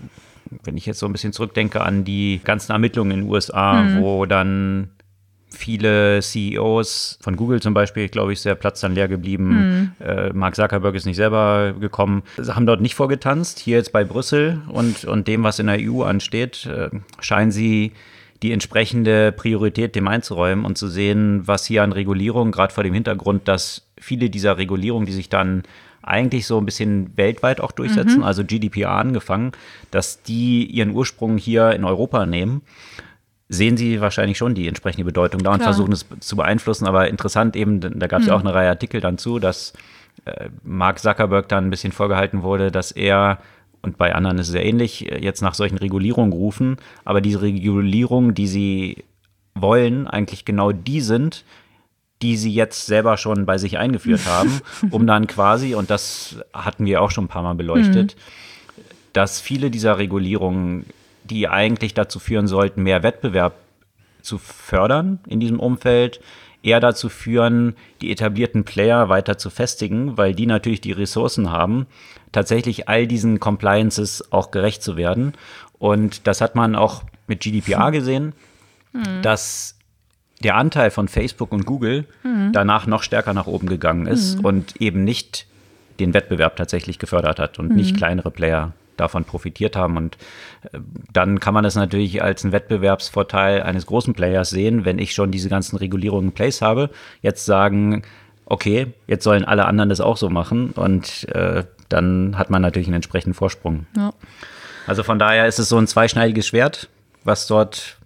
wenn 0.65 0.77
ich 0.77 0.87
jetzt 0.87 0.99
so 0.99 1.07
ein 1.07 1.13
bisschen 1.13 1.33
zurückdenke 1.33 1.81
an 1.81 2.05
die 2.05 2.41
ganzen 2.43 2.73
Ermittlungen 2.73 3.13
in 3.13 3.21
den 3.21 3.31
USA, 3.31 3.83
mhm. 3.83 4.01
wo 4.01 4.27
dann 4.27 4.91
viele 5.61 6.21
CEOs 6.21 7.19
von 7.21 7.37
Google 7.37 7.61
zum 7.61 7.75
Beispiel, 7.75 8.09
glaube 8.09 8.33
ich, 8.33 8.41
sehr 8.41 8.55
Platz 8.55 8.81
dann 8.81 8.95
leer 8.95 9.09
geblieben. 9.09 9.93
Mhm. 10.01 10.07
Äh, 10.07 10.33
Mark 10.33 10.57
Zuckerberg 10.57 10.95
ist 10.95 11.07
nicht 11.07 11.17
selber 11.17 11.75
gekommen, 11.79 12.23
haben 12.49 12.67
dort 12.67 12.81
nicht 12.81 12.95
vorgetanzt. 12.95 13.59
Hier 13.59 13.77
jetzt 13.77 13.93
bei 13.93 14.03
Brüssel 14.03 14.63
und, 14.69 15.05
und 15.05 15.29
dem, 15.29 15.45
was 15.45 15.59
in 15.59 15.67
der 15.67 15.79
EU 15.81 16.03
ansteht, 16.03 16.67
äh, 16.67 16.89
scheinen 17.21 17.51
sie 17.51 17.93
die 18.43 18.53
entsprechende 18.53 19.33
Priorität 19.33 19.95
dem 19.95 20.09
einzuräumen 20.09 20.65
und 20.65 20.79
zu 20.79 20.89
sehen, 20.89 21.47
was 21.47 21.67
hier 21.67 21.83
an 21.83 21.93
Regulierung, 21.93 22.53
gerade 22.53 22.73
vor 22.73 22.85
dem 22.85 22.95
Hintergrund, 22.95 23.47
dass 23.47 23.87
viele 24.01 24.31
dieser 24.31 24.57
Regulierungen, 24.57 25.05
die 25.05 25.13
sich 25.13 25.29
dann 25.29 25.63
eigentlich 26.03 26.47
so 26.47 26.57
ein 26.57 26.65
bisschen 26.65 27.15
weltweit 27.19 27.61
auch 27.61 27.73
durchsetzen, 27.73 28.19
mhm. 28.19 28.25
also 28.25 28.43
GDPR 28.43 28.93
angefangen, 28.93 29.53
dass 29.91 30.23
die 30.23 30.65
ihren 30.65 30.93
Ursprung 30.93 31.37
hier 31.37 31.73
in 31.73 31.85
Europa 31.85 32.25
nehmen 32.25 32.63
sehen 33.51 33.77
sie 33.77 34.01
wahrscheinlich 34.01 34.39
schon 34.39 34.55
die 34.55 34.69
entsprechende 34.69 35.05
Bedeutung 35.05 35.43
da 35.43 35.51
und 35.51 35.59
Klar. 35.59 35.75
versuchen 35.75 35.93
es 35.93 36.07
zu 36.21 36.37
beeinflussen. 36.37 36.87
Aber 36.87 37.09
interessant 37.09 37.57
eben, 37.57 37.81
da 37.81 38.07
gab 38.07 38.21
es 38.21 38.27
mhm. 38.27 38.31
ja 38.31 38.37
auch 38.37 38.41
eine 38.41 38.55
Reihe 38.55 38.69
Artikel 38.71 39.01
dann 39.01 39.19
zu, 39.19 39.41
dass 39.41 39.73
äh, 40.25 40.49
Mark 40.63 41.01
Zuckerberg 41.01 41.49
dann 41.49 41.67
ein 41.67 41.71
bisschen 41.71 41.93
vorgehalten 41.93 42.43
wurde, 42.43 42.71
dass 42.71 42.93
er 42.93 43.39
und 43.83 43.97
bei 43.97 44.15
anderen 44.15 44.39
ist 44.39 44.49
es 44.49 44.53
sehr 44.53 44.65
ähnlich, 44.65 45.11
äh, 45.11 45.19
jetzt 45.23 45.43
nach 45.43 45.55
solchen 45.55 45.79
Regulierungen 45.79 46.33
rufen, 46.33 46.77
aber 47.05 47.21
diese 47.21 47.43
Regulierungen, 47.43 48.35
die 48.35 48.47
sie 48.47 49.05
wollen, 49.55 50.07
eigentlich 50.07 50.45
genau 50.45 50.71
die 50.73 51.01
sind, 51.01 51.45
die 52.23 52.37
sie 52.37 52.53
jetzt 52.53 52.87
selber 52.87 53.17
schon 53.17 53.47
bei 53.47 53.59
sich 53.59 53.79
eingeführt 53.79 54.23
haben, 54.27 54.61
um 54.91 55.07
dann 55.07 55.27
quasi, 55.27 55.75
und 55.75 55.91
das 55.91 56.37
hatten 56.53 56.85
wir 56.85 57.03
auch 57.03 57.11
schon 57.11 57.25
ein 57.25 57.29
paar 57.29 57.43
Mal 57.43 57.55
beleuchtet, 57.55 58.17
mhm. 58.17 58.83
dass 59.13 59.41
viele 59.41 59.71
dieser 59.71 59.99
Regulierungen 59.99 60.85
die 61.31 61.49
eigentlich 61.49 61.95
dazu 61.95 62.19
führen 62.19 62.47
sollten, 62.47 62.83
mehr 62.83 63.03
Wettbewerb 63.03 63.55
zu 64.23 64.39
fördern 64.39 65.21
in 65.27 65.41
diesem 65.41 65.61
Umfeld, 65.61 66.21
eher 66.63 66.81
dazu 66.81 67.09
führen, 67.09 67.75
die 68.01 68.11
etablierten 68.11 68.65
Player 68.65 69.09
weiter 69.09 69.39
zu 69.39 69.49
festigen, 69.51 70.19
weil 70.19 70.35
die 70.35 70.47
natürlich 70.47 70.81
die 70.81 70.93
Ressourcen 70.93 71.51
haben, 71.51 71.87
tatsächlich 72.33 72.89
all 72.89 73.07
diesen 73.07 73.41
Compliances 73.41 74.31
auch 74.33 74.51
gerecht 74.51 74.83
zu 74.83 74.97
werden. 74.97 75.33
Und 75.79 76.27
das 76.27 76.41
hat 76.41 76.55
man 76.55 76.75
auch 76.75 77.05
mit 77.27 77.41
GDPR 77.41 77.91
gesehen, 77.91 78.35
mhm. 78.93 79.23
dass 79.23 79.77
der 80.43 80.57
Anteil 80.57 80.91
von 80.91 81.09
Facebook 81.09 81.53
und 81.53 81.65
Google 81.67 82.07
mhm. 82.23 82.53
danach 82.53 82.87
noch 82.87 83.03
stärker 83.03 83.35
nach 83.35 83.47
oben 83.47 83.67
gegangen 83.67 84.07
ist 84.07 84.39
mhm. 84.39 84.45
und 84.45 84.77
eben 84.81 85.05
nicht 85.05 85.47
den 85.99 86.15
Wettbewerb 86.15 86.57
tatsächlich 86.57 86.99
gefördert 86.99 87.39
hat 87.39 87.59
und 87.59 87.75
nicht 87.75 87.97
kleinere 87.97 88.31
Player 88.31 88.73
davon 89.01 89.25
profitiert 89.25 89.77
haben. 89.77 89.97
Und 89.97 90.17
äh, 90.73 90.79
dann 91.13 91.41
kann 91.41 91.55
man 91.55 91.65
das 91.65 91.75
natürlich 91.75 92.23
als 92.23 92.45
einen 92.45 92.53
Wettbewerbsvorteil 92.53 93.63
eines 93.63 93.87
großen 93.87 94.15
Players 94.15 94.51
sehen, 94.51 94.85
wenn 94.85 94.99
ich 94.99 95.13
schon 95.13 95.31
diese 95.31 95.49
ganzen 95.49 95.77
Regulierungen 95.77 96.29
in 96.29 96.35
place 96.35 96.63
habe. 96.63 96.91
Jetzt 97.23 97.45
sagen, 97.45 98.03
okay, 98.47 98.89
jetzt 99.07 99.25
sollen 99.25 99.45
alle 99.45 99.65
anderen 99.65 99.89
das 99.89 100.01
auch 100.01 100.17
so 100.17 100.29
machen 100.29 100.71
und 100.73 101.29
äh, 101.29 101.65
dann 101.89 102.37
hat 102.39 102.51
man 102.51 102.63
natürlich 102.63 102.89
einen 102.89 102.97
entsprechenden 102.97 103.35
Vorsprung. 103.35 103.87
Ja. 103.97 104.13
Also 104.87 105.03
von 105.03 105.19
daher 105.19 105.47
ist 105.47 105.59
es 105.59 105.69
so 105.69 105.79
ein 105.79 105.87
zweischneidiges 105.87 106.47
Schwert, 106.47 106.89
was 107.25 107.47
dort 107.47 107.99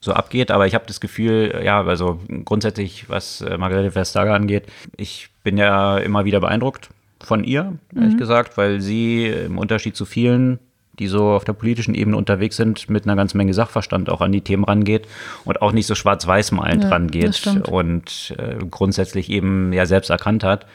so 0.00 0.12
abgeht. 0.12 0.50
Aber 0.50 0.66
ich 0.66 0.74
habe 0.74 0.84
das 0.86 1.00
Gefühl, 1.00 1.62
ja, 1.64 1.82
also 1.82 2.20
grundsätzlich, 2.44 3.08
was 3.08 3.40
äh, 3.40 3.56
Margarete 3.58 3.94
Vestager 3.94 4.34
angeht, 4.34 4.66
ich 4.96 5.28
bin 5.42 5.56
ja 5.56 5.98
immer 5.98 6.24
wieder 6.24 6.40
beeindruckt 6.40 6.90
von 7.20 7.44
ihr, 7.44 7.78
ehrlich 7.94 8.14
mhm. 8.14 8.18
gesagt, 8.18 8.56
weil 8.56 8.80
sie 8.80 9.26
im 9.26 9.58
Unterschied 9.58 9.96
zu 9.96 10.04
vielen, 10.04 10.58
die 10.98 11.06
so 11.06 11.30
auf 11.30 11.44
der 11.44 11.52
politischen 11.52 11.94
Ebene 11.94 12.16
unterwegs 12.16 12.56
sind, 12.56 12.90
mit 12.90 13.04
einer 13.04 13.16
ganzen 13.16 13.38
Menge 13.38 13.54
Sachverstand 13.54 14.10
auch 14.10 14.20
an 14.20 14.32
die 14.32 14.40
Themen 14.40 14.64
rangeht 14.64 15.06
und 15.44 15.62
auch 15.62 15.72
nicht 15.72 15.86
so 15.86 15.94
schwarz-weiß 15.94 16.52
malend 16.52 16.84
ja, 16.84 16.90
rangeht 16.90 17.46
und 17.68 18.34
äh, 18.38 18.56
grundsätzlich 18.70 19.30
eben 19.30 19.72
ja 19.72 19.86
selbst 19.86 20.10
erkannt 20.10 20.44
hat, 20.44 20.66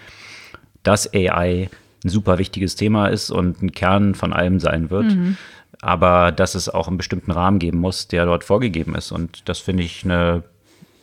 dass 0.84 1.14
AI 1.14 1.70
ein 2.04 2.10
super 2.10 2.38
wichtiges 2.38 2.76
Thema 2.76 3.08
ist 3.08 3.32
und 3.32 3.62
ein 3.62 3.72
Kern 3.72 4.16
von 4.16 4.34
allem 4.34 4.60
sein 4.60 4.90
wird. 4.90 5.06
Mhm. 5.06 5.38
Aber 5.82 6.32
dass 6.32 6.56
es 6.56 6.70
auch 6.70 6.88
einen 6.88 6.98
bestimmten 6.98 7.32
Rahmen 7.32 7.60
geben 7.60 7.80
muss, 7.80 8.08
der 8.08 8.26
dort 8.26 8.46
vorgegeben 8.46 8.96
ist. 8.96 9.12
Und 9.12 9.50
das 9.50 9.60
finde 9.60 9.84
ich 9.84 10.06
eine 10.06 10.44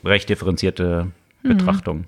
recht 0.05 0.29
differenzierte 0.29 1.09
mhm. 1.43 1.49
Betrachtung. 1.49 2.05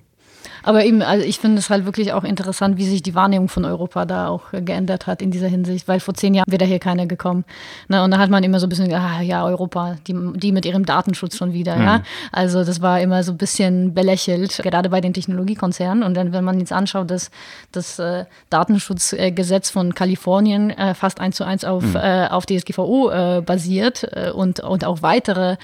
Aber 0.62 0.84
eben, 0.84 1.02
also 1.02 1.24
ich 1.24 1.38
finde 1.38 1.58
es 1.58 1.70
halt 1.70 1.84
wirklich 1.84 2.12
auch 2.12 2.24
interessant, 2.24 2.76
wie 2.76 2.84
sich 2.84 3.02
die 3.02 3.14
Wahrnehmung 3.14 3.48
von 3.48 3.64
Europa 3.64 4.04
da 4.04 4.28
auch 4.28 4.50
geändert 4.52 5.06
hat 5.06 5.22
in 5.22 5.30
dieser 5.30 5.48
Hinsicht, 5.48 5.88
weil 5.88 6.00
vor 6.00 6.14
zehn 6.14 6.34
Jahren 6.34 6.46
wäre 6.48 6.58
da 6.58 6.64
hier 6.64 6.78
keiner 6.78 7.06
gekommen. 7.06 7.44
Ne? 7.88 8.02
Und 8.02 8.10
da 8.10 8.18
hat 8.18 8.30
man 8.30 8.42
immer 8.44 8.60
so 8.60 8.66
ein 8.66 8.68
bisschen, 8.68 8.92
ah, 8.92 9.20
ja, 9.20 9.44
Europa, 9.44 9.96
die, 10.06 10.14
die 10.34 10.52
mit 10.52 10.64
ihrem 10.64 10.84
Datenschutz 10.84 11.36
schon 11.36 11.52
wieder, 11.52 11.76
mhm. 11.76 11.82
ja. 11.82 12.02
Also 12.30 12.64
das 12.64 12.80
war 12.80 13.00
immer 13.00 13.22
so 13.22 13.32
ein 13.32 13.38
bisschen 13.38 13.94
belächelt, 13.94 14.58
gerade 14.62 14.90
bei 14.90 15.00
den 15.00 15.12
Technologiekonzernen. 15.12 16.02
Und 16.02 16.14
dann, 16.14 16.32
wenn 16.32 16.44
man 16.44 16.58
jetzt 16.58 16.72
anschaut, 16.72 17.10
dass 17.10 17.30
das 17.72 17.98
äh, 17.98 18.24
Datenschutzgesetz 18.50 19.70
von 19.70 19.94
Kalifornien 19.94 20.70
äh, 20.70 20.94
fast 20.94 21.20
eins 21.20 21.36
zu 21.36 21.44
eins 21.44 21.64
auf, 21.64 21.82
mhm. 21.82 21.96
äh, 21.96 22.28
auf 22.28 22.46
DSGVO 22.46 23.10
äh, 23.10 23.42
basiert 23.42 24.06
äh, 24.12 24.30
und, 24.30 24.60
und 24.60 24.84
auch 24.84 25.02
weitere 25.02 25.56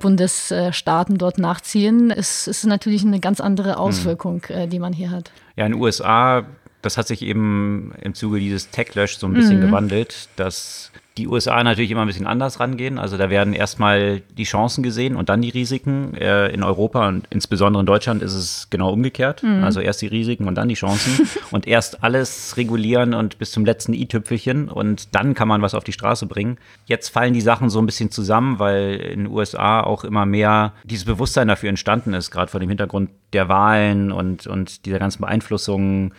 Bundesstaaten 0.00 1.18
dort 1.18 1.38
nachziehen, 1.38 2.10
ist, 2.10 2.48
ist 2.48 2.64
natürlich 2.64 3.04
eine 3.04 3.20
ganz 3.20 3.40
andere 3.40 3.70
mhm. 3.70 3.76
Auswirkung. 3.76 4.16
Wirkung, 4.16 4.42
äh, 4.48 4.66
die 4.66 4.78
man 4.78 4.92
hier 4.92 5.10
hat. 5.10 5.30
Ja, 5.56 5.66
in 5.66 5.72
den 5.72 5.80
USA, 5.80 6.46
das 6.82 6.96
hat 6.96 7.06
sich 7.06 7.22
eben 7.22 7.92
im 8.00 8.14
Zuge 8.14 8.40
dieses 8.40 8.70
Tech-Lösch 8.70 9.18
so 9.18 9.26
ein 9.26 9.34
bisschen 9.34 9.58
mhm. 9.58 9.66
gewandelt, 9.66 10.28
dass 10.36 10.90
die 11.18 11.28
USA 11.28 11.62
natürlich 11.64 11.90
immer 11.90 12.02
ein 12.02 12.06
bisschen 12.06 12.26
anders 12.26 12.60
rangehen. 12.60 12.98
Also 12.98 13.16
da 13.16 13.30
werden 13.30 13.54
erstmal 13.54 14.20
die 14.36 14.44
Chancen 14.44 14.82
gesehen 14.82 15.16
und 15.16 15.28
dann 15.28 15.40
die 15.40 15.48
Risiken. 15.48 16.14
Äh, 16.14 16.48
in 16.48 16.62
Europa 16.62 17.08
und 17.08 17.26
insbesondere 17.30 17.80
in 17.80 17.86
Deutschland 17.86 18.22
ist 18.22 18.34
es 18.34 18.68
genau 18.70 18.92
umgekehrt. 18.92 19.42
Mhm. 19.42 19.64
Also 19.64 19.80
erst 19.80 20.02
die 20.02 20.06
Risiken 20.06 20.46
und 20.46 20.56
dann 20.56 20.68
die 20.68 20.74
Chancen 20.74 21.28
und 21.50 21.66
erst 21.66 22.02
alles 22.04 22.56
regulieren 22.56 23.14
und 23.14 23.38
bis 23.38 23.50
zum 23.50 23.64
letzten 23.64 23.94
i-Tüpfelchen 23.94 24.68
und 24.68 25.14
dann 25.14 25.34
kann 25.34 25.48
man 25.48 25.62
was 25.62 25.74
auf 25.74 25.84
die 25.84 25.92
Straße 25.92 26.26
bringen. 26.26 26.58
Jetzt 26.84 27.08
fallen 27.08 27.32
die 27.32 27.40
Sachen 27.40 27.70
so 27.70 27.78
ein 27.78 27.86
bisschen 27.86 28.10
zusammen, 28.10 28.58
weil 28.58 28.96
in 28.96 29.24
den 29.24 29.32
USA 29.32 29.80
auch 29.80 30.04
immer 30.04 30.26
mehr 30.26 30.74
dieses 30.84 31.04
Bewusstsein 31.04 31.48
dafür 31.48 31.70
entstanden 31.70 32.12
ist, 32.12 32.30
gerade 32.30 32.50
vor 32.50 32.60
dem 32.60 32.68
Hintergrund 32.68 33.10
der 33.32 33.48
Wahlen 33.48 34.12
und, 34.12 34.46
und 34.46 34.84
dieser 34.84 34.98
ganzen 34.98 35.22
Beeinflussungen 35.22 36.12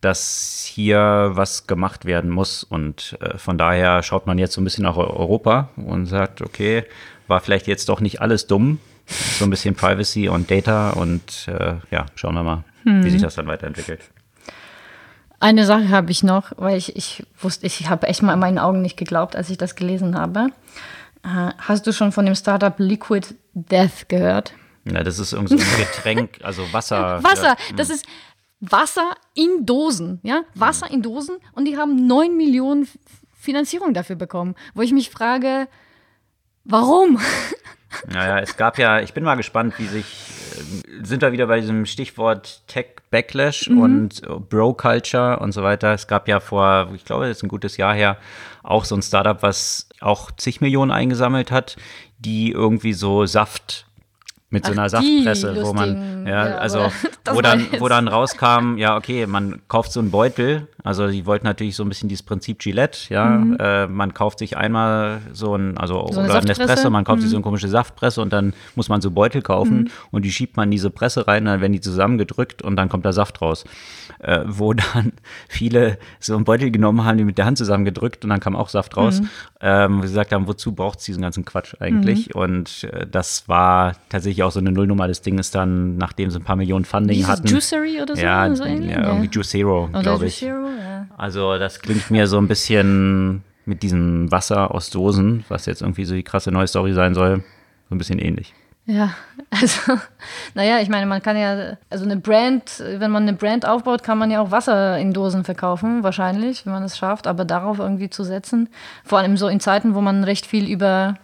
dass 0.00 0.64
hier 0.66 1.30
was 1.34 1.66
gemacht 1.66 2.04
werden 2.04 2.30
muss. 2.30 2.64
Und 2.64 3.18
äh, 3.20 3.36
von 3.38 3.58
daher 3.58 4.02
schaut 4.02 4.26
man 4.26 4.38
jetzt 4.38 4.54
so 4.54 4.60
ein 4.60 4.64
bisschen 4.64 4.84
nach 4.84 4.96
Europa 4.96 5.70
und 5.76 6.06
sagt, 6.06 6.42
okay, 6.42 6.84
war 7.26 7.40
vielleicht 7.40 7.66
jetzt 7.66 7.88
doch 7.88 8.00
nicht 8.00 8.20
alles 8.20 8.46
dumm. 8.46 8.78
So 9.06 9.44
ein 9.44 9.50
bisschen 9.50 9.74
Privacy 9.74 10.28
und 10.28 10.50
Data 10.50 10.90
und 10.90 11.48
äh, 11.48 11.74
ja, 11.90 12.06
schauen 12.14 12.34
wir 12.34 12.44
mal, 12.44 12.64
hm. 12.84 13.04
wie 13.04 13.10
sich 13.10 13.20
das 13.20 13.34
dann 13.34 13.46
weiterentwickelt. 13.48 14.00
Eine 15.40 15.64
Sache 15.64 15.88
habe 15.88 16.10
ich 16.10 16.22
noch, 16.22 16.52
weil 16.56 16.76
ich, 16.76 16.94
ich 16.96 17.24
wusste, 17.40 17.66
ich 17.66 17.88
habe 17.88 18.06
echt 18.06 18.22
mal 18.22 18.34
in 18.34 18.38
meinen 18.38 18.58
Augen 18.58 18.82
nicht 18.82 18.96
geglaubt, 18.96 19.34
als 19.34 19.50
ich 19.50 19.58
das 19.58 19.74
gelesen 19.74 20.16
habe. 20.16 20.48
Äh, 21.24 21.52
hast 21.58 21.86
du 21.86 21.92
schon 21.92 22.12
von 22.12 22.26
dem 22.26 22.34
Startup 22.34 22.74
Liquid 22.78 23.34
Death 23.54 24.08
gehört? 24.08 24.52
Ja, 24.84 25.02
das 25.02 25.18
ist 25.18 25.32
irgendwie 25.32 25.58
so 25.58 25.64
ein 25.64 25.78
Getränk, 25.94 26.38
also 26.42 26.70
Wasser. 26.72 27.22
Wasser, 27.22 27.56
das 27.76 27.90
ist, 27.90 28.06
Wasser 28.60 29.14
in 29.34 29.64
Dosen, 29.64 30.20
ja, 30.22 30.42
Wasser 30.54 30.90
in 30.90 31.02
Dosen 31.02 31.36
und 31.52 31.64
die 31.66 31.76
haben 31.76 32.06
9 32.06 32.36
Millionen 32.36 32.86
Finanzierung 33.34 33.94
dafür 33.94 34.16
bekommen, 34.16 34.54
wo 34.74 34.82
ich 34.82 34.92
mich 34.92 35.10
frage, 35.10 35.68
warum? 36.64 37.18
Naja, 38.06 38.38
es 38.38 38.56
gab 38.56 38.78
ja, 38.78 39.00
ich 39.00 39.14
bin 39.14 39.24
mal 39.24 39.34
gespannt, 39.34 39.74
wie 39.78 39.86
sich, 39.86 40.04
äh, 40.04 41.04
sind 41.04 41.22
wir 41.22 41.32
wieder 41.32 41.48
bei 41.48 41.60
diesem 41.60 41.86
Stichwort 41.86 42.62
Tech 42.68 42.86
Backlash 43.10 43.68
mhm. 43.68 43.80
und 43.80 44.48
Bro 44.48 44.74
Culture 44.74 45.40
und 45.40 45.50
so 45.50 45.64
weiter. 45.64 45.92
Es 45.92 46.06
gab 46.06 46.28
ja 46.28 46.38
vor, 46.38 46.92
ich 46.94 47.04
glaube, 47.04 47.26
das 47.26 47.38
ist 47.38 47.42
ein 47.42 47.48
gutes 47.48 47.76
Jahr 47.78 47.92
her, 47.92 48.16
auch 48.62 48.84
so 48.84 48.94
ein 48.94 49.02
Startup, 49.02 49.42
was 49.42 49.88
auch 50.00 50.30
zig 50.30 50.60
Millionen 50.60 50.92
eingesammelt 50.92 51.50
hat, 51.50 51.76
die 52.18 52.52
irgendwie 52.52 52.92
so 52.92 53.26
Saft 53.26 53.86
mit 54.50 54.66
so 54.66 54.72
einer 54.72 54.82
Ach, 54.82 54.88
Saftpresse, 54.88 55.56
wo 55.62 55.72
man, 55.72 56.26
ja, 56.26 56.48
ja 56.48 56.58
also 56.58 56.90
wo 57.32 57.40
dann, 57.40 57.66
wo 57.78 57.88
dann 57.88 58.08
rauskam, 58.08 58.76
ja, 58.76 58.96
okay, 58.96 59.26
man 59.26 59.62
kauft 59.68 59.92
so 59.92 60.00
einen 60.00 60.10
Beutel, 60.10 60.66
also 60.82 61.08
die 61.08 61.24
wollten 61.24 61.46
natürlich 61.46 61.76
so 61.76 61.84
ein 61.84 61.88
bisschen 61.88 62.08
dieses 62.08 62.24
Prinzip 62.24 62.58
Gillette, 62.58 62.98
ja, 63.10 63.26
mhm. 63.26 63.56
äh, 63.60 63.86
man 63.86 64.12
kauft 64.12 64.40
sich 64.40 64.56
einmal 64.56 65.20
so 65.32 65.54
ein, 65.54 65.78
also 65.78 66.08
so 66.10 66.20
oder 66.20 66.34
eine 66.34 66.50
Espresso, 66.50 66.90
man 66.90 67.04
kauft 67.04 67.18
mhm. 67.18 67.22
sich 67.22 67.30
so 67.30 67.36
eine 67.36 67.44
komische 67.44 67.68
Saftpresse 67.68 68.20
und 68.20 68.32
dann 68.32 68.52
muss 68.74 68.88
man 68.88 69.00
so 69.00 69.12
Beutel 69.12 69.40
kaufen 69.40 69.82
mhm. 69.82 69.90
und 70.10 70.24
die 70.24 70.32
schiebt 70.32 70.56
man 70.56 70.64
in 70.64 70.72
diese 70.72 70.90
Presse 70.90 71.28
rein, 71.28 71.44
dann 71.44 71.60
werden 71.60 71.72
die 71.72 71.80
zusammengedrückt 71.80 72.60
und 72.60 72.74
dann 72.74 72.88
kommt 72.88 73.04
da 73.04 73.12
Saft 73.12 73.40
raus, 73.40 73.64
äh, 74.22 74.40
wo 74.46 74.72
dann 74.94 75.12
viele 75.48 75.98
so 76.18 76.34
einen 76.34 76.44
Beutel 76.44 76.70
genommen 76.70 77.04
haben, 77.04 77.18
die 77.18 77.24
mit 77.24 77.38
der 77.38 77.46
Hand 77.46 77.58
zusammengedrückt 77.58 78.24
und 78.24 78.30
dann 78.30 78.40
kam 78.40 78.56
auch 78.56 78.68
Saft 78.68 78.96
raus, 78.96 79.20
mhm. 79.20 79.28
ähm, 79.60 79.98
wo 79.98 80.02
sie 80.02 80.08
gesagt 80.08 80.32
haben, 80.32 80.46
wozu 80.46 80.72
braucht 80.72 81.00
es 81.00 81.04
diesen 81.04 81.22
ganzen 81.22 81.44
Quatsch 81.44 81.74
eigentlich 81.80 82.34
mhm. 82.34 82.40
und 82.40 82.84
äh, 82.84 83.06
das 83.06 83.48
war 83.48 83.96
tatsächlich 84.08 84.42
auch 84.42 84.52
so 84.52 84.60
eine 84.60 84.72
Nullnummer, 84.72 85.08
das 85.08 85.22
Ding 85.22 85.38
ist 85.38 85.54
dann, 85.54 85.96
nachdem 85.96 86.30
sie 86.30 86.38
ein 86.38 86.44
paar 86.44 86.56
Millionen 86.56 86.84
Funding 86.84 87.26
hatten. 87.26 87.46
Juicery 87.46 88.00
oder 88.02 88.16
so? 88.16 88.22
Ja, 88.22 88.54
so 88.54 88.64
ja 88.64 89.06
irgendwie 89.06 89.28
Juicero, 89.30 89.88
glaube 89.88 90.26
ich. 90.26 90.40
Juicero, 90.40 90.68
ja. 90.68 91.06
Also 91.16 91.58
das 91.58 91.80
klingt 91.80 92.10
mir 92.10 92.26
so 92.26 92.38
ein 92.38 92.48
bisschen 92.48 93.42
mit 93.64 93.82
diesem 93.82 94.30
Wasser 94.30 94.74
aus 94.74 94.90
Dosen, 94.90 95.44
was 95.48 95.66
jetzt 95.66 95.82
irgendwie 95.82 96.04
so 96.04 96.14
die 96.14 96.22
krasse 96.22 96.50
neue 96.50 96.66
Story 96.66 96.92
sein 96.92 97.14
soll, 97.14 97.44
so 97.88 97.94
ein 97.94 97.98
bisschen 97.98 98.18
ähnlich. 98.18 98.54
Ja, 98.86 99.14
also, 99.50 99.98
naja, 100.54 100.80
ich 100.80 100.88
meine, 100.88 101.06
man 101.06 101.22
kann 101.22 101.36
ja, 101.36 101.76
also 101.90 102.04
eine 102.04 102.16
Brand, 102.16 102.82
wenn 102.84 103.10
man 103.10 103.22
eine 103.22 103.34
Brand 103.34 103.66
aufbaut, 103.66 104.02
kann 104.02 104.18
man 104.18 104.30
ja 104.30 104.40
auch 104.40 104.50
Wasser 104.50 104.98
in 104.98 105.12
Dosen 105.12 105.44
verkaufen, 105.44 106.02
wahrscheinlich, 106.02 106.66
wenn 106.66 106.72
man 106.72 106.82
es 106.82 106.98
schafft, 106.98 107.26
aber 107.26 107.44
darauf 107.44 107.78
irgendwie 107.78 108.10
zu 108.10 108.24
setzen, 108.24 108.68
vor 109.04 109.18
allem 109.18 109.36
so 109.36 109.48
in 109.48 109.60
Zeiten, 109.60 109.94
wo 109.94 110.00
man 110.00 110.24
recht 110.24 110.46
viel 110.46 110.68
über 110.68 111.14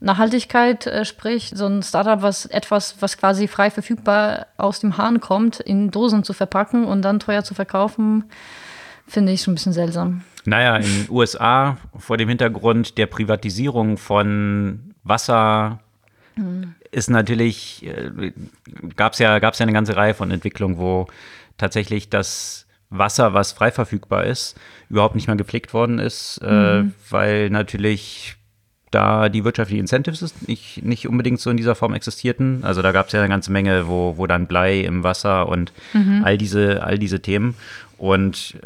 Nachhaltigkeit 0.00 0.86
äh, 0.86 1.04
spricht, 1.04 1.56
so 1.56 1.66
ein 1.66 1.82
Startup, 1.82 2.20
was 2.22 2.46
etwas, 2.46 2.96
was 3.00 3.16
quasi 3.16 3.48
frei 3.48 3.70
verfügbar 3.70 4.46
aus 4.56 4.80
dem 4.80 4.98
Hahn 4.98 5.20
kommt, 5.20 5.60
in 5.60 5.90
Dosen 5.90 6.22
zu 6.22 6.32
verpacken 6.32 6.84
und 6.84 7.02
dann 7.02 7.18
teuer 7.18 7.44
zu 7.44 7.54
verkaufen, 7.54 8.24
finde 9.06 9.32
ich 9.32 9.42
schon 9.42 9.52
ein 9.52 9.56
bisschen 9.56 9.72
seltsam. 9.72 10.22
Naja, 10.44 10.76
in 10.76 10.84
den 10.84 11.06
USA 11.10 11.76
vor 11.96 12.16
dem 12.16 12.28
Hintergrund 12.28 12.98
der 12.98 13.06
Privatisierung 13.06 13.96
von 13.96 14.94
Wasser 15.02 15.80
mhm. 16.36 16.74
Ist 16.96 17.10
natürlich, 17.10 17.84
äh, 17.84 18.32
gab 18.96 19.12
es 19.12 19.18
ja, 19.18 19.38
gab's 19.38 19.58
ja 19.58 19.64
eine 19.64 19.74
ganze 19.74 19.96
Reihe 19.96 20.14
von 20.14 20.30
Entwicklungen, 20.30 20.78
wo 20.78 21.06
tatsächlich 21.58 22.08
das 22.08 22.66
Wasser, 22.88 23.34
was 23.34 23.52
frei 23.52 23.70
verfügbar 23.70 24.24
ist, 24.24 24.58
überhaupt 24.88 25.14
nicht 25.14 25.26
mehr 25.26 25.36
gepflegt 25.36 25.74
worden 25.74 25.98
ist, 25.98 26.40
äh, 26.42 26.80
mhm. 26.80 26.88
äh, 26.88 27.12
weil 27.12 27.50
natürlich 27.50 28.36
da 28.90 29.28
die 29.28 29.44
wirtschaftlichen 29.44 29.80
Incentives 29.80 30.34
nicht, 30.46 30.82
nicht 30.84 31.06
unbedingt 31.06 31.38
so 31.38 31.50
in 31.50 31.58
dieser 31.58 31.74
Form 31.74 31.92
existierten. 31.92 32.64
Also 32.64 32.80
da 32.80 32.92
gab 32.92 33.08
es 33.08 33.12
ja 33.12 33.20
eine 33.20 33.28
ganze 33.28 33.52
Menge, 33.52 33.88
wo, 33.88 34.16
wo 34.16 34.26
dann 34.26 34.46
Blei 34.46 34.80
im 34.80 35.02
Wasser 35.02 35.48
und 35.48 35.72
mhm. 35.92 36.22
all, 36.24 36.38
diese, 36.38 36.82
all 36.82 36.98
diese 36.98 37.20
Themen. 37.20 37.56
Und 37.98 38.56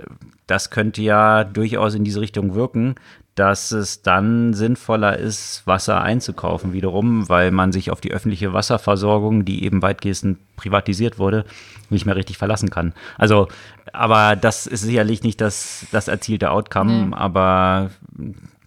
das 0.46 0.70
könnte 0.70 1.02
ja 1.02 1.42
durchaus 1.42 1.94
in 1.94 2.04
diese 2.04 2.20
Richtung 2.20 2.54
wirken, 2.54 2.94
dass 3.34 3.72
es 3.72 4.02
dann 4.02 4.54
sinnvoller 4.54 5.16
ist, 5.16 5.62
Wasser 5.66 6.02
einzukaufen 6.02 6.72
wiederum, 6.72 7.28
weil 7.28 7.50
man 7.50 7.72
sich 7.72 7.90
auf 7.90 8.00
die 8.00 8.12
öffentliche 8.12 8.52
Wasserversorgung, 8.52 9.44
die 9.44 9.64
eben 9.64 9.82
weitgehend 9.82 10.38
privatisiert 10.56 11.18
wurde, 11.18 11.44
nicht 11.88 12.06
mehr 12.06 12.16
richtig 12.16 12.38
verlassen 12.38 12.70
kann. 12.70 12.92
Also, 13.18 13.48
aber 13.92 14.36
das 14.36 14.66
ist 14.66 14.82
sicherlich 14.82 15.22
nicht 15.22 15.40
das, 15.40 15.86
das 15.92 16.08
erzielte 16.08 16.50
Outcome, 16.50 17.06
nee. 17.06 17.14
aber 17.14 17.90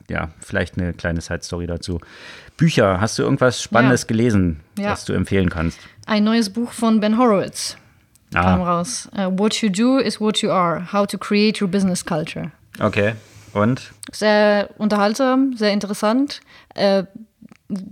ja, 0.10 0.30
vielleicht 0.40 0.78
eine 0.78 0.94
kleine 0.94 1.22
Side-Story 1.22 1.68
dazu. 1.68 2.00
Bücher, 2.58 3.00
hast 3.00 3.18
du 3.18 3.24
irgendwas 3.24 3.62
Spannendes 3.62 4.02
ja. 4.04 4.08
gelesen, 4.08 4.60
ja. 4.78 4.92
was 4.92 5.06
du 5.06 5.14
empfehlen 5.14 5.50
kannst? 5.50 5.80
Ein 6.06 6.24
neues 6.24 6.50
Buch 6.50 6.72
von 6.72 7.00
Ben 7.00 7.18
Horowitz 7.18 7.78
ah. 8.34 8.42
kam 8.42 8.62
raus. 8.62 9.10
Uh, 9.16 9.30
what 9.38 9.56
you 9.62 9.70
do 9.70 9.98
is 9.98 10.20
what 10.20 10.42
you 10.42 10.52
are. 10.52 10.92
How 10.92 11.08
to 11.08 11.18
create 11.18 11.62
your 11.62 11.70
business 11.70 12.04
culture. 12.04 12.52
Okay. 12.80 13.14
Und? 13.54 13.94
Sehr 14.12 14.70
unterhaltsam, 14.78 15.56
sehr 15.56 15.72
interessant. 15.72 16.42
Äh, 16.76 17.04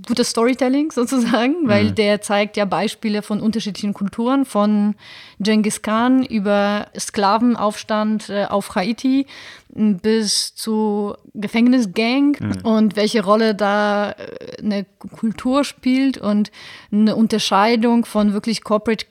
gutes 0.07 0.29
Storytelling 0.29 0.91
sozusagen, 0.91 1.67
weil 1.67 1.89
mhm. 1.89 1.95
der 1.95 2.21
zeigt 2.21 2.57
ja 2.57 2.65
Beispiele 2.65 3.21
von 3.21 3.39
unterschiedlichen 3.39 3.93
Kulturen, 3.93 4.45
von 4.45 4.95
Genghis 5.39 5.81
Khan 5.81 6.23
über 6.23 6.87
Sklavenaufstand 6.97 8.29
äh, 8.29 8.45
auf 8.45 8.75
Haiti 8.75 9.25
bis 9.69 10.53
zu 10.55 11.15
Gefängnisgang 11.33 12.35
mhm. 12.39 12.57
und 12.63 12.95
welche 12.95 13.23
Rolle 13.23 13.55
da 13.55 14.11
äh, 14.11 14.61
eine 14.61 14.85
Kultur 15.15 15.63
spielt 15.63 16.17
und 16.17 16.51
eine 16.91 17.15
Unterscheidung 17.15 18.05
von 18.05 18.33
wirklich 18.33 18.63
Corporate 18.63 19.05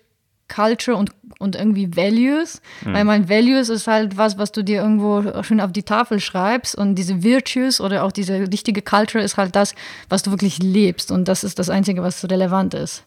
Culture 0.55 0.97
und, 0.97 1.13
und 1.39 1.57
irgendwie 1.57 1.97
Values. 1.97 2.61
Mhm. 2.85 2.95
Weil 2.95 3.05
mein 3.05 3.29
Values 3.29 3.69
ist 3.69 3.87
halt 3.87 4.17
was, 4.17 4.37
was 4.37 4.53
du 4.53 4.63
dir 4.63 4.83
irgendwo 4.83 5.43
schön 5.43 5.61
auf 5.61 5.73
die 5.73 5.83
Tafel 5.83 6.21
schreibst 6.21 6.75
und 6.75 6.97
diese 6.97 7.23
Virtues 7.23 7.81
oder 7.81 8.05
auch 8.05 8.13
diese 8.13 8.41
richtige 8.41 8.83
Culture 8.83 9.23
ist 9.25 9.37
halt 9.37 9.57
das, 9.57 9.75
was 10.09 10.23
du 10.23 10.31
wirklich 10.31 10.59
lebst 10.63 11.11
und 11.11 11.29
das 11.29 11.45
ist 11.45 11.59
das 11.59 11.71
Einzige, 11.71 12.03
was 12.03 12.29
relevant 12.29 12.75
ist. 12.75 13.05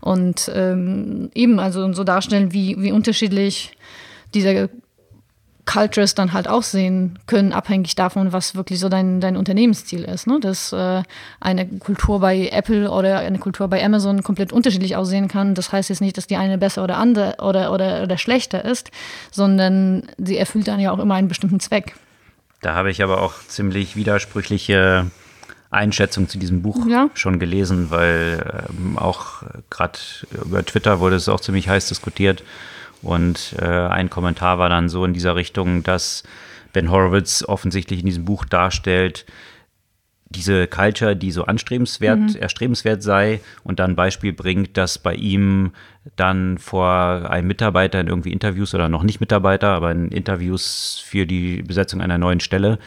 Und 0.00 0.50
ähm, 0.54 1.30
eben, 1.34 1.58
also 1.58 1.92
so 1.92 2.04
darstellen, 2.04 2.52
wie, 2.52 2.76
wie 2.80 2.92
unterschiedlich 2.92 3.72
diese 4.34 4.68
Cultures 5.70 6.16
dann 6.16 6.32
halt 6.32 6.48
auch 6.48 6.64
sehen 6.64 7.18
können, 7.26 7.52
abhängig 7.52 7.94
davon, 7.94 8.32
was 8.32 8.56
wirklich 8.56 8.80
so 8.80 8.88
dein, 8.88 9.20
dein 9.20 9.36
Unternehmensziel 9.36 10.02
ist. 10.04 10.26
Ne? 10.26 10.40
Dass 10.40 10.72
äh, 10.72 11.02
eine 11.40 11.66
Kultur 11.66 12.18
bei 12.18 12.48
Apple 12.48 12.90
oder 12.90 13.18
eine 13.18 13.38
Kultur 13.38 13.68
bei 13.68 13.84
Amazon 13.84 14.24
komplett 14.24 14.52
unterschiedlich 14.52 14.96
aussehen 14.96 15.28
kann. 15.28 15.54
Das 15.54 15.70
heißt 15.70 15.88
jetzt 15.88 16.00
nicht, 16.00 16.16
dass 16.16 16.26
die 16.26 16.36
eine 16.36 16.58
besser 16.58 16.82
oder 16.82 16.96
andere 16.96 17.36
oder, 17.38 17.72
oder, 17.72 18.02
oder 18.02 18.18
schlechter 18.18 18.64
ist, 18.64 18.90
sondern 19.30 20.02
sie 20.18 20.36
erfüllt 20.36 20.66
dann 20.66 20.80
ja 20.80 20.90
auch 20.90 20.98
immer 20.98 21.14
einen 21.14 21.28
bestimmten 21.28 21.60
Zweck. 21.60 21.94
Da 22.62 22.74
habe 22.74 22.90
ich 22.90 23.02
aber 23.02 23.22
auch 23.22 23.34
ziemlich 23.46 23.94
widersprüchliche 23.94 25.06
Einschätzungen 25.70 26.28
zu 26.28 26.38
diesem 26.38 26.62
Buch 26.62 26.84
ja. 26.88 27.10
schon 27.14 27.38
gelesen, 27.38 27.90
weil 27.90 28.64
ähm, 28.70 28.98
auch 28.98 29.44
gerade 29.70 30.00
über 30.44 30.64
Twitter 30.64 30.98
wurde 30.98 31.14
es 31.14 31.28
auch 31.28 31.40
ziemlich 31.40 31.68
heiß 31.68 31.86
diskutiert 31.86 32.42
und 33.02 33.54
äh, 33.58 33.64
ein 33.64 34.10
Kommentar 34.10 34.58
war 34.58 34.68
dann 34.68 34.88
so 34.88 35.04
in 35.04 35.12
dieser 35.12 35.36
Richtung, 35.36 35.82
dass 35.82 36.22
Ben 36.72 36.90
Horowitz 36.90 37.42
offensichtlich 37.46 38.00
in 38.00 38.06
diesem 38.06 38.24
Buch 38.24 38.44
darstellt, 38.44 39.26
diese 40.32 40.68
Culture, 40.68 41.16
die 41.16 41.32
so 41.32 41.44
anstrebenswert, 41.44 42.20
mhm. 42.20 42.36
erstrebenswert 42.36 43.02
sei 43.02 43.40
und 43.64 43.80
dann 43.80 43.92
ein 43.92 43.96
Beispiel 43.96 44.32
bringt, 44.32 44.76
dass 44.76 44.98
bei 44.98 45.14
ihm 45.14 45.72
dann 46.14 46.58
vor 46.58 47.28
einem 47.28 47.48
Mitarbeiter 47.48 48.00
in 48.00 48.06
irgendwie 48.06 48.32
Interviews 48.32 48.72
oder 48.72 48.88
noch 48.88 49.02
nicht 49.02 49.20
Mitarbeiter, 49.20 49.68
aber 49.68 49.90
in 49.90 50.08
Interviews 50.08 51.02
für 51.04 51.26
die 51.26 51.62
Besetzung 51.62 52.00
einer 52.00 52.16
neuen 52.16 52.38
Stelle 52.38 52.78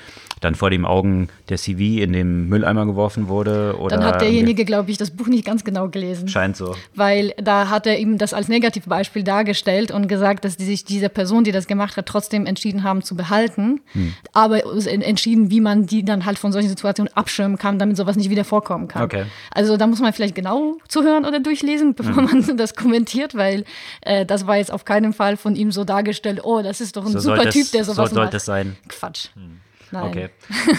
dann 0.44 0.56
vor 0.56 0.70
den 0.70 0.86
Augen 0.86 1.30
der 1.50 1.58
CV 1.58 2.02
in 2.02 2.14
den 2.14 2.50
Mülleimer 2.50 2.86
geworfen 2.86 3.28
wurde. 3.28 3.76
Oder 3.80 3.98
dann 3.98 4.06
hat 4.06 4.22
derjenige, 4.22 4.66
glaube 4.66 4.92
ich, 4.92 4.98
das 4.98 5.12
Buch 5.12 5.28
nicht 5.28 5.46
ganz 5.46 5.64
genau 5.64 5.90
gelesen. 5.90 6.28
Scheint 6.28 6.58
so. 6.58 6.76
Weil 6.96 7.34
da 7.42 7.70
hat 7.70 7.88
er 7.88 8.00
ihm 8.00 8.18
das 8.18 8.34
als 8.34 8.48
Negativbeispiel 8.48 9.24
dargestellt 9.24 9.92
und 9.92 10.08
gesagt, 10.08 10.46
dass 10.46 10.58
die 10.58 10.66
sich 10.66 10.86
diese 10.86 11.10
Person, 11.10 11.44
die 11.44 11.52
das 11.52 11.68
gemacht 11.68 11.98
hat, 11.98 12.06
trotzdem 12.06 12.46
entschieden 12.46 12.84
haben 12.84 13.02
zu 13.02 13.16
behalten, 13.16 13.82
hm. 13.94 14.14
aber 14.34 14.64
entschieden, 14.88 15.50
wie 15.50 15.62
man 15.62 15.86
die 15.86 16.04
dann 16.04 16.26
halt 16.26 16.40
von 16.40 16.52
solchen 16.52 16.70
Situationen 16.70 17.14
abschirmen 17.16 17.58
kann, 17.58 17.80
damit 17.80 17.98
sowas 17.98 18.16
nicht 18.16 18.30
wieder 18.30 18.44
vorkommen 18.44 18.88
kann. 18.88 19.04
Okay. 19.04 19.26
Also 19.52 19.78
da 19.78 19.88
muss 19.88 20.00
man 20.00 20.14
vielleicht 20.14 20.36
genau 20.36 20.78
zuhören 20.88 21.26
oder 21.26 21.40
durchlesen, 21.40 21.94
bevor 21.96 22.18
hm. 22.18 22.26
man 22.26 22.58
das 22.58 22.76
kommentiert, 22.76 23.36
weil 23.36 23.66
äh, 24.02 24.26
das 24.26 24.48
war 24.48 24.58
jetzt 24.58 24.72
auf 24.72 24.86
keinen 24.86 25.14
Fall 25.14 25.38
von 25.38 25.56
ihm 25.56 25.72
so 25.72 25.84
dargestellt, 25.84 26.42
oh, 26.44 26.62
das 26.62 26.82
ist 26.82 26.98
doch 26.98 27.06
ein 27.06 27.12
so 27.12 27.20
super 27.20 27.50
Typ, 27.50 27.72
der 27.72 27.84
sowas 27.84 28.10
so 28.10 28.16
sollte 28.16 28.26
macht. 28.26 28.34
es 28.34 28.46
sein. 28.46 28.76
Quatsch. 28.88 29.30
Hm. 29.36 29.60
Nein. 29.94 30.04
Okay. 30.06 30.30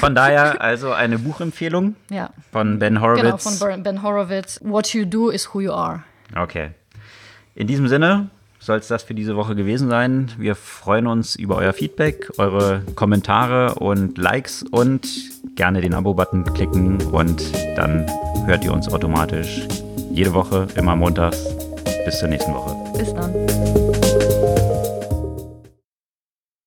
Von 0.01 0.15
daher 0.15 0.61
also 0.61 0.93
eine 0.93 1.19
Buchempfehlung 1.19 1.95
ja. 2.11 2.31
von 2.51 2.81
Ben 2.81 3.01
Horowitz. 3.01 3.45
Genau, 3.45 3.71
von 3.71 3.83
Ben 3.83 4.03
Horowitz. 4.03 4.61
What 4.63 4.93
you 4.93 5.05
do 5.05 5.31
is 5.31 5.55
who 5.55 5.61
you 5.61 5.73
are. 5.73 6.03
Okay. 6.37 6.71
In 7.55 7.69
diesem 7.69 7.87
Sinne 7.87 8.29
soll 8.59 8.79
es 8.79 8.89
das 8.89 9.05
für 9.05 9.15
diese 9.15 9.37
Woche 9.37 9.55
gewesen 9.55 9.89
sein. 9.89 10.33
Wir 10.37 10.57
freuen 10.57 11.07
uns 11.07 11.37
über 11.37 11.57
euer 11.57 11.73
Feedback, 11.73 12.31
eure 12.39 12.83
Kommentare 12.97 13.77
und 13.77 14.19
Likes 14.19 14.65
und 14.65 15.07
gerne 15.55 15.81
den 15.81 15.95
Abo-Button 15.95 16.45
klicken 16.53 17.01
und 17.13 17.43
dann 17.77 18.07
hört 18.47 18.65
ihr 18.65 18.73
uns 18.73 18.89
automatisch 18.89 19.69
jede 20.11 20.35
Woche, 20.35 20.67
immer 20.75 20.97
montags. 20.97 21.47
Bis 22.05 22.19
zur 22.19 22.29
nächsten 22.29 22.53
Woche. 22.53 22.99
Bis 22.99 23.15
dann. 23.15 23.84